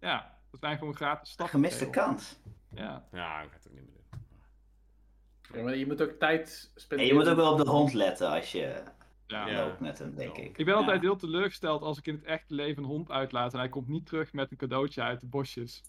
[0.00, 1.54] Ja, dat zijn gewoon gratis stappen.
[1.54, 2.38] Gemiste kans.
[2.70, 3.04] Ja.
[3.12, 5.56] Ja, ik ga het ook niet meer doen.
[5.58, 7.12] Ja, maar je moet ook tijd En spenderen.
[7.14, 8.82] je moet ook wel op de hond letten als je
[9.26, 9.52] Ja.
[9.66, 10.42] Loopt met hem, denk Ja.
[10.42, 10.58] ik.
[10.58, 11.08] Ik ben altijd Ja.
[11.08, 14.06] heel teleurgesteld als ik in het echte leven een hond uitlaat en hij komt niet
[14.06, 15.82] terug met een cadeautje uit de bosjes.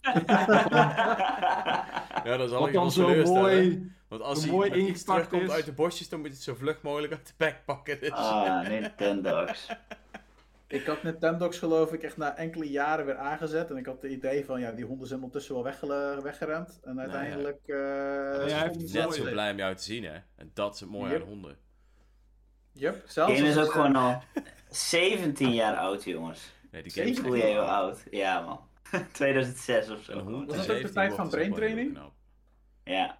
[2.24, 3.92] Ja, dat zal Wat ik dan wel zo mooi.
[4.08, 5.50] Want als zo hij mooi ingepakt terugkomt is.
[5.50, 8.00] uit de bosjes, dan moet je het zo vlug mogelijk uit de bek pakken.
[8.00, 8.10] Dus.
[8.10, 9.66] Ah, Nintendo's.
[10.70, 13.70] Ik had Nintendox geloof ik echt na enkele jaren weer aangezet.
[13.70, 16.80] En ik had het idee van, ja, die honden zijn ondertussen wel weggele- weggerend.
[16.82, 17.60] En uiteindelijk...
[17.66, 20.18] eh, Hij was hij heeft net zo blij om jou te zien, hè.
[20.36, 21.20] En dat is het mooie Yep.
[21.22, 21.56] aan honden.
[22.72, 24.22] Yep, zelfs game is ook gewoon eh, al
[24.68, 26.52] 17 jaar oud, jongens.
[26.70, 28.02] Nee, die game is heel oud?
[28.10, 28.60] Ja, man.
[29.12, 30.12] 2006 of zo.
[30.12, 31.98] Een Was dat ook de 17 tijd van braintraining?
[32.84, 33.18] Ja.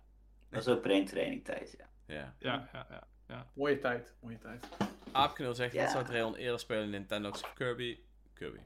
[0.50, 1.88] Dat is ook braintraining tijd, ja.
[2.14, 2.34] Ja.
[2.38, 3.06] Ja, ja, ja.
[3.52, 4.66] Mooie tijd, mooie tijd.
[5.12, 5.82] Aapknul zegt, Ja.
[5.82, 7.98] wat zou Dreon eerder spelen, Nintendo's of Kirby?
[8.34, 8.58] Kirby.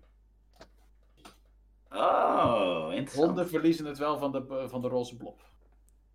[1.90, 3.26] Oh, interessant.
[3.26, 5.42] Honden verliezen het wel van de, van de roze blob.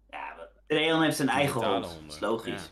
[0.10, 1.86] Ja, maar Leon heeft zijn eigen hond.
[1.86, 2.72] honden, Dat is logisch.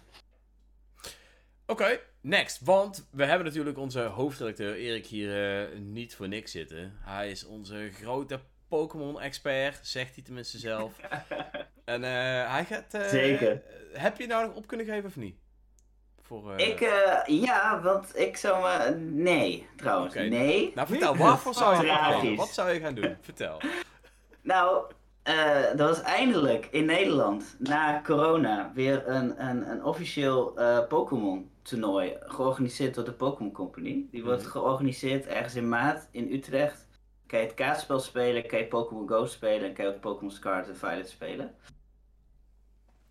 [1.65, 2.59] Oké, next.
[2.65, 6.97] Want we hebben natuurlijk onze hoofdredacteur Erik hier eh, niet voor niks zitten.
[6.99, 10.99] Hij is onze grote Pokémon-expert, zegt hij tenminste zelf.
[11.85, 12.93] en eh, hij gaat...
[12.93, 13.61] eh, Zeker.
[13.93, 15.37] Heb je nou nog op kunnen geven of niet?
[16.27, 18.95] Voor, eh, Ik, eh, ja, want ik zou me...
[18.99, 20.15] Nee, trouwens.
[20.15, 20.23] Oké.
[20.23, 20.71] Nee.
[20.75, 22.15] Nou, vertel, waarvoor zou je Tragisch.
[22.15, 22.37] opnemen?
[22.37, 23.15] Wat zou je gaan doen?
[23.21, 23.61] Vertel.
[24.41, 24.83] Nou,
[25.23, 32.15] eh dat was eindelijk in Nederland, na corona, weer een, een, een officieel eh, Pokémon-toernooi.
[32.19, 34.05] Georganiseerd door de Pokémon Company.
[34.11, 34.51] Die wordt Mhm.
[34.51, 36.87] georganiseerd ergens in maart in Utrecht.
[37.27, 40.31] Kan je het kaartspel spelen, kan je Pokémon Go spelen en kan je ook Pokémon
[40.31, 41.55] Scarlet en Violet spelen.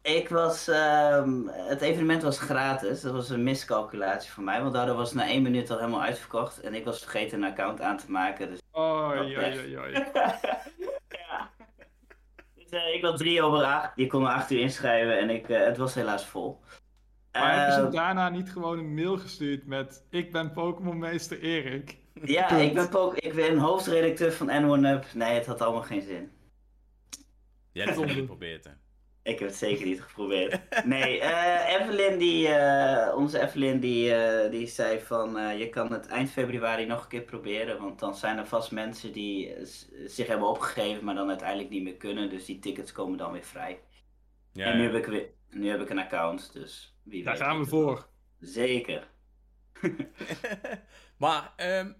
[0.06, 3.00] Ik was, ehm, het evenement was gratis.
[3.00, 6.02] Dat was een miscalculatie voor mij, want daardoor was het na één minuut al helemaal
[6.02, 6.60] uitverkocht.
[6.60, 9.92] En ik was vergeten een account aan te maken, dus oei, oei, oei.
[11.28, 11.50] ja.
[12.54, 13.92] Dus, eh, ik was drie over acht.
[13.96, 16.60] Je kon me acht uur inschrijven en ik, eh, het was helaas vol.
[17.32, 21.96] Maar hebben ze Ehm, daarna niet gewoon een mail gestuurd met ik ben Pokémon-meester Erik?
[22.22, 25.12] ja, ik ben, Pok- ik ben hoofdredacteur van N1UP.
[25.14, 26.30] Nee, het had allemaal geen zin.
[27.72, 28.70] Jij hebt het niet geprobeerd, hè?
[29.26, 30.84] Ik heb het zeker niet geprobeerd.
[30.84, 36.06] Nee, eh, Evelyn, die, eh, onze Evelyn, die, eh, die zei van je kan het
[36.06, 37.80] eind februari nog een keer proberen.
[37.80, 39.54] Want dan zijn er vast mensen die
[40.06, 42.30] zich hebben opgegeven, maar dan uiteindelijk niet meer kunnen.
[42.30, 43.80] Dus die tickets komen dan weer vrij.
[44.52, 44.90] Ja, en nu ja.
[44.90, 47.42] heb, ik weer, nu heb ik een account, dus wie Daar weet.
[47.42, 48.08] gaan we voor.
[48.40, 49.08] Zeker.
[51.16, 51.92] maar, ehm,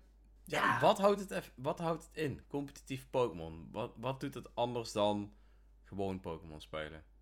[0.44, 0.80] ja, Ja.
[0.80, 2.42] Wat, houdt het wat houdt het in?
[2.48, 3.68] Competitief Pokémon.
[3.72, 5.32] Wat, wat doet het anders dan
[5.84, 7.14] gewoon Pokémon spelen?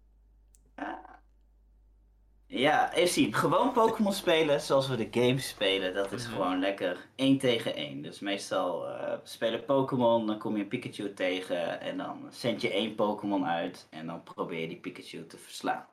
[2.46, 3.34] Ja, even zien.
[3.34, 6.32] Gewoon Pokémon spelen zoals we de games spelen, dat is Mhm.
[6.32, 8.02] gewoon lekker 1 tegen 1.
[8.02, 12.70] Dus meestal eh, spelen Pokémon, dan kom je een Pikachu tegen en dan zend je
[12.70, 15.86] één Pokémon uit en dan probeer je die Pikachu te verslaan.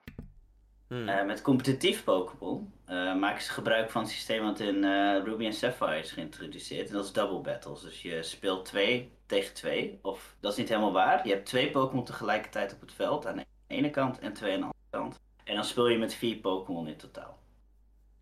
[0.87, 1.07] Hmm.
[1.09, 4.83] Eh, met competitief Pokémon eh, maken ze gebruik van het systeem wat in
[5.23, 6.87] Ruby en Sapphire is geïntroduceerd.
[6.87, 7.81] En dat is double battles.
[7.81, 9.99] Dus je speelt 2 tegen 2.
[10.01, 11.27] Of dat is niet helemaal waar.
[11.27, 14.59] Je hebt twee Pokémon tegelijkertijd op het veld aan de ene kant en twee aan
[14.59, 15.19] de andere kant.
[15.43, 17.39] En dan speel je met vier Pokémon in totaal.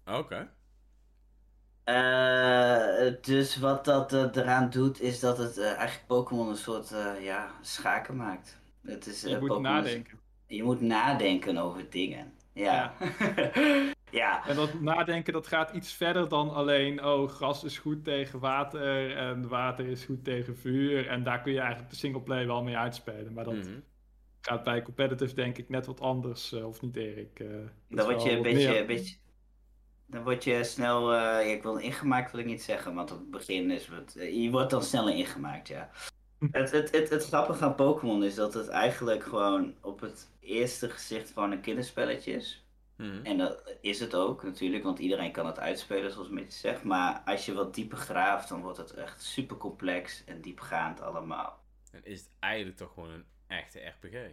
[0.06, 0.50] Oké.
[1.84, 6.92] Eh, dus wat dat eh, eraan doet, is dat het eh, eigenlijk Pokémon een soort
[6.92, 8.60] eh, ja, schaken maakt.
[8.82, 10.20] Het is, eh, Je moet Pokémon is- nadenken.
[10.48, 12.34] Je moet nadenken over dingen.
[12.54, 12.94] Ja.
[14.12, 14.48] ja.
[14.48, 19.18] En dat nadenken dat gaat iets verder dan alleen, oh, gras is goed tegen water
[19.18, 21.08] en water is goed tegen vuur.
[21.08, 23.34] En daar kun je eigenlijk de singleplay wel mee uitspelen.
[23.34, 23.80] Maar dat Mhm.
[24.50, 27.40] Gaat bij competitive denk ik net wat anders, eh, of niet Erik?
[27.40, 27.48] Eh,
[27.90, 28.80] Dan word je een beetje, meer.
[28.80, 29.16] een beetje.
[30.06, 31.14] Dan word je snel.
[31.14, 34.14] eh, ja, ik wil ingemaakt wil ik niet zeggen, want op het begin is het.
[34.14, 35.90] je wordt dan sneller ingemaakt, ja.
[36.52, 40.90] Het, het, het, het grappige aan Pokémon is dat het eigenlijk gewoon op het eerste
[40.90, 42.64] gezicht gewoon een kinderspelletje is.
[42.98, 43.26] Mhm.
[43.26, 46.84] En dat is het ook natuurlijk, want iedereen kan het uitspelen, zoals Mitch zegt.
[46.84, 51.60] Maar als je wat dieper graaft, dan wordt het echt super complex en diepgaand allemaal.
[51.92, 54.32] Dan is het eigenlijk toch gewoon een echte RPG.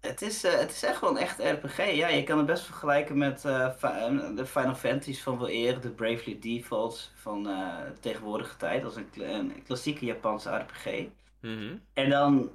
[0.00, 1.76] Het is, eh, het is echt wel een echt RPG.
[1.76, 5.82] Ja, je kan het best vergelijken met eh, eh, de Final Fantasies van wel eerder,
[5.82, 8.84] de Bravely Defaults van de tegenwoordige tijd.
[8.84, 11.06] Is een, kla- een klassieke Japanse RPG.
[11.40, 11.76] Mhm.
[11.92, 12.50] En dan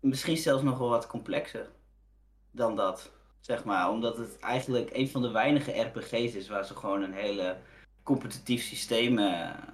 [0.00, 1.68] misschien zelfs nog wel wat complexer
[2.50, 3.90] dan dat, zeg maar.
[3.90, 7.56] Omdat het eigenlijk een van de weinige RPG's is waar ze gewoon een hele
[8.02, 9.18] competitief systeem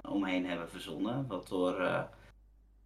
[0.09, 1.27] omheen hebben verzonnen.
[1.27, 2.09] Wat door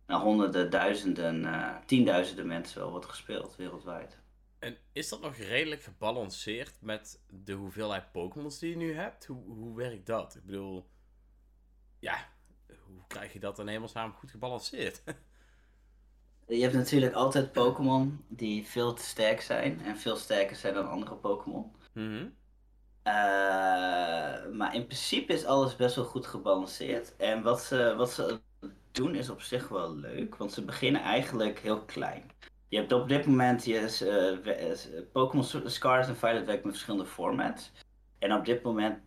[0.06, 4.18] eh, nou, honderden, duizenden, eh, tienduizenden mensen wel wordt gespeeld wereldwijd.
[4.58, 9.26] En is dat nog redelijk gebalanceerd met de hoeveelheid Pokémons die je nu hebt?
[9.26, 10.34] Hoe, hoe werkt dat?
[10.34, 10.86] Ik bedoel,
[11.98, 12.28] ja,
[12.66, 15.02] hoe krijg je dat in hemelsnaam goed gebalanceerd?
[16.46, 20.88] Je hebt natuurlijk altijd Pokémon die veel te sterk zijn en veel sterker zijn dan
[20.88, 21.72] andere Pokémon.
[21.92, 22.28] Mhm.
[23.02, 23.12] Eh,
[24.52, 27.16] maar in principe is alles best wel goed gebalanceerd.
[27.16, 28.40] En wat ze, wat ze
[28.94, 32.30] doen is op zich wel leuk, want ze beginnen eigenlijk heel klein.
[32.68, 34.32] je hebt op dit moment eh,
[35.12, 37.72] Pokémon Scarlet en Violet werkt met verschillende formats.
[38.18, 38.98] En op dit moment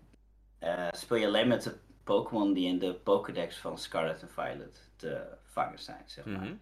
[0.59, 4.89] eh, speel je alleen met de Pokémon die in de Pokédex van Scarlet en Violet
[4.95, 6.43] te vangen zijn, zeg maar.
[6.43, 6.53] Mhm.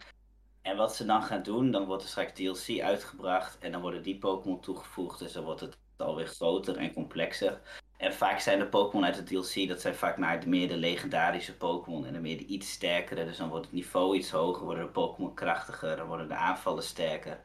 [0.62, 4.04] En wat ze dan gaan doen, dan wordt er straks DLC uitgebracht en dan worden
[4.04, 5.20] die Pokémon toegevoegd.
[5.20, 7.60] Dus dan wordt het alweer groter en complexer.
[7.98, 10.78] En vaak zijn de Pokémon uit de DLC, dat zijn vaak naar de meer de
[10.78, 13.26] legendarische Pokémon en de meer de iets sterkere.
[13.26, 16.84] Dus dan wordt het niveau iets hoger, worden de Pokémon krachtiger, dan worden de aanvallen
[16.84, 17.40] sterker.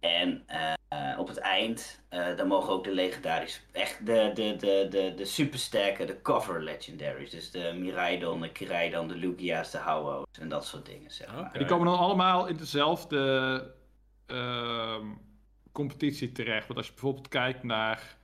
[0.00, 4.86] En eh, op het eind, eh, dan mogen ook de legendarische, echt de, de, de,
[4.90, 7.30] de, de supersterke, de cover legendaries.
[7.30, 11.52] Dus de Miraidon, de Kiraidon, de Lugia's, de Howos en dat soort dingen, zeg maar.
[11.52, 13.74] Die komen dan allemaal in dezelfde
[14.26, 15.06] ehm,
[15.72, 16.66] competitie terecht.
[16.66, 18.17] Want als je bijvoorbeeld kijkt naar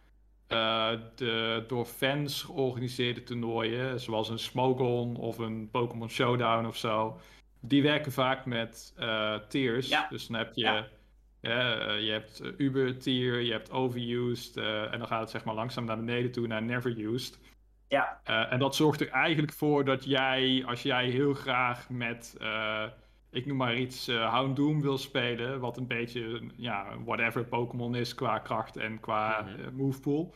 [0.55, 7.21] eh, de door fans georganiseerde toernooien, zoals een Smogon of een Pokémon Showdown of zo,
[7.61, 9.89] die werken vaak met eh, tiers.
[9.89, 10.07] Ja.
[10.11, 10.87] Dus dan heb je, Ja.
[11.41, 15.55] eh, je hebt eh, Uber tier, je hebt overused en dan gaat het zeg maar
[15.55, 17.39] langzaam naar beneden toe naar never used.
[17.89, 22.37] Ja, en dat zorgt er eigenlijk voor dat jij, als jij heel graag met,
[23.35, 28.15] ik noem maar iets, eh Houndoom wil spelen, wat een beetje, ja, whatever Pokémon is
[28.15, 29.61] qua kracht en qua Mhm.
[29.61, 30.35] eh, movepool,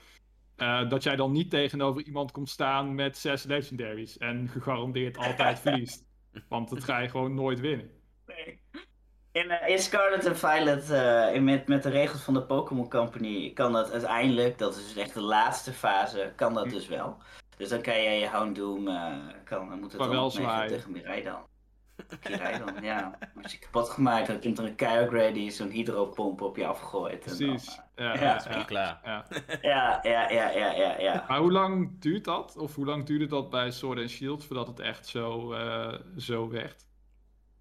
[0.57, 5.59] eh, dat jij dan niet tegenover iemand komt staan met zes legendaries en gegarandeerd altijd
[5.61, 6.05] verliest.
[6.49, 7.91] Want dat ga je gewoon nooit winnen.
[8.27, 8.61] Nee.
[9.33, 12.89] In, eh, in Scarlet en Violet, eh, in met, met de regels van de Pokémon
[12.91, 16.71] Company, kan dat uiteindelijk, dat is dus echt de laatste fase, kan dat Hm.
[16.71, 17.17] dus wel.
[17.57, 19.13] Dus dan kan jij je Houndoom, eh
[19.45, 20.73] kan, dan moet het dan wel nog meegaan zwaaien.
[22.83, 23.19] Ja.
[23.43, 27.25] Als je kapot gemaakt, dan komt er een Kyogre die zo'n hydropomp op je afgooit.
[27.25, 27.81] en dan, Precies.
[27.97, 28.21] Ja, Ja.
[28.25, 29.01] ja, Dat is ja, klaar.
[29.05, 29.27] ja.
[29.31, 31.25] eh, ja, ja, ja, ja, ja, ja.
[31.29, 32.57] Maar hoe lang duurt dat?
[32.57, 36.49] Of hoe lang duurde dat bij Sword and Shield voordat het echt zo, eh, zo
[36.49, 36.87] werd?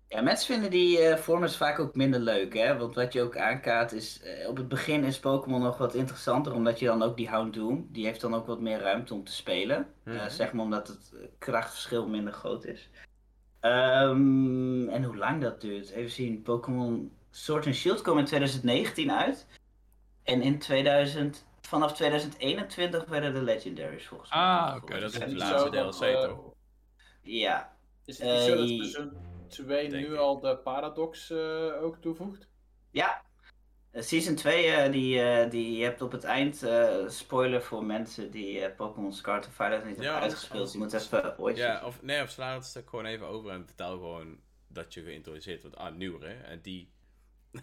[0.10, 2.78] Ja, mensen vinden die eh formats vaak ook minder leuk, hè?
[2.78, 6.54] Want wat je ook aankaart is, eh, op het begin is Pokémon nog wat interessanter,
[6.54, 9.32] omdat je dan ook die Houndoom, die heeft dan ook wat meer ruimte om te
[9.34, 9.88] spelen.
[10.04, 10.30] Eh, Mhm.
[10.30, 12.90] zeg maar omdat het eh, krachtverschil minder groot is.
[13.72, 15.90] Ehm, en hoe lang dat duurt?
[15.90, 19.48] Even zien, Pokémon Sword and Shield kwam in 2019 uit.
[20.24, 24.40] En in 2000, vanaf 2021 werden de Legendaries volgens mij.
[24.40, 26.54] Ah, oké, dat is het laatste DLC eh, toch?
[27.22, 30.20] Ja, Is het niet zo dat Eh, seizoen 2 denk nu ik.
[30.20, 32.48] al de Paradox eh, ook toevoegt?
[32.92, 33.22] Ja.
[33.98, 36.64] Eh, Season 2, eh, die, eh, die je hebt op het eind,
[37.08, 40.72] spoiler voor mensen die Pokémon Scarlet en Violet niet Ja, hebben uitgespeeld.
[40.72, 41.58] Je moet even ooit.
[41.58, 44.38] Ja, of nee, of sla het stuk gewoon even over en vertel gewoon
[44.68, 46.28] dat je geïntroduceerd wordt aan nieuwere.
[46.34, 46.92] En die.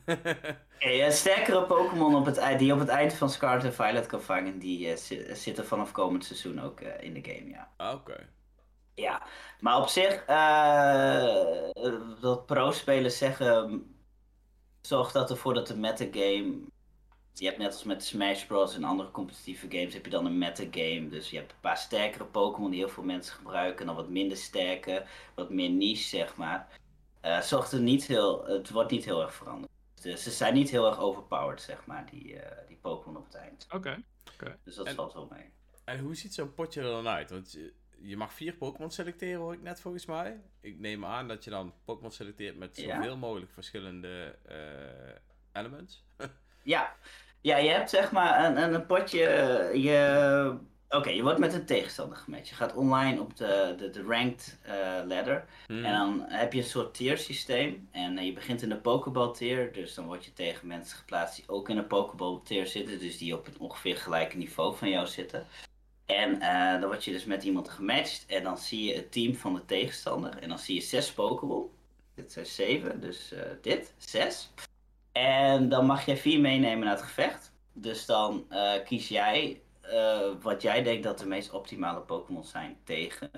[1.09, 4.97] Sterkere Pokémon op het die op het eind van Scarlet en Violet kan vangen, die
[4.97, 7.73] zi- zitten vanaf komend seizoen ook in de game, ja.
[7.77, 8.29] Ah, Oké.
[8.95, 9.23] Ja,
[9.61, 11.71] maar op zich, eh
[12.21, 13.94] dat pro-spelers zeggen,
[14.87, 16.55] zorgt dat ervoor dat de metagame,
[17.33, 18.75] je hebt net als met Smash Bros.
[18.75, 21.09] en andere competitieve games, heb je dan een metagame.
[21.09, 24.09] Dus je hebt een paar sterkere Pokémon die heel veel mensen gebruiken, en dan wat
[24.09, 26.81] minder sterke, wat meer niche, zeg maar.
[27.21, 29.73] Eh zorgt er niet heel, het wordt niet heel erg veranderd.
[30.03, 33.35] Dus ze zijn niet heel erg overpowered, zeg maar, die, eh, die Pokémon op het
[33.35, 33.67] eind.
[33.71, 34.03] Oké.
[34.65, 35.53] Dus dat En- valt wel mee.
[35.85, 37.31] En hoe ziet zo'n potje er dan uit?
[37.31, 37.59] Want
[38.05, 40.41] je, mag vier Pokémon selecteren, hoor ik net volgens mij.
[40.61, 42.97] Ik neem aan dat je dan Pokémon selecteert met Ja.
[42.97, 45.17] zoveel mogelijk verschillende eh,
[45.53, 46.05] elements.
[46.63, 46.93] Ja.
[47.41, 49.25] ja, je hebt zeg maar een, een, een potje.
[49.27, 50.57] eh, Je...
[50.89, 52.49] Oké, je wordt met een tegenstander gematcht.
[52.49, 55.45] Je gaat online op de, de, de ranked eh, ladder.
[55.67, 55.85] Hmm.
[55.85, 57.89] En dan heb je een soort tier systeem.
[57.91, 59.73] En je begint in de Pokéball tier.
[59.73, 62.99] Dus dan word je tegen mensen geplaatst die ook in de Pokéball tier zitten.
[62.99, 65.47] Dus die op een ongeveer gelijke niveau van jou zitten.
[66.07, 68.27] En eh, dan word je dus met iemand gematcht.
[68.27, 70.39] En dan zie je het team van de tegenstander.
[70.39, 71.65] En dan zie je zes Pokéball.
[72.15, 74.51] Dit zijn zeven, dus eh, dit, zes.
[75.13, 77.53] En dan mag jij vier meenemen naar het gevecht.
[77.73, 79.59] Dus dan eh, kies jij
[80.41, 83.31] wat jij denkt dat de meest optimale Pokémon zijn tegen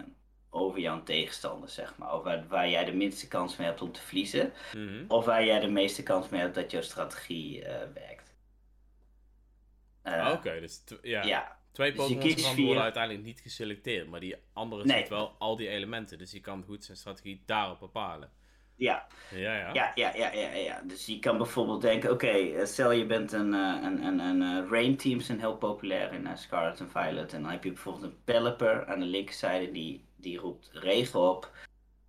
[0.50, 2.14] over jouw tegenstander, zeg maar.
[2.14, 4.52] Of waar, waar jij de minste kans mee hebt om te verliezen.
[4.72, 5.04] Mhm.
[5.08, 7.62] Of waar jij de meeste kans mee hebt dat jouw strategie
[7.94, 8.34] werkt.
[10.32, 11.22] Oké, dus ja.
[11.22, 12.64] Ja, twee Dus je Pokémon vier.
[12.66, 14.08] worden uiteindelijk niet geselecteerd.
[14.08, 15.06] Maar die andere Nee.
[15.08, 16.18] wel al die elementen.
[16.18, 18.30] Dus die kan goed zijn strategie daarop bepalen.
[18.76, 19.06] ja.
[19.34, 19.70] Ja, ja.
[19.72, 20.82] Ja, ja, ja, ja, ja.
[20.86, 24.42] Dus je kan bijvoorbeeld denken, oké, eh, stel je bent een, eh, een, een, een
[24.64, 27.32] eh, Rain Team zijn heel populair in Scarlet en Violet.
[27.32, 31.50] En dan heb je bijvoorbeeld een Pelipper aan de linkerzijde die, die roept regen op.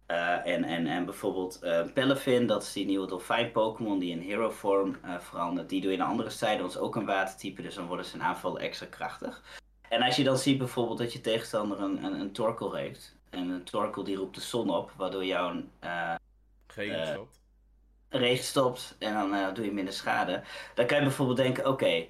[0.07, 4.19] Eh, en, en, en bijvoorbeeld eh Pelifin, dat is die nieuwe dolfijn Pokémon die in
[4.19, 5.69] hero vorm eh, verandert.
[5.69, 8.05] Die doe je aan de andere zijde, dat is ook een watertype, dus dan worden
[8.05, 9.43] zijn aanvallen extra krachtig.
[9.89, 13.15] En als je dan ziet bijvoorbeeld dat je tegenstander een, een, een Torkoal heeft.
[13.29, 16.15] En een Torkoal die roept de zon op, waardoor jouw Eh,
[17.11, 17.39] stopt.
[18.09, 20.43] race stopt en dan doe je minder schade.
[20.75, 22.07] Dan kan je bijvoorbeeld denken, oké,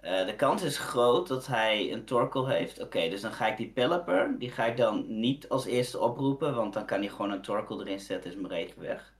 [0.00, 2.80] eh, de kans is groot dat hij een Torkel heeft.
[2.82, 6.54] Oké, dus dan ga ik die Pelipper, die ga ik dan niet als eerste oproepen,
[6.54, 9.14] want dan kan hij gewoon een Torkel erin zetten, is mijn regen weg.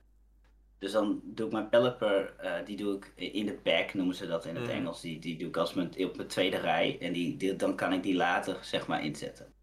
[0.79, 4.27] Dus dan doe ik mijn Pelipper, eh, die doe ik in de pack, noemen ze
[4.27, 4.73] dat in het Mhm.
[4.73, 5.01] Engels.
[5.01, 7.93] Die, die doe ik als mijn, op mijn tweede rij en die, die- dan kan
[7.93, 9.53] ik die later, zeg maar, inzetten.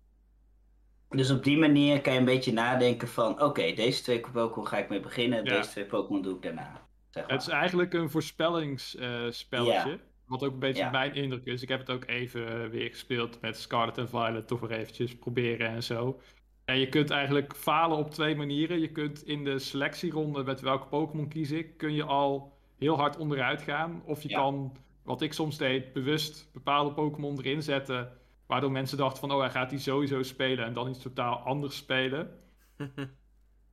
[1.08, 4.78] Dus op die manier kan je een beetje nadenken van, oké, deze twee Pokémon ga
[4.78, 5.56] ik mee beginnen, Ja.
[5.56, 6.86] deze twee Pokémon doe ik daarna.
[7.10, 9.90] Zeg Het is eigenlijk een voorspellingsspelletje.
[9.90, 9.98] Ja.
[10.26, 10.90] Wat ook een beetje Ja.
[10.90, 11.62] mijn indruk is.
[11.62, 14.46] Ik heb het ook even eh, weer gespeeld met Scarlet en Violet.
[14.46, 16.20] Toch weer eventjes proberen en zo.
[16.64, 18.80] En je kunt eigenlijk falen op twee manieren.
[18.80, 23.16] Je kunt in de selectieronde met welke Pokémon kies ik, kun je al heel hard
[23.16, 24.02] onderuit gaan.
[24.04, 24.36] Of je Ja.
[24.38, 28.12] kan, wat ik soms deed, bewust bepaalde Pokémon erin zetten.
[28.46, 30.64] Waardoor mensen dachten van, oh hij gaat die sowieso spelen.
[30.64, 32.30] En dan iets totaal anders spelen.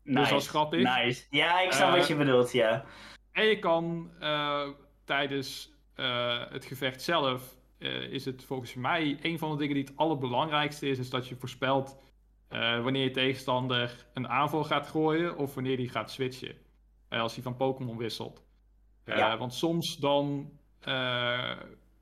[0.04, 0.98] Dus dat is grappig.
[0.98, 1.26] Nice.
[1.30, 2.86] Ja, ik snap Eh, wat je bedoelt, ja.
[3.32, 4.68] En je kan eh,
[5.06, 9.84] tijdens eh, het gevecht zelf, eh, is het volgens mij een van de dingen die
[9.84, 12.00] het allerbelangrijkste is, is dat je voorspelt
[12.48, 16.56] eh, wanneer je tegenstander een aanval gaat gooien of wanneer die gaat switchen.
[17.10, 18.44] Als hij van Pokémon wisselt.
[19.06, 19.38] Ja.
[19.38, 20.52] Want soms dan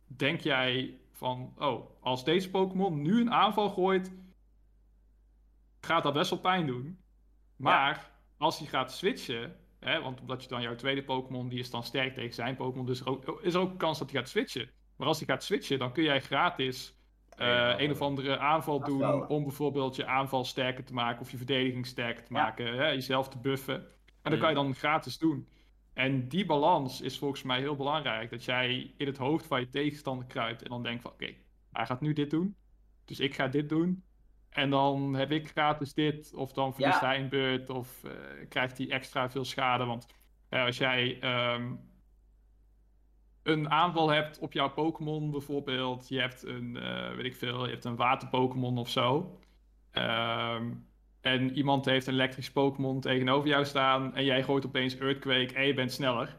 [0.07, 4.11] denk jij van, oh, als deze Pokémon nu een aanval gooit,
[5.81, 6.99] gaat dat best wel pijn doen.
[7.55, 11.69] Maar als hij gaat switchen, hè, want omdat je dan jouw tweede Pokémon, die is
[11.69, 14.19] dan sterk tegen zijn Pokémon, dus er ook, is er ook een kans dat hij
[14.19, 14.71] gaat switchen.
[14.95, 16.97] Maar als hij gaat switchen, dan kun jij gratis
[17.29, 21.31] eh, Ja, een of andere aanval doen om bijvoorbeeld je aanval sterker te maken of
[21.31, 22.41] je verdediging sterker te Ja.
[22.41, 23.75] maken, hè, jezelf te buffen.
[24.21, 25.47] En dat kan je dan gratis doen.
[25.93, 28.29] En die balans is volgens mij heel belangrijk.
[28.29, 31.35] Dat jij in het hoofd van je tegenstander kruipt en dan denkt van oké,
[31.71, 32.55] hij gaat nu dit doen.
[33.05, 34.03] Dus ik ga dit doen.
[34.49, 36.33] En dan heb ik gratis dit.
[36.33, 37.07] Of dan verliest Ja.
[37.07, 37.69] hij een beurt.
[37.69, 38.11] Of eh,
[38.49, 39.85] krijgt hij extra veel schade.
[39.85, 40.07] Want
[40.49, 41.73] eh, als jij ehm,
[43.43, 46.09] een aanval hebt op jouw Pokémon bijvoorbeeld.
[46.09, 49.39] Je hebt een, eh, weet ik veel, je hebt een water-Pokémon of zo.
[49.91, 50.71] Ehm,
[51.21, 54.15] en iemand heeft een elektrisch Pokémon tegenover jou staan.
[54.15, 56.37] En jij gooit opeens Earthquake en je bent sneller.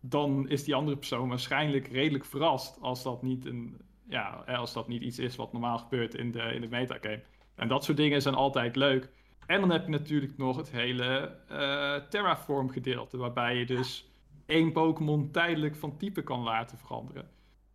[0.00, 4.72] Dan is die andere persoon waarschijnlijk redelijk verrast als dat niet, een, ja, eh, als
[4.72, 7.22] dat niet iets is wat normaal gebeurt in de, in de metagame.
[7.54, 9.08] En dat soort dingen zijn altijd leuk.
[9.46, 14.10] En dan heb je natuurlijk nog het hele eh, Terraform gedeelte, waarbij je dus
[14.46, 17.28] één Pokémon tijdelijk van type kan laten veranderen.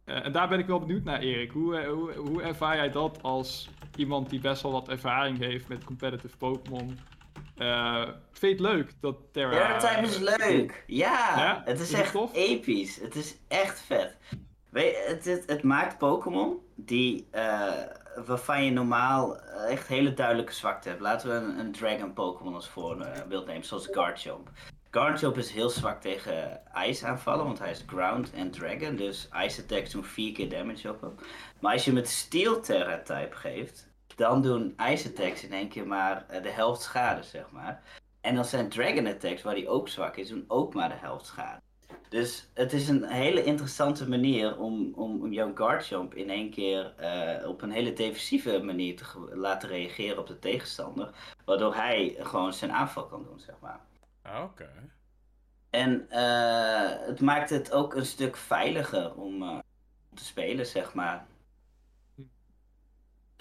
[0.03, 1.51] Eh, en daar ben ik wel benieuwd naar, Erik.
[1.51, 5.83] Hoe, hoe, hoe ervaar jij dat als iemand die best wel wat ervaring heeft met
[5.83, 6.99] competitive Pokémon?
[7.55, 9.55] Eh, vind je het leuk dat Terra...
[9.55, 10.83] Ja, dat time is leuk.
[10.87, 11.61] Ja, Ja?
[11.65, 13.01] het Is echt episch.
[13.01, 14.17] Het is echt vet.
[14.72, 17.72] Het, het, maakt Pokémon die, eh,
[18.26, 21.02] waarvan je normaal eh, echt hele duidelijke zwakte hebt.
[21.02, 24.49] Laten we een, een Dragon Pokémon als voorbeeld nemen, zoals Garchomp.
[24.91, 28.95] Garchomp is heel zwak tegen ijsaanvallen, want hij is Ground en Dragon.
[28.95, 31.15] Dus Ice Attacks doen 4 keer damage op hem.
[31.60, 35.69] Maar als je hem het Steel Terra type geeft, dan doen Ice Attacks in één
[35.69, 37.84] keer maar eh, de helft schade, zeg maar.
[38.22, 41.26] En dan zijn Dragon Attacks, waar die ook zwak is, doen ook maar de helft
[41.26, 41.61] schade.
[42.09, 46.93] Dus het is een hele interessante manier om, om, om jouw Garchomp in één keer
[46.97, 51.09] eh, op een hele defensieve manier te laten reageren op de tegenstander.
[51.45, 53.80] Waardoor hij gewoon zijn aanval kan doen, zeg maar.
[54.22, 54.69] Ah, Oké.
[55.69, 59.57] En eh, het maakt het ook een stuk veiliger om eh,
[60.13, 61.26] te spelen, zeg maar.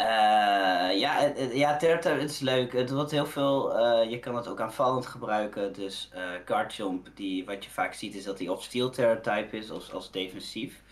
[0.01, 2.73] Eh, ja, ja, is leuk.
[2.73, 3.79] Het wordt heel veel.
[3.79, 5.73] eh, je kan het ook aanvallend gebruiken.
[5.73, 9.57] Dus eh Garchomp, die wat je vaak ziet, is dat hij of Steel Terra type
[9.57, 10.83] is als, als defensief.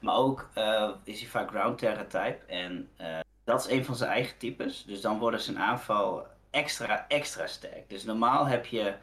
[0.00, 0.48] Maar ook
[1.04, 2.38] is hij vaak Ground Terra type.
[2.46, 2.90] En
[3.44, 4.84] dat is een van zijn eigen types.
[4.84, 7.88] Dus dan worden zijn aanval extra, extra sterk.
[7.88, 8.94] Dus normaal heb je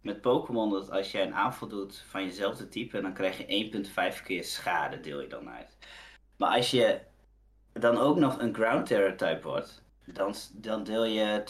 [0.00, 3.70] met Pokémon dat als jij een aanval doet van jezelfde type, dan krijg je
[4.16, 5.76] 1,5 keer schade, deel je dan uit.
[6.36, 7.00] Maar als je
[7.80, 11.42] dan ook nog een Ground Terror type wordt, dan, dan deel je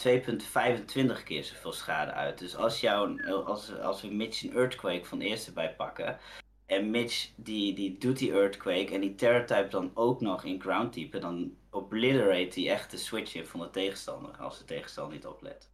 [1.17, 2.37] 2,25 keer zoveel schade uit.
[2.39, 6.17] Dus als, jou, als, als we Mitch een Earthquake van eerste bij pakken,
[6.65, 10.61] en Mitch die, die doet die Earthquake en die Terror type dan ook nog in
[10.61, 15.13] Ground type, dan obliterate die echt de switch in van de tegenstander, als de tegenstander
[15.13, 15.69] niet oplet.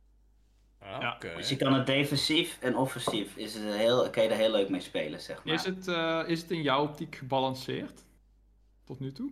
[0.79, 1.13] Ah, Ja.
[1.15, 1.33] Oké.
[1.35, 4.69] Dus je kan het defensief en offensief, is het heel, kan je er heel leuk
[4.69, 5.53] mee spelen, zeg maar.
[5.53, 8.03] Is het, eh, is het in jouw optiek gebalanceerd?
[8.83, 9.31] Tot nu toe?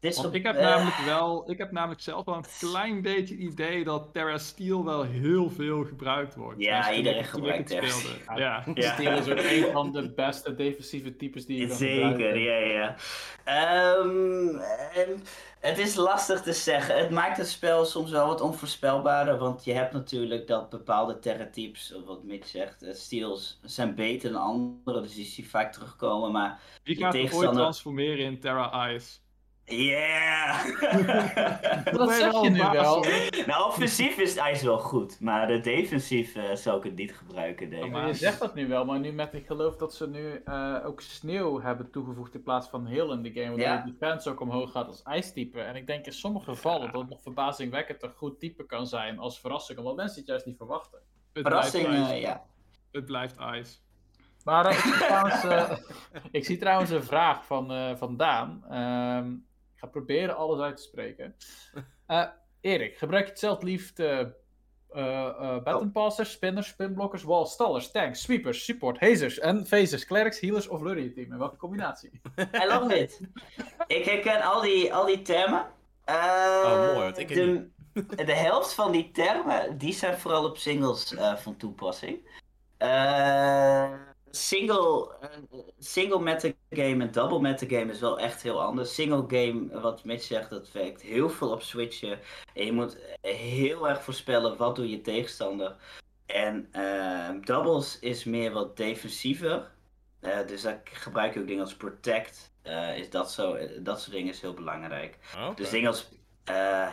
[0.00, 2.44] Het is Want op- ik heb eh, namelijk wel, ik heb namelijk zelf wel een
[2.58, 6.60] klein beetje het idee dat Terra Steel wel heel veel gebruikt wordt.
[6.60, 8.40] Ja, iedereen gebruikt Terra speelde.
[8.40, 8.64] Ja.
[8.74, 8.92] Ja.
[8.92, 12.96] Steel is ook een van de beste defensieve types die je kan Zeker, ja, ja.
[13.44, 14.56] Ehm,
[14.94, 15.22] en
[15.60, 16.98] het is lastig te zeggen.
[16.98, 19.38] Het maakt het spel soms wel wat onvoorspelbaarder.
[19.38, 24.32] Want je hebt natuurlijk dat bepaalde terratypes, of wat Mitch zegt, eh, steels zijn beter
[24.32, 25.00] dan andere.
[25.00, 26.32] Dus die zie vaak terugkomen.
[26.32, 29.18] Maar Wie Die gaat er ooit tegenstander- transformeren in Terra Ice?
[29.70, 30.64] Yeah!
[31.96, 33.04] Dat zeg wel je nu wel.
[33.46, 35.20] nou, offensief is het ijs wel goed.
[35.20, 37.90] Maar de defensief eh, zou ik het niet gebruiken, denk ik.
[37.90, 40.76] Maar je zegt dat nu wel, maar nu met ik geloof dat ze nu eh,
[40.84, 43.46] ook sneeuw hebben toegevoegd in plaats van heel in de game.
[43.48, 43.82] Waardoor Ja.
[43.82, 45.60] de defense ook omhoog gaat als ijstype.
[45.60, 49.18] En ik denk in sommige gevallen dat het nog verbazingwekkend een goed type kan zijn
[49.18, 49.78] als verrassing.
[49.78, 50.98] Omdat mensen het juist niet verwachten.
[51.32, 52.42] Het Verrassing, blijft eh, ja.
[52.92, 53.76] Het blijft Ice.
[54.44, 55.44] Maar ik, zie trouwens,
[56.30, 58.64] ik zie trouwens een vraag van, eh, van Daan.
[58.70, 59.32] Ehm,
[59.80, 61.34] ga proberen alles uit te spreken.
[62.10, 62.26] Eh,
[62.60, 64.26] Erik, gebruik je het zelf liefst eh
[64.92, 70.40] eh, eh, baton passers, spinners, spinblokkers, walls, stallers, tanks, sweepers, support, hazers en phasers, clerics,
[70.40, 71.32] healers of lurry team?
[71.32, 72.10] In welke combinatie?
[72.36, 73.20] I love it.
[73.86, 75.66] ik herken al die, al die termen.
[76.04, 77.68] Eh, Oh, mooi, want ik de,
[78.24, 82.18] de helft van die termen, die zijn vooral op singles eh, van toepassing.
[82.76, 83.92] Eh,
[84.30, 88.94] single, eh, single metagame en double metagame is wel echt heel anders.
[88.94, 92.18] Single game, wat Mitch zegt, dat werkt heel veel op switchen.
[92.54, 95.76] En je moet heel erg voorspellen wat doet je tegenstander.
[96.32, 99.70] En eh, doubles is meer wat defensiever.
[100.20, 102.52] Eh, dus daar gebruik je ook dingen als protect.
[102.62, 105.18] Eh, is dat, zo, dat soort dingen is heel belangrijk.
[105.46, 105.54] Oké.
[105.54, 106.08] Dus dingen als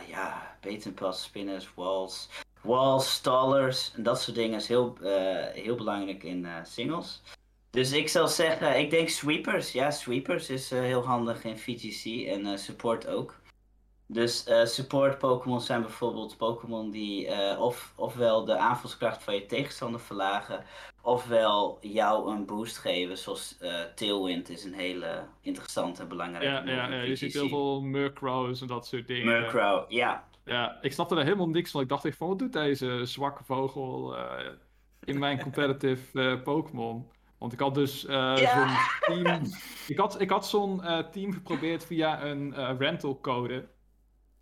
[0.08, 2.28] ja, bait pass, spinners, walls,
[2.60, 7.22] walls, stallers en dat soort dingen is heel, eh, heel belangrijk in eh, singles.
[7.70, 9.72] Dus ik zal zeggen, ik denk sweepers.
[9.72, 13.34] Ja, sweepers is eh, heel handig in VGC en support ook.
[14.10, 17.28] Dus support Pokémon zijn bijvoorbeeld Pokémon die
[17.58, 20.64] of, ofwel de aanvalskracht van je tegenstander verlagen,
[21.02, 23.56] ofwel jou een boost geven, zoals
[23.94, 28.60] Tailwind is een hele interessante en belangrijke Ja, ja, ja, je ziet heel veel Murkrows
[28.60, 29.26] en dat soort dingen.
[29.26, 30.27] Murkrow, ja.
[30.48, 31.80] Ja, ik snapte er helemaal niks van.
[31.80, 34.52] Ik dacht echt van, wat doet deze zwakke vogel eh,
[35.04, 37.10] in mijn competitive eh, Pokémon?
[37.38, 38.68] Want ik had dus eh, Ja.
[39.06, 39.42] zo'n team...
[39.86, 43.68] Ik had, ik had zo'n team geprobeerd via een rental code.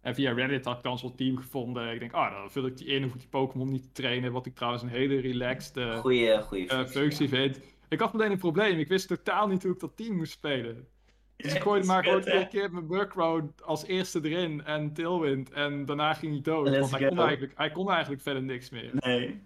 [0.01, 1.93] En via Reddit had ik dan zo'n team gevonden.
[1.93, 4.33] Ik denk, ah, dan vul ik die in, hoef ik die Pokémon niet te trainen.
[4.33, 7.37] Wat ik trouwens een hele relaxed Goeie, goeie functie, functie ja.
[7.37, 7.61] vind.
[7.89, 8.79] Ik had meteen een probleem.
[8.79, 10.89] Ik wist totaal niet hoe ik dat team moest spelen.
[11.37, 15.51] Dus ik gooide maar gewoon twee keer mijn Burkrow als eerste erin en Tailwind.
[15.51, 16.69] En daarna ging hij dood.
[16.69, 18.91] Let's want hij kon, eigenlijk, hij kon eigenlijk verder niks meer.
[18.95, 19.43] Nee.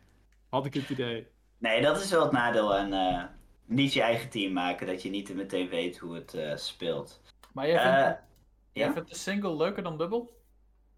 [0.48, 1.26] Had ik het idee.
[1.58, 3.24] nee, dat is wel het nadeel aan eh,
[3.64, 4.86] niet je eigen team maken.
[4.86, 7.20] Dat je niet meteen weet hoe het eh, speelt.
[7.52, 8.12] Maar jij vindt, Eh,
[8.72, 8.92] jij ja?
[8.92, 10.38] vindt de single leuker dan dubbel?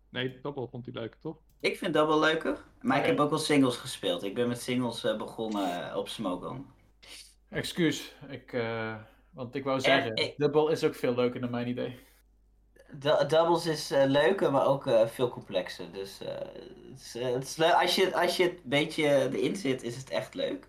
[0.09, 1.37] Nee, Double vond hij leuk, toch?
[1.61, 2.59] Ik vind dat wel leuker.
[2.81, 4.23] Maar ik heb ook wel singles gespeeld.
[4.23, 6.67] Ik ben met singles eh, begonnen op Smogon.
[7.49, 8.95] Excuus, ik, eh,
[9.33, 11.99] want ik wou zeggen, ik- dubbel is ook veel leuker naar mijn idee.
[12.95, 15.93] Du- doubles is eh, leuker, maar ook eh, veel complexer.
[15.93, 16.29] Dus eh,
[16.91, 17.73] het is, het is leuk.
[17.73, 20.67] Als je, als je het een beetje erin zit, is het echt leuk.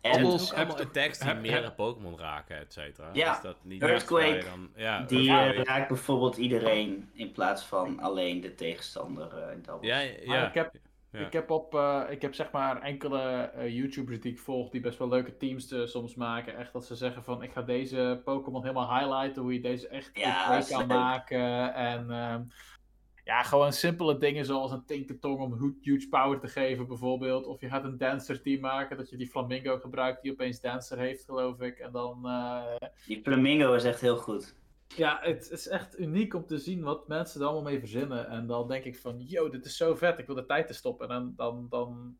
[0.00, 3.10] En Doubles- Doubles heb- allemaal attacks die heb- meerdere Pokémon raken, et cetera.
[3.12, 3.34] Ja.
[3.36, 5.68] Is dat niet Earthquake, Dan, ja, die Earthquake.
[5.68, 9.88] raakt bijvoorbeeld iedereen in plaats van alleen de tegenstander in doubles.
[9.90, 10.48] ja, Maar ja.
[10.48, 10.74] ik heb-
[11.10, 11.26] Ja.
[11.26, 14.80] Ik heb op, eh, ik heb zeg maar enkele eh, YouTubers die ik volg die
[14.80, 16.56] best wel leuke teams eh, soms maken.
[16.56, 20.10] Echt dat ze zeggen van ik ga deze Pokémon helemaal highlighten, hoe je deze echt
[20.18, 21.74] Ja, goed kan maken.
[21.74, 22.42] En ehm,
[23.24, 27.46] ja, gewoon simpele dingen zoals een Tinkertong om hu- huge power te geven bijvoorbeeld.
[27.46, 30.98] Of je gaat een Dancer team maken, dat je die Flamingo gebruikt die opeens Dancer
[30.98, 31.78] heeft geloof ik.
[31.78, 32.26] En dan...
[32.26, 34.54] eh, Die Flamingo is echt heel goed.
[34.86, 38.28] Ja, het is echt uniek om te zien wat mensen er allemaal mee verzinnen.
[38.28, 40.72] En dan denk ik van, yo, dit is zo vet, ik wil de tijd te
[40.72, 41.08] stoppen.
[41.08, 41.32] En dan...
[41.36, 42.16] dan, dan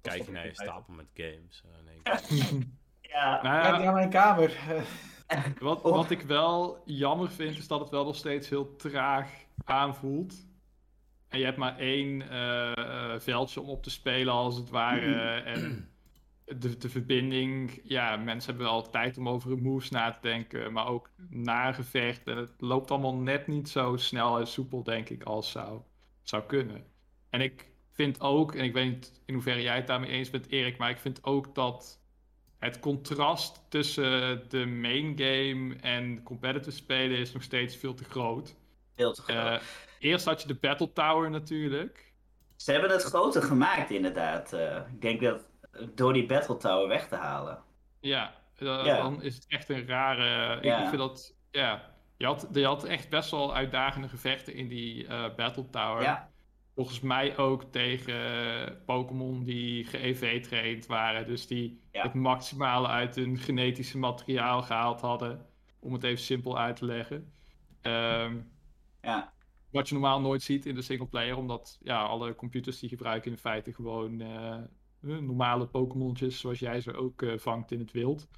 [0.00, 1.64] Kijk je naar je stapel met games.
[1.94, 2.68] ik,
[3.00, 3.42] Ja.
[3.42, 4.56] Nou Kijk ja, naar mijn kamer.
[5.58, 5.92] wat, Oh.
[5.92, 9.30] wat ik wel jammer vind, is dat het wel nog steeds heel traag
[9.64, 10.34] aanvoelt.
[11.28, 15.40] En je hebt maar één eh, eh, veldje om op te spelen, als het ware.
[15.54, 15.89] En
[16.58, 20.72] de, de verbinding, ja, mensen hebben wel tijd om over hun moves na te denken,
[20.72, 22.26] maar ook na gevecht.
[22.26, 25.80] En het loopt allemaal net niet zo snel en soepel, denk ik, als zou,
[26.22, 26.84] zou kunnen.
[27.30, 30.50] En ik vind ook, en ik weet niet in hoeverre jij het daarmee eens bent,
[30.50, 32.00] Erik, maar ik vind ook dat
[32.58, 38.54] het contrast tussen de main game en competitive spelen is nog steeds veel te groot.
[38.94, 39.36] Veel te groot.
[39.36, 39.60] Eh,
[39.98, 42.12] eerst had je de Battle Tower natuurlijk.
[42.56, 44.52] Ze hebben het groter gemaakt, inderdaad.
[44.52, 45.44] Eh, ik denk dat
[45.94, 47.62] door die Battle Tower weg te halen.
[48.00, 48.96] Ja, Ja.
[48.96, 50.56] dan is het echt een rare.
[50.56, 50.82] ik- Ja.
[50.82, 51.36] Ik vind dat.
[51.50, 51.88] Ja.
[52.16, 56.02] Je had, je had echt best wel uitdagende gevechten in die eh, Battle Tower.
[56.02, 56.28] Ja,
[56.74, 61.26] Volgens mij ook tegen eh, Pokémon die ge-EV-traind waren.
[61.26, 65.46] Dus die het maximale uit hun genetische materiaal gehaald hadden.
[65.80, 67.32] Om het even simpel uit te leggen.
[67.80, 68.36] Ehm,
[69.02, 69.32] ja.
[69.70, 71.36] wat je normaal nooit ziet in de singleplayer.
[71.36, 74.56] Omdat ja, alle computers die gebruiken in feite gewoon eh,
[75.00, 76.40] normale Pokémontjes.
[76.40, 78.28] Zoals jij ze ook eh, vangt in het wild.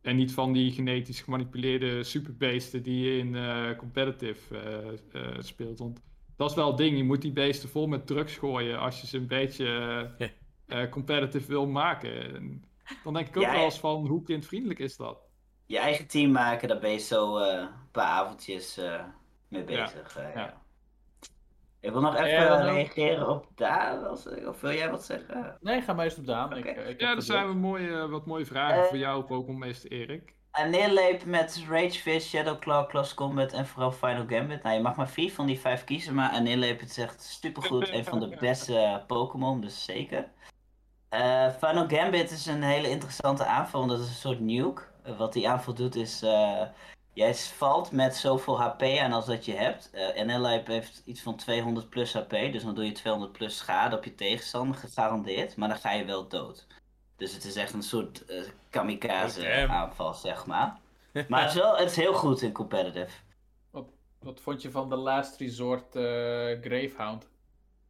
[0.00, 5.78] En niet van die genetisch gemanipuleerde superbeesten die je in eh, competitive eh, eh, speelt.
[5.78, 6.02] Want
[6.36, 6.96] dat is wel het ding.
[6.96, 10.16] Je moet die beesten vol met drugs gooien als je ze een beetje
[10.90, 12.34] competitive wil maken.
[12.34, 12.64] En
[13.02, 15.18] dan denk ik ook Ja, wel eens van hoe kindvriendelijk is dat?
[15.66, 19.04] Je eigen team maken, daar ben je zo eh, een paar avondjes eh,
[19.48, 20.14] mee Ja, bezig.
[20.14, 20.32] ja.
[20.34, 20.61] ja.
[21.82, 23.96] Ik wil nog even Ja, dan- reageren op daar.
[24.06, 25.56] Als, of wil jij wat zeggen?
[25.60, 26.44] Nee, ga maar eens op Daan.
[26.58, 26.68] Oké.
[26.68, 28.88] Ik, eh, ik Ja, er het zijn we mooie, wat mooie vragen Eh.
[28.88, 30.34] voor jou, Pokémon-meester Erik.
[30.70, 34.62] Neerleep met Ragefish, Shadowclaw, Close Combat en vooral Final Gambit.
[34.62, 37.88] Nou, je mag maar vier van die vijf kiezen, maar neerleep is echt supergoed.
[37.92, 40.28] een van de beste eh, Pokémon, dus zeker.
[41.08, 44.82] Eh, Final Gambit is een hele interessante aanval, want dat is een soort nuke.
[45.02, 46.62] Eh, wat die aanval doet is, eh,
[47.12, 49.90] jij valt met zoveel HP aan als dat je hebt.
[49.90, 53.56] Eh en Neerleep heeft iets van 200 plus HP, dus dan doe je 200 plus
[53.56, 55.56] schade op je tegenstander, gegarandeerd.
[55.56, 56.66] Maar dan ga je wel dood.
[57.16, 60.76] Dus het is echt een soort eh, kamikaze aanval, zeg maar.
[61.28, 63.10] Maar het is, wel, het is heel goed in competitive.
[64.18, 66.02] Wat vond je van de Last Resort eh,
[66.60, 67.28] Gravehound?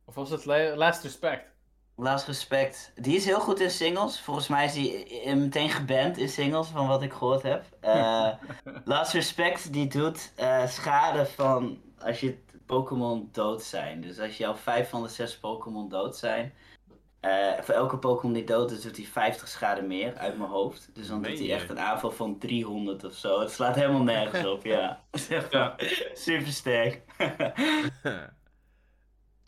[0.04, 1.51] Of was het La- Last Respect?
[1.96, 2.92] Last respect.
[2.94, 4.20] Die is heel goed in singles.
[4.20, 7.64] Volgens mij is die eh, meteen geband in singles, van wat ik gehoord heb.
[7.80, 8.28] Eh,
[8.84, 14.00] Last respect, die doet eh, schade van als je Pokémon dood zijn.
[14.00, 16.52] Dus als jouw vijf van de zes Pokémon dood zijn.
[17.20, 20.90] eh, voor elke Pokémon die dood is, doet hij 50 schade meer uit mijn hoofd.
[20.94, 23.40] Dus dan Meen doet hij echt een aanval van 300 of zo.
[23.40, 25.02] Het slaat helemaal nergens op, ja.
[25.50, 25.74] Ja.
[26.14, 27.00] Super sterk.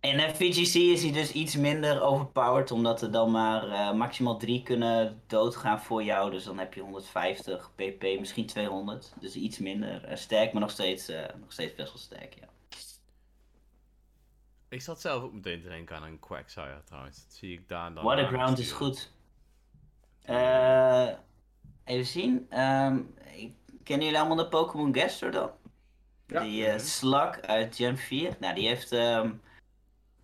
[0.05, 4.63] In FVGC is hij dus iets minder overpowered, omdat er dan maar eh, maximaal drie
[4.63, 6.31] kunnen doodgaan voor jou.
[6.31, 9.13] Dus dan heb je 150 pp, misschien 200.
[9.21, 12.49] Dus iets minder eh, sterk, maar nog steeds, eh, nog steeds best wel sterk, ja.
[14.69, 17.17] ik zat zelf ook meteen te denken aan een Quagsire trouwens.
[17.25, 18.05] Dat zie ik daar dan.
[18.05, 19.13] Waterground is goed.
[20.23, 21.09] Eh,
[21.85, 22.47] even zien.
[22.51, 22.99] Ehm,
[23.35, 25.51] ik- kennen jullie allemaal de Pokémon Gaster dan?
[26.27, 26.41] Ja.
[26.43, 28.37] Die Slug uit Gen 4.
[28.41, 29.31] Nou, die heeft ehm,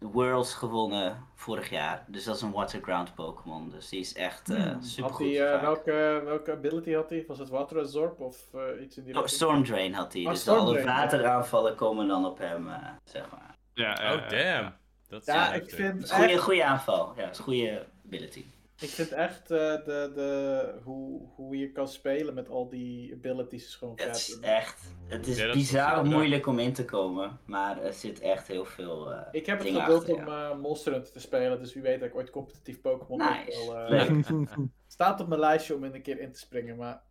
[0.00, 2.04] de Worlds gewonnen vorig jaar.
[2.06, 3.70] Dus dat is een Waterground Pokémon.
[3.70, 5.26] Dus die is echt eh super goed.
[5.26, 7.24] hij, eh, welke, welke ability had hij?
[7.28, 9.40] Was het Water Absorb of eh, iets in die Oh, richting?
[9.42, 10.22] Storm Drain had hij.
[10.24, 13.54] Oh, dus alle wateraanvallen komen dan op hem, eh, zeg maar.
[13.74, 14.72] Ja, Oh, damn.
[15.08, 15.76] Dat is Ja, wel ik heftig.
[15.76, 17.12] vind, Het is een goede, goede aanval.
[17.16, 18.44] Ja, is een goede ability.
[18.80, 23.64] Ik vind echt eh, de, de, hoe, hoe je kan spelen met al die abilities
[23.66, 26.84] is gewoon Het is echt, het is Ja, dat is bizar moeilijk om in te
[26.84, 29.12] komen, maar er zit echt heel veel.
[29.12, 30.50] eh, Ik heb het geduld om ja.
[30.50, 33.72] eh, Monster Hunter te spelen, dus wie weet dat ik ooit competitief Pokémon Nice.
[33.74, 34.66] eh.
[34.86, 37.02] Staat op mijn lijstje om in een keer in te springen, maar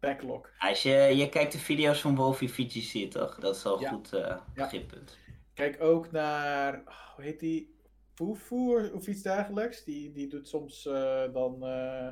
[0.00, 0.50] backlog.
[0.58, 3.38] Als je, je kijkt de video's van Wolfie VGC toch?
[3.38, 3.88] Dat is al Ja.
[3.90, 4.42] goed eh Ja.
[4.54, 5.18] beginpunt.
[5.54, 7.73] Kijk ook naar, oh, hoe heet die?
[8.14, 9.84] Fufu of iets dergelijks.
[9.84, 12.08] Die, die doet soms eh, dan, eh,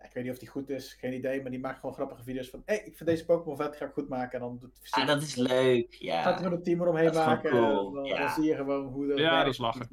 [0.00, 2.50] ik weet niet of die goed is, geen idee, maar die maakt gewoon grappige video's
[2.50, 4.32] van, hé, hey, ik vind deze Pokémon vet, ga ik goed maken.
[4.32, 6.36] En dan doet Ah, dat is leuk, gaat ja.
[6.36, 7.50] gewoon een team eromheen Dat is gewoon maken.
[7.50, 8.18] cool, en dan, ja.
[8.18, 9.88] dan zie je gewoon hoe dat Ja, dat is lachen.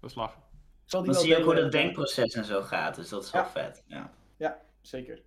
[0.00, 0.42] Dat is lachen.
[0.84, 3.08] Zal die Dan wel zie je ook hoe dat eh, denkproces en zo gaat, dus
[3.08, 3.84] dat is wel vet.
[3.86, 4.12] Ja.
[4.36, 5.22] Ja, zeker.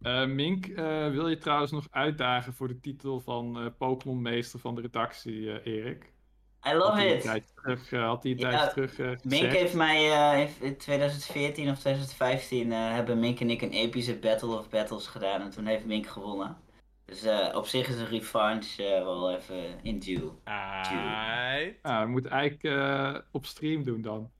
[0.00, 4.74] Eh, Mink, eh, wil je trouwens nog uitdagen voor de titel van eh Pokémon-meester van
[4.74, 6.12] de redactie, eh, Erik?
[6.66, 7.22] I love it!
[7.54, 11.70] terug, had hij een Ja, tijdje terug eh, Mink heeft mij eh, heeft in 2014
[11.70, 15.66] of 2015 eh, hebben Mink en ik een epische Battle of Battles gedaan en toen
[15.66, 16.56] heeft Mink gewonnen.
[17.10, 20.32] Dus eh, op zich is een revanche wel even in due.
[20.44, 24.30] Ja, we moeten eigenlijk eh, op stream doen dan.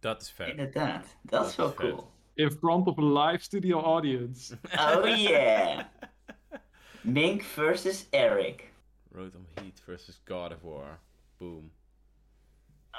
[0.00, 0.48] Dat is vet.
[0.48, 1.76] Inderdaad, dat, is wel vet.
[1.76, 2.10] cool.
[2.34, 4.58] In front of a live studio audience.
[4.78, 5.84] Oh yeah!
[7.00, 8.72] Mink versus Eric.
[9.12, 11.00] Rotom Heat versus God of War.
[11.42, 11.72] Boom.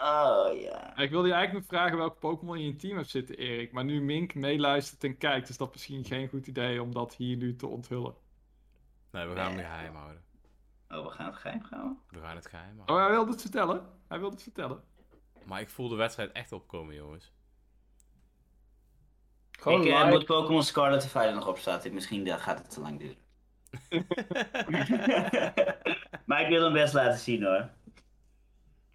[0.01, 0.97] Oh ja.
[0.97, 3.71] Ik wilde je eigenlijk nog vragen welke Pokémon je in je team hebt zitten, Erik.
[3.71, 7.37] Maar nu Mink meeluistert en kijkt, is dat misschien geen goed idee om dat hier
[7.37, 8.15] nu te onthullen.
[9.11, 9.65] Nee, we gaan hem Nee.
[9.65, 10.21] geheim houden.
[10.89, 11.97] Oh, we gaan het geheim houden.
[12.09, 13.05] We gaan het geheim Oh, houden.
[13.05, 13.85] hij wilde het vertellen.
[14.07, 14.83] Hij wilde het vertellen.
[15.45, 17.31] Maar ik voel de wedstrijd echt opkomen, jongens.
[19.51, 21.93] Gewoon ik eh, moet Pokémon Scarlet en Violet nog opstarten.
[21.93, 23.21] Misschien eh, gaat het te lang duren.
[26.25, 27.69] maar ik wil hem best laten zien hoor.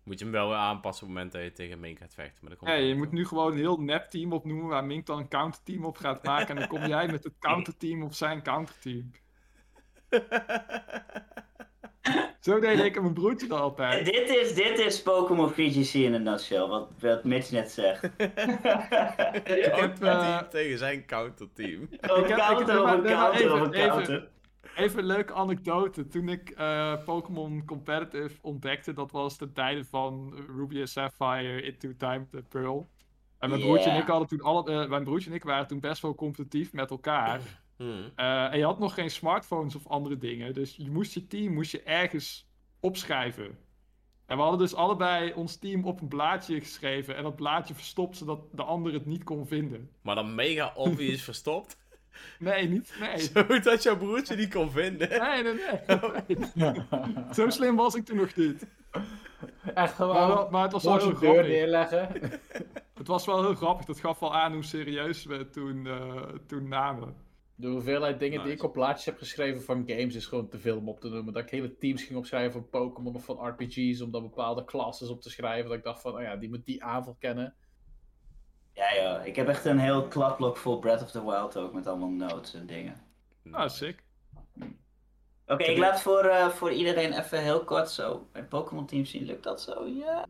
[0.08, 2.38] Moet je hem wel weer aanpassen op het moment dat je tegen Mink gaat vechten.
[2.40, 5.18] Maar dat komt je moet nu gewoon een heel nep team opnoemen waar Mink dan
[5.18, 6.48] een counterteam op gaat maken.
[6.48, 9.10] En dan kom jij met het counterteam of zijn counterteam.
[12.40, 14.04] Zo deed ik en mijn broertje altijd.
[14.04, 18.02] dit is, dit is Pokémon VGC in een nutshell, wat, wat Mitch net zegt.
[18.16, 18.42] Ik heb,
[19.44, 21.82] eh, Counterteam tegen zijn counterteam.
[21.82, 24.28] Op Ik heb- ik heb- counter, op counter, op counter.
[24.76, 26.06] Even een leuke anekdote.
[26.06, 31.96] Toen ik eh, Pokémon Competitive ontdekte, dat was de tijden van Ruby and Sapphire, Into
[31.96, 32.88] Time, the Pearl.
[33.38, 35.80] En mijn broertje en ik hadden toen alle, eh, mijn broertje en ik waren toen
[35.80, 37.40] best wel competitief met elkaar.
[37.76, 38.12] Hmm.
[38.14, 40.54] Eh, en je had nog geen smartphones of andere dingen.
[40.54, 42.48] Dus je moest je team moest je ergens
[42.80, 43.58] opschrijven.
[44.26, 47.16] En we hadden dus allebei ons team op een blaadje geschreven.
[47.16, 49.90] En dat blaadje verstopt zodat de ander het niet kon vinden.
[50.02, 51.78] Maar dan mega obvious verstopt.
[52.38, 52.94] Nee, niet.
[53.00, 53.18] Nee.
[53.44, 55.08] Zodat jouw broertje die kon vinden.
[55.08, 55.54] Nee, nee,
[56.54, 56.74] nee.
[57.34, 58.66] Zo slim was ik toen nog niet.
[59.74, 61.46] Echt gewoon Maar, wel- maar het was wel heel deur grappig.
[61.46, 62.08] neerleggen.
[62.94, 63.86] Het was wel heel grappig.
[63.86, 67.14] Dat gaf wel aan hoe serieus we toen, eh, toen namen.
[67.54, 70.76] De hoeveelheid dingen die ik op plaatjes heb geschreven van games is gewoon te veel
[70.76, 71.32] om op te noemen.
[71.32, 75.08] Dat ik hele teams ging opschrijven van Pokémon of van RPG's om dan bepaalde classes
[75.08, 75.68] op te schrijven.
[75.68, 77.54] Dat ik dacht van, oh ja, die moet die aanval kennen.
[78.78, 81.86] Ja joh, ik heb echt een heel kladblok vol Breath of the Wild ook, met
[81.86, 83.00] allemaal notes en dingen.
[83.52, 84.02] Ah, sick.
[85.46, 89.24] Oké, ik laat voor, eh, voor iedereen even heel kort zo mijn Pokémon team zien.
[89.24, 89.86] Lukt dat zo?
[89.86, 90.26] Ja.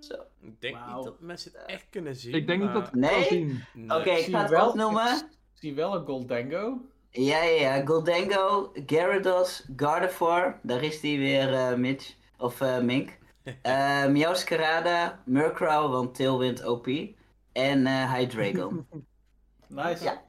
[0.00, 0.14] Zo.
[0.40, 0.94] Ik denk Wauw.
[0.96, 2.34] niet dat mensen het echt kunnen zien.
[2.34, 3.24] Ik denk niet maar- dat ik het Nee?
[3.24, 3.64] zien.
[3.74, 3.98] Nee.
[3.98, 5.16] Oké, ik ga het wel- opnoemen.
[5.16, 5.24] Ik
[5.54, 6.80] zie wel een Goldango.
[7.10, 7.86] Ja, ja, ja.
[7.86, 10.58] Goldango, Gyarados, Gardevoir.
[10.62, 12.14] Daar is die weer, eh, Mitch.
[12.38, 13.18] Of eh, Mink.
[13.62, 16.86] Eh Meowscarada, Murkrow, want Tailwind OP.
[17.56, 18.86] En eh Hydreigon.
[19.68, 20.04] Nice.
[20.04, 20.22] Ja.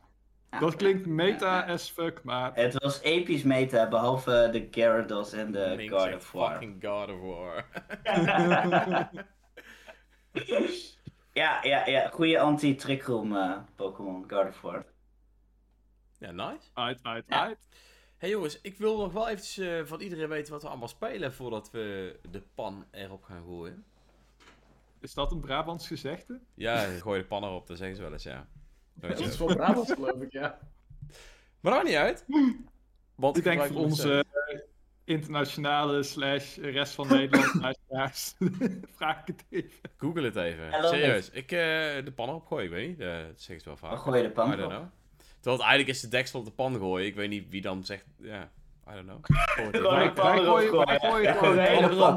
[0.59, 2.51] Dat klinkt meta as fuck, maar...
[2.55, 6.51] Het was episch meta, behalve de Gyarados en de Mink zegt Gardevoir.
[6.51, 7.65] fucking God of War.
[11.33, 12.09] ja, ja, ja.
[12.09, 14.85] Goede anti-trickroom eh, Pokémon, Gardevoir.
[16.19, 16.69] ja, nice.
[16.73, 17.41] Uit, uit, Ja.
[17.43, 17.57] uit.
[18.17, 21.33] hey jongens, ik wil nog wel eventjes eh, van iedereen weten wat we allemaal spelen
[21.33, 23.85] voordat we de pan erop gaan gooien.
[25.01, 26.39] Is dat een Brabants gezegde?
[26.53, 28.47] Ja, gooi de pan erop, dat zeggen ze wel eens, ja.
[28.93, 30.59] Dat is voor Brabants geloof ik, ja.
[31.59, 32.25] Maar dat niet uit.
[33.15, 34.59] Want Ik denk voor onze eh,
[35.03, 38.33] internationale slash rest van Nederland luisteraars
[38.97, 39.79] vraag ik het even.
[39.97, 40.71] Google het even.
[40.71, 41.29] Hello, Serieus.
[41.29, 41.59] Ik eh,
[42.05, 42.99] de pan erop gooien, ik weet niet.
[42.99, 43.99] eh, dat zeggen ze wel Dan vaak.
[43.99, 44.69] gooi je de pan I don't op.
[44.77, 44.85] know.
[45.35, 47.07] Terwijl het eigenlijk is de deksel op de pan gooien.
[47.07, 48.51] Ik weet niet wie dan zegt, ja,
[48.89, 49.19] I don't know.
[49.55, 51.27] Gooi de Wij, pan gooien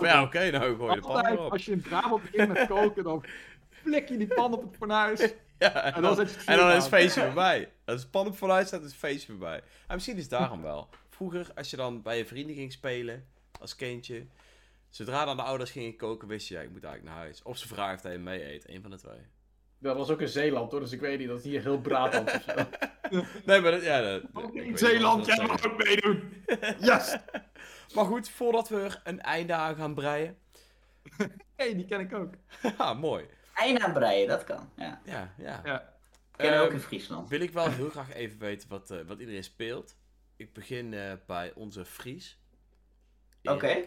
[0.01, 1.53] Ja, oké, nou gooi je de pan erop.
[1.53, 3.25] als je in Brabant begint met koken, dan
[3.71, 5.29] flik je die pan op het fornuis.
[5.59, 7.73] Ja, en En dan, en is het feestje voorbij.
[7.85, 9.63] Als het pan op vooruit staat, is het feestje voorbij.
[9.87, 10.89] En misschien is het daarom wel.
[11.09, 13.27] Vroeger, als je dan bij je vrienden ging spelen,
[13.61, 14.27] als kindje,
[14.89, 17.43] zodra dan de ouders gingen koken, wist je, ja, ik moet eigenlijk naar huis.
[17.43, 19.21] Of ze vragen of hij mee eet, een van de twee.
[19.81, 22.35] Dat was ook in Zeeland hoor, dus ik weet niet, dat is hier heel Brabant
[22.35, 22.55] of zo.
[23.44, 26.44] Nee, maar dat, ja, dat, niet Zeeland, jij mag ook meedoen.
[26.90, 27.16] Yes!
[27.94, 30.39] Maar goed, voordat we er een einde aan gaan breien.
[31.57, 32.35] hey, die ken ik ook.
[32.77, 33.24] Haha, mooi.
[33.55, 34.70] Eind aan breien, dat kan.
[34.77, 35.01] Ja.
[35.05, 35.61] Ja, ja.
[35.65, 35.94] Ja.
[36.36, 37.28] Ken ook in Friesland.
[37.28, 39.97] wil ik wel heel graag even weten wat, eh, wat iedereen speelt.
[40.36, 42.39] Ik begin eh, bij onze Fries.
[43.43, 43.85] Oké.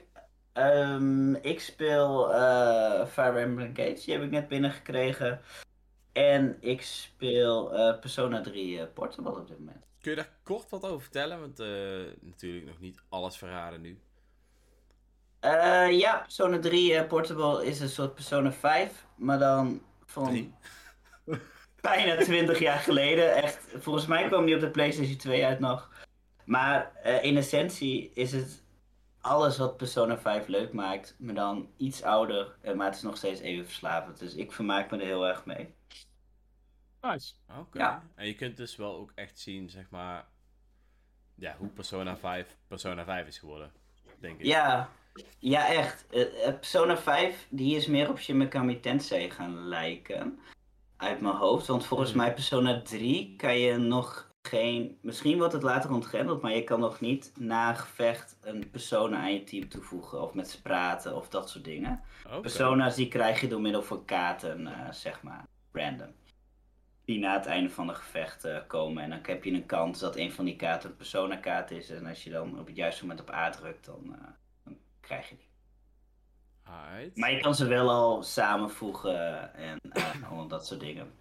[0.54, 5.42] Ehm, ik speel eh Fire Emblem Gates, die heb ik net binnengekregen.
[6.14, 9.86] En ik speel eh, Persona 3 eh, Portable op dit moment.
[10.02, 11.40] Kun je daar kort wat over vertellen?
[11.40, 11.68] Want eh,
[12.22, 14.00] natuurlijk nog niet alles verraden nu.
[15.92, 20.54] Ja, Persona 3 eh, Portable is een soort Persona 5, maar dan van Drie.
[21.82, 23.36] bijna 20 jaar geleden.
[23.36, 25.92] Echt, volgens mij kwam die op de PlayStation 2 uit nog.
[26.46, 26.92] Maar
[27.22, 28.63] in essentie is het
[29.24, 32.56] alles wat Persona 5 leuk maakt, maar dan iets ouder.
[32.62, 34.20] eh, maar het is nog steeds even verslavend.
[34.20, 35.74] Dus ik vermaak me er heel erg mee.
[37.02, 37.34] Nice.
[37.60, 37.78] Oké.
[37.78, 38.04] Ja.
[38.16, 40.26] En je kunt dus wel ook echt zien, zeg maar,
[41.36, 43.72] ja, hoe Persona 5 Persona 5 is geworden.
[44.20, 44.46] Denk ik.
[44.46, 44.90] Ja,
[45.40, 46.06] ja echt.
[46.10, 50.40] Eh, eh, Persona 5 die is meer op Shin Megami Tensei gaan lijken.
[50.98, 51.68] Uit mijn hoofd.
[51.68, 52.20] Want volgens Hmm.
[52.20, 54.98] mij Persona 3 kan je nog geen...
[55.02, 59.34] Misschien wordt het later ontgrendeld, maar je kan nog niet na gevecht een persona aan
[59.34, 60.22] je team toevoegen.
[60.22, 62.02] Of met ze praten of dat soort dingen.
[62.42, 65.48] Persona's die krijg je door middel van kaarten, eh, zeg maar.
[65.72, 66.14] Random.
[67.06, 69.04] Die na het einde van een gevecht eh, komen.
[69.04, 71.90] En dan heb je een kans dat een van die kaarten een persona kaart is.
[71.90, 74.28] En als je dan op het juiste moment op A drukt, dan, eh,
[74.64, 75.52] dan krijg je die.
[76.64, 77.18] Alright.
[77.18, 79.80] Maar je kan ze wel al samenvoegen en
[80.30, 81.12] al dat soort dingen.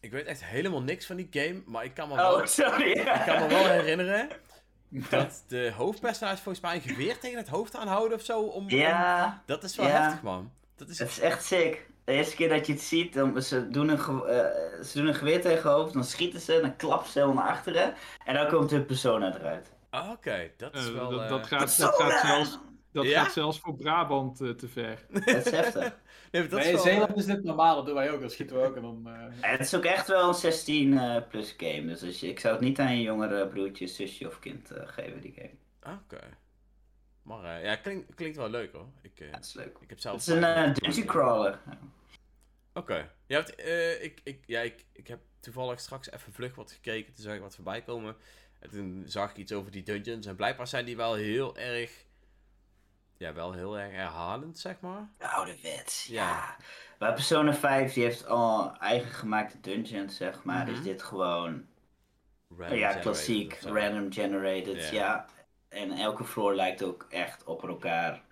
[0.00, 2.90] Ik weet echt helemaal niks van die game, maar ik kan me wel, Oh, sorry.
[2.90, 4.28] ik kan me wel herinneren
[4.88, 8.40] dat de hoofdpersonage volgens mij een geweer tegen het hoofd aanhouden of zo.
[8.40, 10.02] Om, om- Ja, Dat is wel Ja.
[10.02, 10.52] heftig, man.
[10.76, 10.98] Dat is...
[10.98, 11.86] het is echt sick.
[12.04, 15.14] De eerste keer dat je het ziet, dan, ze, doen een eh, ze doen een
[15.14, 17.94] geweer tegen je hoofd, dan schieten ze, dan klappen ze helemaal naar achteren.
[18.24, 19.72] En dan komt hun persona eruit.
[19.90, 21.10] Ah, Oké, dat is Eh, wel...
[21.10, 22.58] dat, eh, dat, gaat, dat, gaat zelfs,
[22.92, 23.22] dat Ja?
[23.22, 25.06] gaat zelfs voor Brabant te ver.
[25.10, 25.96] Dat is heftig.
[26.30, 28.56] Nee, maar is in wel, Zeeland is dit normaal, dat doen wij ook, dat schieten
[28.56, 28.76] we ook.
[28.76, 31.86] En dan, eh, Het is ook echt wel een 16 eh, plus game.
[31.96, 35.32] Dus ik zou het niet aan je jongere broertje, zusje of kind eh, geven, die
[35.34, 35.50] game.
[35.80, 36.20] ah, Oké.
[37.22, 38.86] Maar eh, ja, klinkt, klinkt wel leuk hoor.
[39.02, 39.76] Ik, eh, Dat is leuk.
[39.80, 40.14] ik heb zelf...
[40.26, 41.58] Het is een dungeon crawler.
[42.74, 43.10] Oké.
[43.26, 47.14] Ja, want, eh, ik, ik, ja ik, ik heb toevallig straks even vlug wat gekeken.
[47.14, 48.16] Toen zag ik wat voorbij komen.
[48.58, 50.26] En toen zag ik iets over die dungeons.
[50.26, 52.06] En blijkbaar zijn die wel heel erg...
[53.18, 55.10] Ja, wel heel erg herhalend, zeg maar.
[55.18, 56.28] Ouderwets, Ja.
[56.28, 56.56] ja.
[56.98, 60.66] Maar Persona 5 die heeft al eigen gemaakte dungeons, zeg maar.
[60.66, 60.74] Mhm.
[60.74, 61.66] Is dit gewoon,
[62.56, 64.92] Random ja, klassiek, random generated, Ja.
[64.92, 65.26] ja.
[65.68, 68.24] En elke floor lijkt ook echt op elkaar.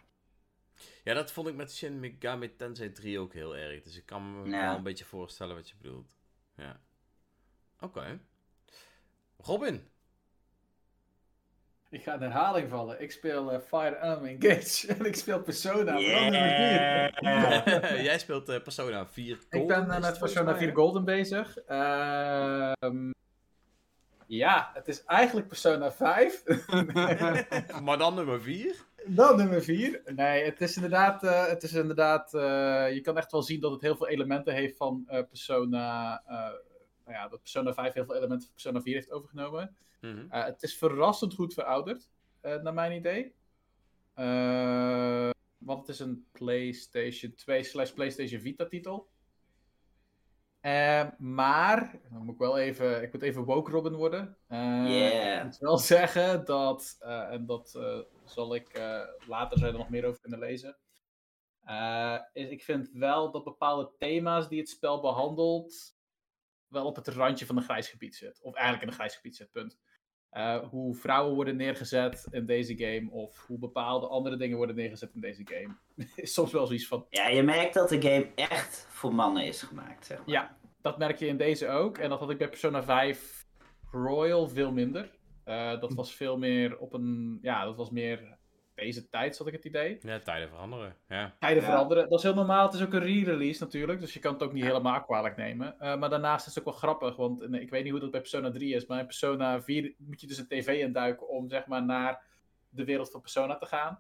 [1.04, 3.82] Ja, dat vond ik met Shin Megami Tensei 3 ook heel erg.
[3.82, 6.16] Dus ik kan me wel een beetje voorstellen wat je bedoelt.
[6.56, 6.80] Ja.
[7.80, 8.20] Oké.
[9.36, 9.88] Robin.
[11.90, 13.02] Ik ga in herhaling vallen.
[13.02, 15.98] Ik speel eh, Fire Emblem Engage en ik speel Persona.
[15.98, 18.02] vier.
[18.02, 20.68] Jij speelt eh, Persona 4 Ik Golden, ben is eh, het met Persona mij, 4
[20.68, 20.74] hè?
[20.74, 21.58] Golden bezig.
[21.58, 23.10] Ehm,
[24.26, 26.42] ja, het is eigenlijk Persona 5.
[27.84, 28.84] maar dan nummer 4?
[29.06, 30.02] Dan nummer 4.
[30.04, 32.30] Nee, het is inderdaad, het is inderdaad
[32.92, 36.22] je kan echt wel zien dat het heel veel elementen heeft van Persona,
[37.04, 39.76] nou ja, dat Persona 5 heel veel elementen van Persona 4 heeft overgenomen.
[40.14, 40.30] Mhm.
[40.30, 42.10] Eh, het is verrassend goed verouderd,
[42.40, 43.34] eh, naar mijn idee.
[44.14, 49.08] Eh, want het is een PlayStation 2 slash PlayStation Vita titel.
[51.18, 54.36] Maar, dan moet ik wel even, ik moet even woke Robin worden.
[54.48, 55.38] Yeah.
[55.38, 56.96] Ik moet wel zeggen dat,
[57.30, 57.78] en dat
[58.24, 58.80] zal ik
[59.26, 60.76] later er nog meer over kunnen lezen.
[62.32, 65.96] is, ik vind wel dat bepaalde thema's die het spel behandelt,
[66.68, 68.40] wel op het randje van een grijs gebied zit.
[68.42, 69.78] Of eigenlijk in een grijs gebied zit, punt.
[70.36, 75.14] Eh, hoe vrouwen worden neergezet in deze game, of hoe bepaalde andere dingen worden neergezet
[75.14, 75.74] in deze game.
[76.16, 79.62] is soms wel zoiets van, Ja, je merkt dat de game echt voor mannen is
[79.62, 80.28] gemaakt, zeg maar.
[80.28, 81.98] ja, dat merk je in deze ook.
[81.98, 83.46] En dat had ik bij Persona 5
[83.90, 85.10] Royal veel minder.
[85.44, 88.35] Eh, dat was veel meer op een, ja, dat was meer
[88.76, 89.98] deze tijd, zat ik het idee.
[90.00, 90.96] Ja, tijden veranderen.
[91.08, 91.36] Ja.
[91.40, 91.68] Tijden Ja.
[91.68, 92.66] veranderen, dat is heel normaal.
[92.66, 95.78] Het is ook een re-release natuurlijk, dus je kan het ook niet helemaal kwalijk nemen.
[95.80, 98.20] Eh, maar daarnaast is het ook wel grappig, want ik weet niet hoe dat bij
[98.20, 101.66] Persona 3 is, maar in Persona 4 moet je dus een tv induiken om zeg
[101.66, 102.22] maar naar
[102.68, 103.98] de wereld van Persona te gaan.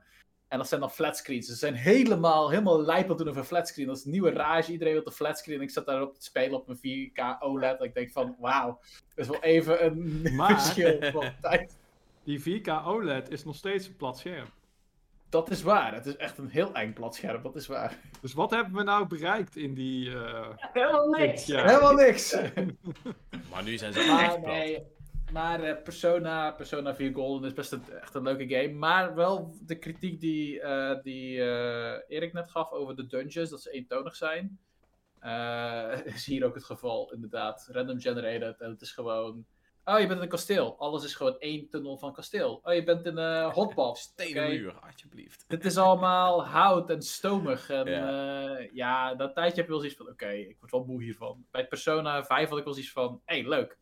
[0.48, 1.46] En dat zijn dan flatscreens.
[1.46, 3.86] Ze zijn helemaal, helemaal lijp aan het doen over flatscreen.
[3.86, 4.72] Dat is een nieuwe rage.
[4.72, 5.56] Iedereen wil een flatscreen.
[5.56, 7.78] En ik zat daarop te spelen op mijn 4K OLED.
[7.78, 8.80] En ik denk van, wauw.
[9.14, 11.78] Dat is wel even een Maar- verschil van tijd.
[12.24, 14.46] Die 4K OLED is nog steeds een plat scherm.
[15.36, 15.94] Dat is waar.
[15.94, 17.42] Het is echt een heel eng plat scherm.
[17.42, 17.96] Dat is waar.
[18.22, 20.10] Dus wat hebben we nou bereikt in die...
[20.14, 21.46] eh, Helemaal niks.
[21.46, 21.64] Ja.
[21.66, 22.36] Helemaal niks.
[23.50, 24.46] Maar nu zijn ze Maar echt plat.
[24.54, 24.82] nee,
[25.32, 28.72] maar eh, Persona, Persona 4 Golden is best een, echt een leuke game.
[28.72, 33.62] Maar wel de kritiek die, eh, die eh, Erik net gaf over de dungeons, dat
[33.62, 34.58] ze eentonig zijn.
[35.18, 37.68] eh, is hier ook het geval, inderdaad.
[37.70, 39.46] Random generated en het is gewoon...
[39.88, 40.78] Oh, je bent in een kasteel.
[40.78, 42.60] Alles is gewoon één tunnel van kasteel.
[42.62, 43.98] Oh, je bent in een hotpot.
[44.08, 44.52] Stenen Oké.
[44.54, 45.44] muur, alsjeblieft.
[45.48, 47.70] Het is allemaal hout en stomig.
[47.70, 48.10] En Ja.
[48.10, 51.46] ja, ja dat tijdje heb je wel zoiets van: oké, ik word wel moe hiervan.
[51.50, 53.78] Bij Persona 5 had ik wel zoiets van: hé, hey, leuk.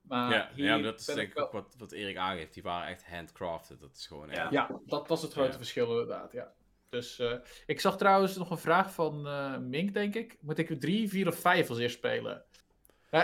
[0.00, 2.54] Maar ja, hier ja, maar dat is denk ik ook wat, wat Erik aangeeft.
[2.54, 3.80] Die waren echt handcrafted.
[3.80, 4.42] Dat is gewoon Ja.
[4.42, 4.50] echt...
[4.50, 5.56] Ja, dat was het grote Ja.
[5.56, 6.32] verschil inderdaad.
[6.32, 6.52] Ja.
[6.88, 7.32] Dus eh,
[7.66, 10.36] ik zag trouwens nog een vraag van eh, Mink, denk ik.
[10.40, 12.44] Moet ik 3, 4 of 5 als eerst spelen?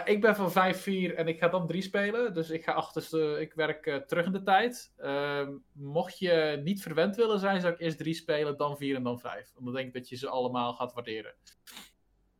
[0.00, 2.34] Ik ben van 5, 4 en ik ga dan 3 spelen.
[2.34, 4.92] Dus ik ga achter ik werk eh, terug in de tijd.
[4.96, 9.02] Ehm, mocht je niet verwend willen zijn, zou ik eerst 3 spelen, dan 4 en
[9.02, 9.50] dan 5.
[9.54, 11.34] Want dan denk ik dat je ze allemaal gaat waarderen.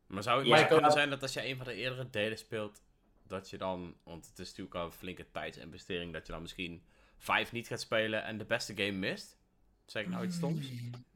[0.07, 2.11] Maar zou het niet ik kunnen kan- zijn dat als je een van de eerdere
[2.11, 2.83] delen speelt,
[3.27, 6.85] dat je dan, want het is natuurlijk al een flinke tijdsinvestering, dat je dan misschien
[7.19, 9.39] 5 niet gaat spelen en de beste game mist?
[9.87, 10.67] Zeg ik nou iets stoms?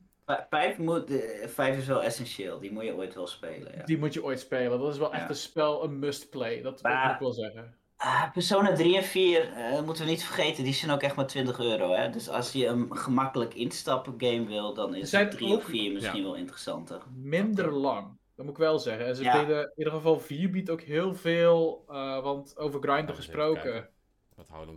[0.50, 2.58] Vijf, moet, eh, vijf is wel essentieel.
[2.58, 3.72] Die moet je ooit wel spelen.
[3.76, 3.84] Ja.
[3.84, 4.78] Die moet je ooit spelen.
[4.78, 5.28] Dat is wel echt Ja.
[5.28, 6.62] een spel, een must-play.
[6.62, 7.74] Dat, moet ik wel zeggen.
[7.96, 10.64] Ah, Persona 3 en 4 eh, moeten we niet vergeten.
[10.64, 11.92] Die zijn ook echt maar 20 euro.
[11.92, 12.10] Hè?
[12.10, 15.92] Dus als je een gemakkelijk instappen game wil, dan is Zijn 3 ook- of 4
[15.92, 16.24] misschien Ja.
[16.26, 17.02] wel interessanter.
[17.14, 18.18] minder lang.
[18.36, 19.06] Dat moet ik wel zeggen.
[19.06, 19.38] En ze Ja.
[19.38, 23.88] bieden, in ieder geval 4 biedt ook heel veel, eh, want over grinden Laten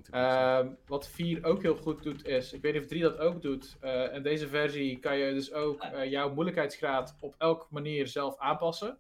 [0.04, 3.18] te Ehm, wat 4 ook heel goed doet is, ik weet niet of 3 dat
[3.18, 3.78] ook doet.
[3.80, 8.38] eh in deze versie kan je dus ook eh, jouw moeilijkheidsgraad op elke manier zelf
[8.38, 8.98] aanpassen.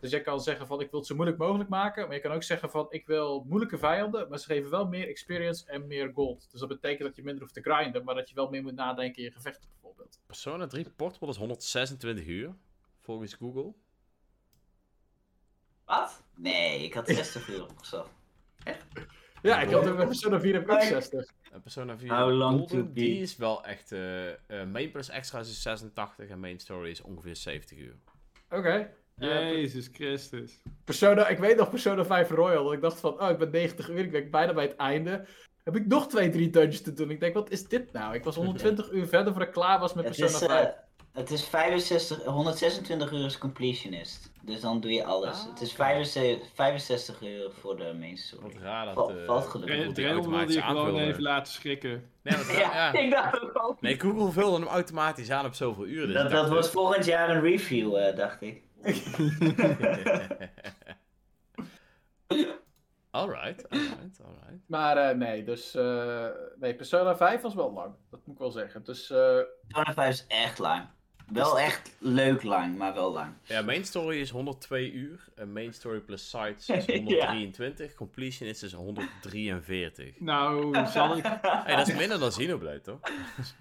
[0.00, 2.06] Dus jij kan zeggen van ik wil het zo moeilijk mogelijk maken.
[2.06, 4.28] Maar je kan ook zeggen van ik wil moeilijke vijanden.
[4.28, 6.48] Maar ze geven wel meer experience en meer gold.
[6.50, 8.04] Dus dat betekent dat je minder hoeft te grinden.
[8.04, 10.20] Maar dat je wel meer moet nadenken in je gevechten bijvoorbeeld.
[10.26, 12.54] Persona 3 Portable is 126 uur,
[13.00, 13.72] volgens Google.
[15.84, 16.22] Wat?
[16.36, 18.10] Nee, ik had 60 euro opgezocht.
[19.48, 21.26] Ja, ik had met Persona 4 heb ik ook 60.
[21.52, 23.92] En Persona 4 How long Golden, to die is wel echt...
[23.92, 24.36] eh eh,
[24.72, 27.94] main plus extra is 86 en main story is ongeveer 70 uur.
[28.50, 28.90] Oké.
[29.16, 30.62] Jezus Christus.
[30.84, 32.64] Persona, ik weet nog Persona 5 Royal.
[32.64, 35.24] Dat ik dacht van, oh, ik ben 90 uur, ik ben bijna bij het einde.
[35.62, 37.10] Heb ik nog twee, drie dungeons te doen.
[37.10, 38.14] Ik denk, wat is dit nou?
[38.14, 40.74] Ik was 120 uur verder voordat ik klaar was met Persona is, 5.
[41.14, 44.32] Eh, het is 65, 126 uur is completionist.
[44.42, 45.40] Dus dan doe je alles.
[45.42, 45.76] Ah, het is oké.
[45.82, 48.42] 65, 65 uur voor de main story.
[48.42, 49.10] Wat raar dat...
[49.10, 49.74] Eh, valt gelukkig.
[49.76, 52.10] Dre- Google die Drail wilde je gewoon even laten schrikken.
[52.22, 52.92] Nee, want- Ja, ja.
[52.92, 53.76] ik dacht ook al.
[53.80, 56.06] Nee, Google vulde hem automatisch aan op zoveel uur.
[56.06, 58.62] Dus Dat, dat was volgend jaar een review, eh, dacht ik.
[63.10, 64.60] alright, alright, alright.
[64.66, 65.74] Maar eh, nee, dus...
[65.74, 66.26] eh,
[66.60, 67.94] nee, Persona 5 was wel lang.
[68.10, 68.84] Dat moet ik wel zeggen.
[68.84, 69.10] Dus...
[69.10, 69.38] eh,
[69.68, 70.86] Persona 5 is echt lang.
[71.32, 73.32] Wel echt leuk lang, maar wel lang.
[73.42, 75.24] Ja, main story is 102 uur.
[75.34, 77.94] En main story plus sites is 123.
[77.94, 80.20] Completion is dus 143.
[80.20, 83.00] Nou, zal ik, Hey, dat is minder dan Xenoblade, toch?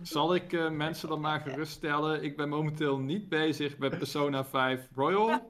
[0.01, 2.23] zal ik eh, mensen dan maar geruststellen?
[2.23, 5.49] Ik ben momenteel niet bezig met Persona 5 Royal.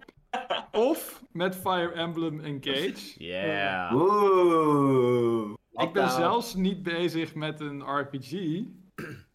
[0.72, 3.14] Of met Fire Emblem Engage.
[3.24, 3.94] Yeah.
[3.96, 5.54] Oeh.
[5.72, 8.32] Ik ben zelfs niet bezig met een RPG.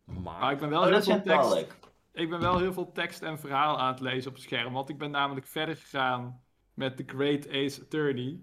[0.05, 1.67] Maar Maar ik ben wel Oh, heel veel tekst.
[2.13, 4.73] Ik ben wel heel veel tekst en verhaal aan het lezen op het scherm.
[4.73, 6.43] Want ik ben namelijk verder gegaan
[6.75, 8.41] met The Great Ace Attorney.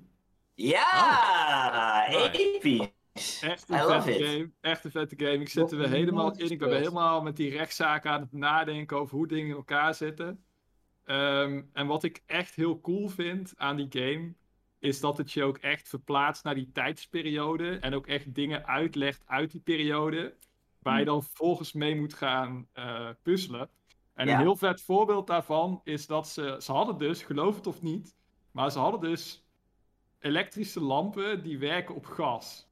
[0.53, 2.31] Ja, Nice.
[2.55, 3.41] episch.
[3.41, 4.51] Echt een vette game.
[4.61, 5.37] Echt een vette game.
[5.39, 6.49] Ik zit er weer helemaal in.
[6.51, 10.45] Ik ben helemaal met die rechtszaken aan het nadenken over hoe dingen in elkaar zitten.
[11.03, 14.33] Ehm, en wat ik echt heel cool vind aan die game,
[14.79, 17.77] is dat het je ook echt verplaatst naar die tijdsperiode.
[17.77, 20.35] En ook echt dingen uitlegt uit die periode.
[20.85, 23.69] Waar je dan vervolgens mee moet gaan eh, puzzelen.
[24.13, 24.33] En Ja.
[24.33, 28.15] een heel vet voorbeeld daarvan is dat ze, ze hadden dus, geloof het of niet,
[28.51, 29.43] maar ze hadden dus
[30.19, 32.69] elektrische lampen die werken op gas.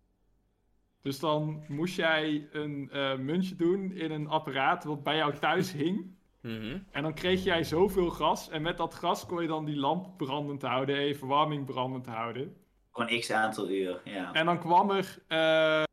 [1.02, 5.72] Dus dan moest jij een eh, muntje doen in een apparaat wat bij jou thuis
[5.72, 6.16] hing.
[6.42, 6.78] Mhm.
[6.92, 8.50] En dan kreeg jij zoveel gas.
[8.50, 12.06] En met dat gas kon je dan die lamp brandend houden en je verwarming brandend
[12.06, 12.56] houden.
[12.92, 14.34] Gewoon x aantal uur, ja.
[14.34, 15.84] En dan kwam er, eh,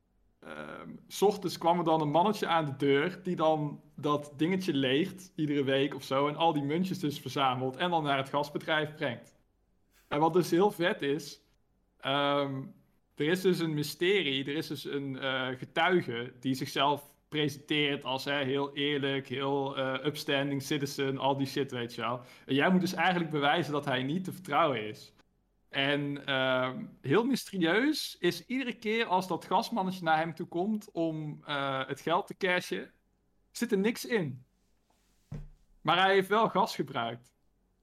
[1.09, 5.33] s ochtends kwam er dan een mannetje aan de deur die dan dat dingetje leegt,
[5.37, 8.95] iedere week of zo, en al die muntjes dus verzamelt en dan naar het gasbedrijf
[8.95, 9.35] brengt.
[10.09, 11.41] En wat dus heel vet is,
[12.01, 12.62] ehm,
[13.15, 18.25] er is dus een mysterie, er is dus een eh, getuige die zichzelf presenteert als
[18.25, 22.21] hè, heel eerlijk, heel eh, upstanding citizen, al die shit, weet je wel.
[22.47, 25.12] En jij moet dus eigenlijk bewijzen dat hij niet te vertrouwen is.
[25.70, 31.40] En ehm, heel mysterieus is iedere keer als dat gasmannetje naar hem toe komt om
[31.44, 32.92] eh, het geld te cashen,
[33.51, 34.44] zit er niks in.
[35.80, 37.32] Maar hij heeft wel gas gebruikt.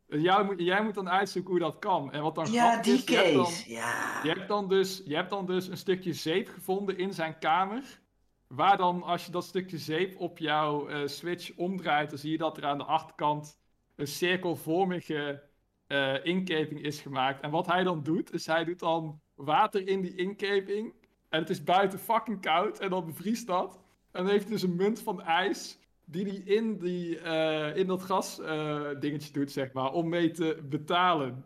[0.09, 2.11] En Jij moet, jij moet dan uitzoeken hoe dat kan.
[2.11, 3.69] En wat dan Ja, die is, je hebt dan- case.
[3.72, 4.19] Ja.
[4.23, 7.99] je hebt, dan dus, je hebt dan dus een stukje zeep gevonden in zijn kamer.
[8.47, 12.38] Waar dan, als je dat stukje zeep op jouw eh, switch omdraait, dan zie je
[12.38, 13.59] dat er aan de achterkant
[13.95, 15.47] een cirkelvormige
[15.88, 17.41] eh, inkeping is gemaakt.
[17.41, 20.93] En wat hij dan doet, is hij doet dan water in die inkeping.
[21.30, 23.80] En het is buiten fucking koud en dan bevriest dat.
[24.11, 27.88] En dan heeft hij dus een munt van ijs die hij in, die, eh, in
[27.88, 31.45] dat gas eh, dingetje doet, zeg maar, om mee te betalen.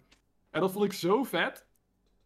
[0.49, 1.69] En dat vond ik zo vet.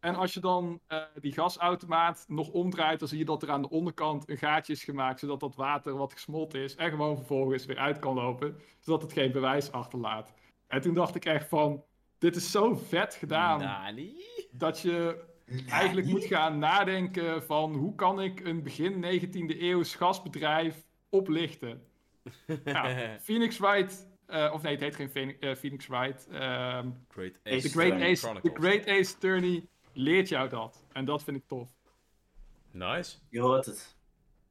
[0.00, 0.80] En als je dan
[1.20, 4.84] die gasautomaat nog omdraait, dan zie je dat er aan de onderkant een gaatje is
[4.84, 9.02] gemaakt, zodat dat water wat gesmolten is en gewoon vervolgens weer uit kan lopen, zodat
[9.02, 10.34] het geen bewijs achterlaat.
[10.66, 11.84] En toen dacht ik echt van,
[12.18, 14.14] dit is zo vet gedaan, Nani?
[14.50, 15.24] dat je
[15.68, 21.82] eigenlijk moet gaan nadenken van, hoe kan ik een begin 19e eeuws gasbedrijf oplichten?
[22.64, 27.38] Ja, Phoenix Wright, eh, of nee, het heet geen Phoenix, eh, Phoenix Wright, ehm, Great
[27.44, 28.50] Ace The Great Attorney Ace, The.
[28.54, 30.84] Great Ace Attorney leert jou dat.
[30.92, 31.68] En dat vind ik tof.
[32.70, 33.16] Nice.
[33.28, 33.95] Je hoort het.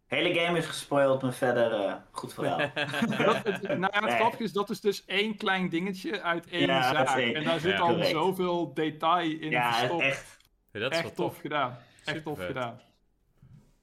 [0.06, 2.58] Hele game is gespoild, maar verder eh, goed verhaal.
[3.26, 4.16] Dat, het, nou ja, het Nee.
[4.16, 7.18] grappige is, dat is dus één klein dingetje uit één Ja, zaak.
[7.20, 8.10] En daar zit Ja, al correct.
[8.10, 10.02] zoveel detail in ja, verstopt.
[10.02, 10.38] Echt, echt.
[10.72, 11.40] Ja, dat is wel tof tof.
[11.42, 11.78] gedaan.
[12.06, 12.80] Echt tof gedaan.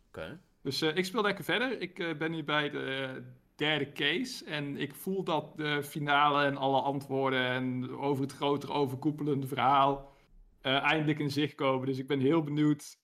[0.08, 0.40] Oké.
[0.62, 1.80] Dus eh, ik speel lekker verder.
[1.80, 3.22] Ik eh, ben nu bij de
[3.56, 4.44] derde case.
[4.44, 10.12] En ik voel dat de finale en alle antwoorden en over het grotere overkoepelende verhaal
[10.60, 11.86] eh, eindelijk in zicht komen.
[11.86, 12.96] Dus ik ben heel benieuwd.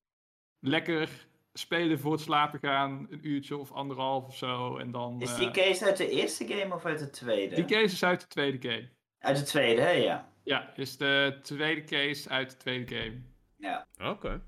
[0.61, 1.27] Lekker
[1.59, 3.06] spelen voor het slapen gaan.
[3.10, 4.76] Een uurtje of anderhalf of zo.
[4.78, 7.55] En dan, Is eh, die case uit de eerste game of uit de tweede?
[7.55, 8.89] die case is uit de tweede game.
[9.18, 9.90] Uit de tweede, hè?
[9.90, 10.32] Ja.
[10.44, 13.22] Ja, is de tweede case uit de tweede game.
[13.56, 13.86] ja.
[14.10, 14.43] Oké.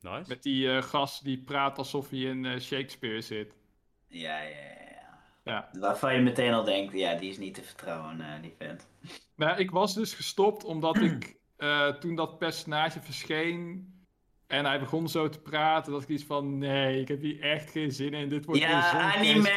[0.00, 0.28] Nice.
[0.28, 3.54] Met die eh, gast die praat alsof hij in eh, Shakespeare zit.
[4.06, 5.68] Ja, ja, ja, ja.
[5.72, 8.88] Waarvan je meteen al denkt, ja, die is niet te vertrouwen, eh, die vent.
[9.36, 13.89] Nou, ik was dus gestopt omdat ik eh, toen dat personage verscheen,
[14.50, 17.70] En hij begon zo te praten, dat ik iets van, nee, ik heb hier echt
[17.70, 19.48] geen zin in, dit wordt weer Ja, zo'n anime!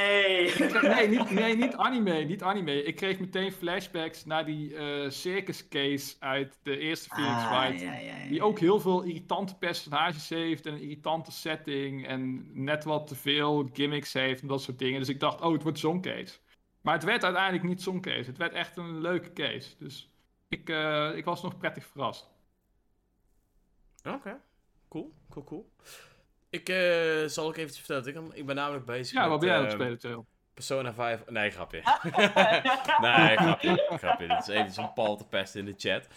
[0.81, 2.83] Nee niet, nee, niet anime, niet anime.
[2.83, 7.69] Ik kreeg meteen flashbacks naar die eh, circus case uit de eerste Phoenix Ah, ja,
[7.69, 8.27] ja, ja.
[8.29, 13.15] Die ook heel veel irritante personages heeft en een irritante setting en net wat te
[13.15, 14.99] veel gimmicks heeft en dat soort dingen.
[14.99, 16.37] Dus ik dacht, oh, het wordt zo'n case.
[16.81, 18.29] Maar het werd uiteindelijk niet zo'n case.
[18.29, 19.69] Het werd echt een leuke case.
[19.77, 20.13] Dus
[20.47, 22.31] ik, eh, ik was nog prettig verrast.
[24.03, 24.39] Oké,
[24.93, 25.71] cool, cool, cool.
[26.49, 28.07] Ik eh, zal ook eventjes vertellen.
[28.07, 30.25] Ik, ben- ik ben namelijk bezig Ja, wat ben jij aan het ehm, spelen, Theo?
[30.53, 31.23] Persona 5.
[31.29, 31.77] Nee, grapje.
[33.01, 33.87] nee, grapje.
[33.97, 34.27] grapje.
[34.27, 36.07] Dit is even zo'n pal te pesten in de chat.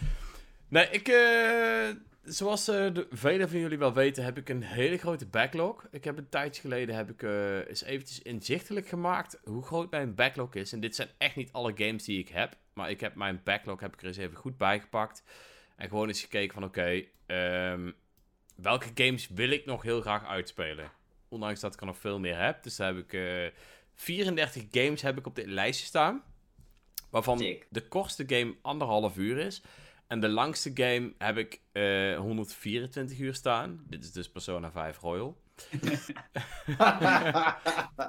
[0.67, 1.07] Nee, ik.
[1.07, 1.89] eh,
[2.23, 5.87] zoals eh, de, velen van jullie wel weten, heb ik een hele grote backlog.
[5.91, 10.15] Ik heb een tijdje geleden heb ik eh, eens eventjes inzichtelijk gemaakt hoe groot mijn
[10.15, 10.73] backlog is.
[10.73, 12.55] En dit zijn echt niet alle games die ik heb.
[12.73, 15.23] Maar ik heb mijn backlog heb ik er eens even goed bijgepakt.
[15.75, 17.91] En gewoon eens gekeken van oké, ehm,
[18.61, 20.91] welke games wil ik nog heel graag uitspelen?
[21.29, 22.63] Ondanks dat ik er nog veel meer heb.
[22.63, 23.59] Dus daar heb ik eh,
[23.95, 26.23] 34 games heb ik op dit lijstje staan.
[27.09, 27.67] Waarvan Sick.
[27.69, 29.61] de kortste game anderhalf uur is.
[30.07, 33.83] En de langste game heb ik eh, 124 uur staan.
[33.87, 35.37] Dit is dus Persona 5 Royal.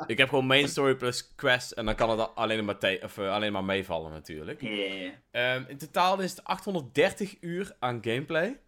[0.06, 1.70] Ik heb gewoon main story plus quest.
[1.70, 4.60] En dan kan het alleen maar, te- of, eh, alleen maar meevallen natuurlijk.
[4.60, 5.12] Yeah.
[5.30, 8.58] Ehm, in totaal is het 830 uur aan gameplay.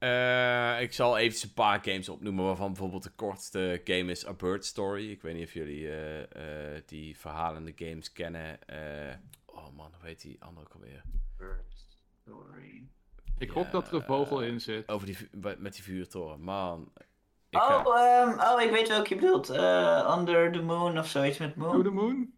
[0.00, 4.32] Eh, ik zal even een paar games opnoemen, waarvan bijvoorbeeld de kortste game is A
[4.32, 5.10] Bird Story.
[5.10, 8.66] Ik weet niet of jullie eh, eh, die verhalende games kennen.
[8.68, 9.14] Eh,
[9.46, 11.02] oh man, hoe heet die andere ook alweer?
[12.22, 12.84] Story.
[13.38, 14.88] Ik Ja, hoop dat er een vogel in zit.
[14.88, 15.16] Over die,
[15.58, 16.40] met die vuurtoren.
[16.40, 16.92] Man.
[17.48, 19.48] Ik ga- Oh, ehm, oh, ik weet welke je bedoelt.
[19.50, 21.82] Eh, Under the Moon of zoiets met Moon.
[21.82, 22.32] the Moon?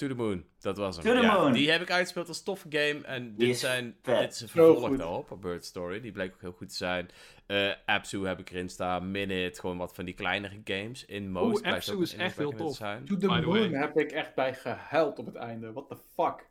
[0.00, 1.04] To the Moon, dat was hem.
[1.04, 1.52] To the Ja, Moon.
[1.52, 3.00] Die heb ik uitgespeeld als toffe game.
[3.04, 6.00] En dit, is zijn, dit is een vervolg daarop, Bird Story.
[6.00, 7.08] Die bleek ook heel goed te zijn.
[7.46, 9.10] Eh Absu heb ik erin staan.
[9.10, 11.04] Minute, gewoon wat van die kleinere games.
[11.04, 12.76] In Most Oeh, Absu is echt heel tof.
[12.76, 13.04] zijn.
[13.04, 13.60] To the By the way.
[13.60, 15.72] Moon heb ik echt bij gehuild op het einde.
[15.72, 16.48] What the fuck?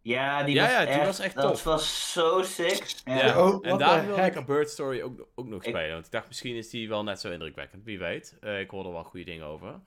[0.00, 1.64] Ja, die, Ja, was, ja, die echt, was echt dat tof.
[1.64, 2.84] was zo sick.
[3.04, 3.14] Ja.
[3.26, 5.92] Ja, Oh, en daar wilde ik A Bird Story ook, ook nog Ik- spelen.
[5.92, 7.84] Want ik dacht, misschien is die wel net zo indrukwekkend.
[7.84, 8.36] Wie weet.
[8.40, 9.80] Eh, ik hoorde er wel goede dingen over.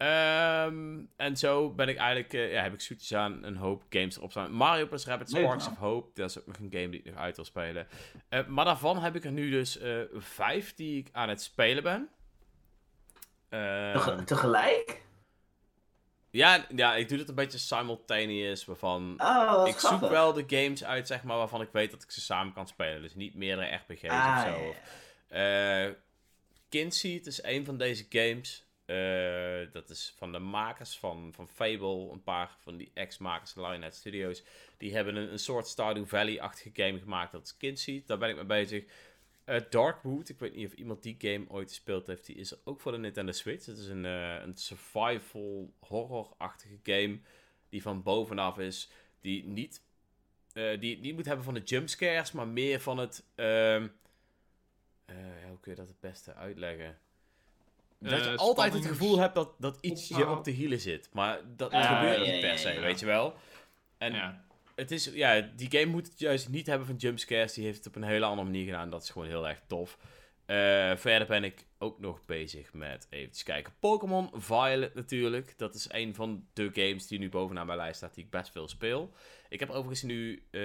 [0.00, 4.16] Ehm, en zo ben ik eigenlijk, eh, ja, heb ik zoetjes aan een hoop games
[4.16, 4.52] erop staan.
[4.52, 7.16] Mario plus Rabbit Sparks of Hope, dat is ook nog een game die ik nog
[7.16, 7.86] uit wil spelen.
[8.28, 11.82] Eh, maar daarvan heb ik er nu dus eh, vijf die ik aan het spelen
[11.82, 12.08] ben.
[13.48, 15.02] Ehm, Tege- tegelijk?
[16.30, 20.84] ja, ja, ik doe het een beetje simultaneous, waarvan Oh, ik zoek wel de games
[20.84, 23.02] uit, zeg maar, waarvan ik weet dat ik ze samen kan spelen.
[23.02, 24.60] Dus niet meerdere RPG's Ah, of zo.
[24.62, 24.76] ja, Of,
[25.28, 25.94] eh
[26.68, 28.64] Kinseed is een van deze games.
[28.90, 32.10] Eh, dat is van de makers van, van Fable.
[32.10, 34.42] Een paar van die ex-makers van Lionhead Studios.
[34.76, 37.32] Die hebben een, een soort Stardew Valley-achtige game gemaakt.
[37.32, 38.06] Dat Kinseed.
[38.06, 38.84] Daar ben ik mee bezig.
[39.44, 40.28] Eh, Darkwood.
[40.28, 42.26] Ik weet niet of iemand die game ooit gespeeld heeft.
[42.26, 43.66] Die is er ook voor de Nintendo Switch.
[43.66, 47.18] Het is een, eh, een survival horror-achtige game.
[47.68, 48.90] Die van bovenaf is.
[49.20, 49.82] Die niet,
[50.52, 52.32] die niet moet hebben van de jumpscares.
[52.32, 53.24] Maar meer van het...
[53.34, 53.88] ehm,
[55.04, 55.16] eh,
[55.48, 56.98] hoe kun je dat het beste uitleggen?
[58.00, 60.36] Dat je Eh, altijd het gevoel hebt dat, dat iets je opbouw.
[60.36, 61.08] op de hielen zit.
[61.12, 63.34] Maar dat Ah, gebeurt niet per se, weet je wel.
[63.98, 64.44] En Ja.
[64.74, 67.52] het is, ja, die game moet het juist niet hebben van jumpscares.
[67.52, 68.90] Die heeft het op een hele andere manier gedaan.
[68.90, 69.98] Dat is gewoon heel erg tof.
[70.46, 73.72] Eh, verder ben ik ook nog bezig met even kijken.
[73.80, 75.54] Pokémon Violet natuurlijk.
[75.58, 78.50] Dat is een van de games die nu bovenaan mijn lijst staat die ik best
[78.50, 79.12] veel speel.
[79.48, 80.60] Ik heb overigens nu eh,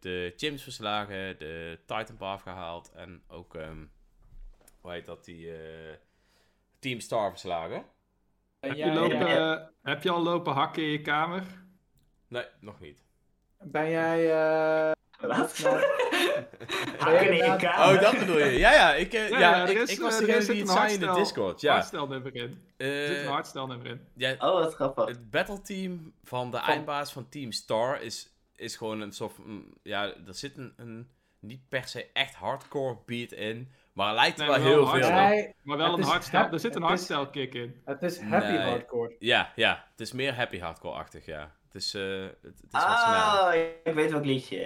[0.00, 3.84] de gyms verslagen, de Titan Path gehaald en ook, ehm,
[4.80, 5.94] hoe heet dat, die eh,
[6.80, 7.84] Team Star verslagen.
[8.60, 9.54] En Heb, je lopen, ja.
[9.56, 11.42] eh, heb je al lopen hakken in je kamer?
[12.28, 13.02] Nee, nog niet.
[13.62, 14.30] Ben jij...
[14.32, 14.92] eh,
[15.28, 15.58] Wat?
[15.64, 15.80] nou,
[16.98, 17.94] Hakken in je kamer.
[17.96, 18.58] Oh, dat bedoel je.
[18.58, 20.92] Ja, ja, ik, eh, ja, ja, ik, is, ik was degene die een het zei
[20.92, 21.60] in de hardstel- Discord.
[21.60, 22.62] Ja, Hardstelnummer in.
[22.76, 24.06] Er zit een Eh, hardstelnummer in.
[24.16, 25.04] ja Oh, wat grappig.
[25.06, 29.64] het battleteam van de eindbaas van Team Star is, is gewoon een soort van...
[29.82, 33.68] Ja, er zit een, een niet per se echt hardcore beat in,
[34.00, 35.48] maar er lijkt er Nee, wel heel veel hardstyle.
[35.48, 35.54] op.
[35.62, 37.80] Maar wel Het een hap- Er zit een het is- hardstel kick in.
[37.84, 38.58] het is happy Nee.
[38.58, 39.16] hardcore.
[39.18, 41.54] Ja, ja, het is meer happy hardcore-achtig, ja.
[41.72, 42.82] Het is, eh, het, het is wat.
[42.82, 43.50] Oh,
[43.84, 44.56] ik weet welk liedje.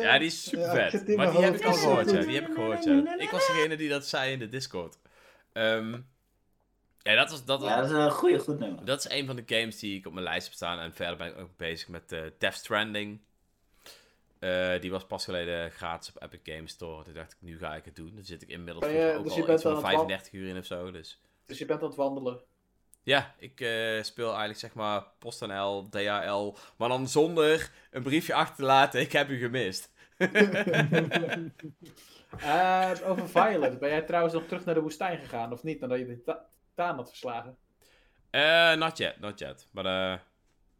[0.00, 1.16] Ja, die is super Ja, vet.
[1.16, 2.20] maar die heb ik al gehoord, het ja.
[2.20, 3.18] Die heb ik gehoord, ja.
[3.18, 4.98] Ik was degene die dat zei in de Discord.
[5.52, 5.92] Ehm,
[7.02, 7.44] ja, dat was...
[7.44, 8.84] Dat Ja, dat is een goede, goed nummer.
[8.84, 10.78] Dat is een van de games die ik op mijn lijst heb staan.
[10.78, 13.20] En verder ben ik ook bezig met eh Death Stranding.
[14.38, 17.04] Eh, die was pas geleden gratis op Epic Games Store.
[17.04, 18.14] Toen dacht ik, nu ga ik het doen.
[18.14, 19.90] Daar zit ik inmiddels je- dus ook je al bent iets van aan het wa-
[19.92, 20.90] 35 uur in of zo.
[20.90, 22.40] Dus Dus je bent aan het wandelen.
[23.02, 26.54] ja, ik eh, speel eigenlijk zeg maar PostNL, DHL.
[26.76, 29.00] Maar dan zonder een briefje achter te laten.
[29.00, 29.92] Ik heb u gemist.
[32.40, 33.78] Eh, over Violet.
[33.78, 35.80] Ben jij trouwens nog terug naar de woestijn gegaan, of niet?
[35.80, 37.56] Nadat je de ta- Titaan had verslagen.
[38.78, 39.68] Not yet, not yet.
[39.70, 40.22] Maar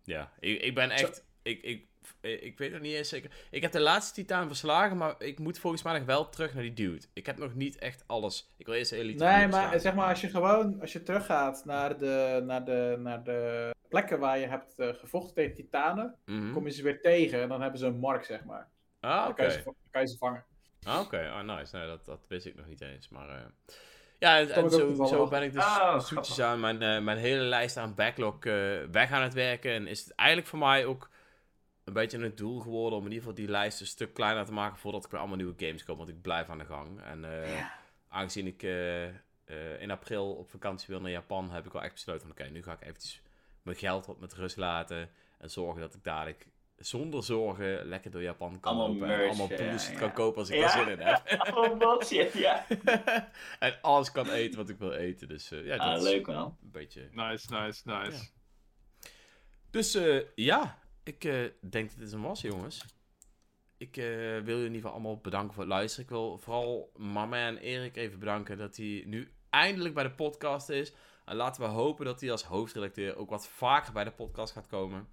[0.04, 1.24] ja, ik, ik ben echt...
[1.42, 1.87] Ik, ik,
[2.20, 3.30] ik weet nog niet eens zeker.
[3.50, 6.62] Ik heb de laatste titaan verslagen, maar ik moet volgens mij nog wel terug naar
[6.62, 7.06] die dude.
[7.12, 8.52] Ik heb nog niet echt alles.
[8.56, 11.64] Ik wil eerst de elite Nee, maar zeg maar, als je gewoon, als je teruggaat
[11.64, 16.52] naar de, naar de, naar de plekken waar je hebt eh, gevochten tegen titanen, Mhm.
[16.52, 18.68] kom je ze weer tegen en dan hebben ze een mark, zeg maar.
[19.00, 19.34] Ah, Dan oké.
[19.34, 20.44] kan, je ze, dan kan je ze vangen.
[20.82, 21.16] Ah, oké.
[21.34, 21.76] Oh, nice.
[21.76, 23.08] Nee, dat, dat wist ik nog niet eens.
[23.08, 23.40] Maar eh,
[24.18, 27.76] ja, en, zo, zo ben ik dus Oh, zoetjes aan mijn, eh, mijn hele lijst
[27.76, 28.52] aan backlog eh,
[28.90, 29.72] weg aan het werken.
[29.72, 31.10] En is het eigenlijk voor mij ook
[31.88, 34.52] een beetje een doel geworden om in ieder geval die lijst een stuk kleiner te
[34.52, 35.96] maken voordat ik weer allemaal nieuwe games kom.
[35.96, 37.02] Want ik blijf aan de gang.
[37.02, 37.72] En eh, Ja.
[38.08, 39.14] aangezien ik eh, eh,
[39.80, 42.62] in april op vakantie wil naar Japan, heb ik wel echt besloten van oké, nu
[42.62, 43.22] ga ik eventjes
[43.62, 45.10] mijn geld wat met rust laten.
[45.38, 46.46] En zorgen dat ik dadelijk
[46.76, 49.02] zonder zorgen lekker door Japan kan Allemaal lopen.
[49.10, 49.98] en merch, allemaal ja, bullshit ja.
[49.98, 50.60] kan kopen als ik Ja.
[50.60, 51.22] daar zin in heb.
[51.78, 52.66] Bullshit, ja.
[53.58, 55.28] en alles kan eten wat ik wil eten.
[55.28, 56.58] Dus eh, ja, dat Ah, is leuk man.
[56.62, 57.08] een beetje...
[57.12, 58.28] Nice, nice, nice.
[59.70, 60.78] Dus eh, ja,
[61.08, 62.84] ik eh, denk dat dit een was, jongens.
[63.76, 66.04] Ik eh, wil jullie in ieder geval allemaal bedanken voor het luisteren.
[66.04, 70.68] Ik wil vooral mama en Erik even bedanken dat hij nu eindelijk bij de podcast
[70.68, 70.92] is.
[71.24, 74.66] En laten we hopen dat hij als hoofdredacteur ook wat vaker bij de podcast gaat
[74.66, 75.08] komen.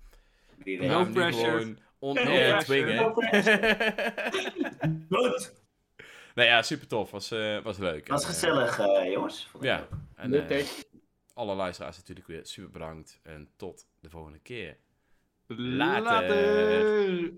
[0.63, 1.51] No pressure.
[1.51, 2.63] gewoon No on-air pressure.
[2.63, 3.13] dwingen.
[5.09, 5.53] Goed.
[6.35, 7.11] nou ja, super tof.
[7.11, 8.07] Was, eh, was leuk.
[8.07, 9.49] Was En, gezellig, eh, jongens.
[9.61, 9.87] Ja.
[10.15, 10.65] En Leuk, eh, hè?
[11.33, 13.19] alle luisteraars natuurlijk weer super bedankt.
[13.23, 14.77] En tot de volgende keer.
[15.49, 17.31] Later.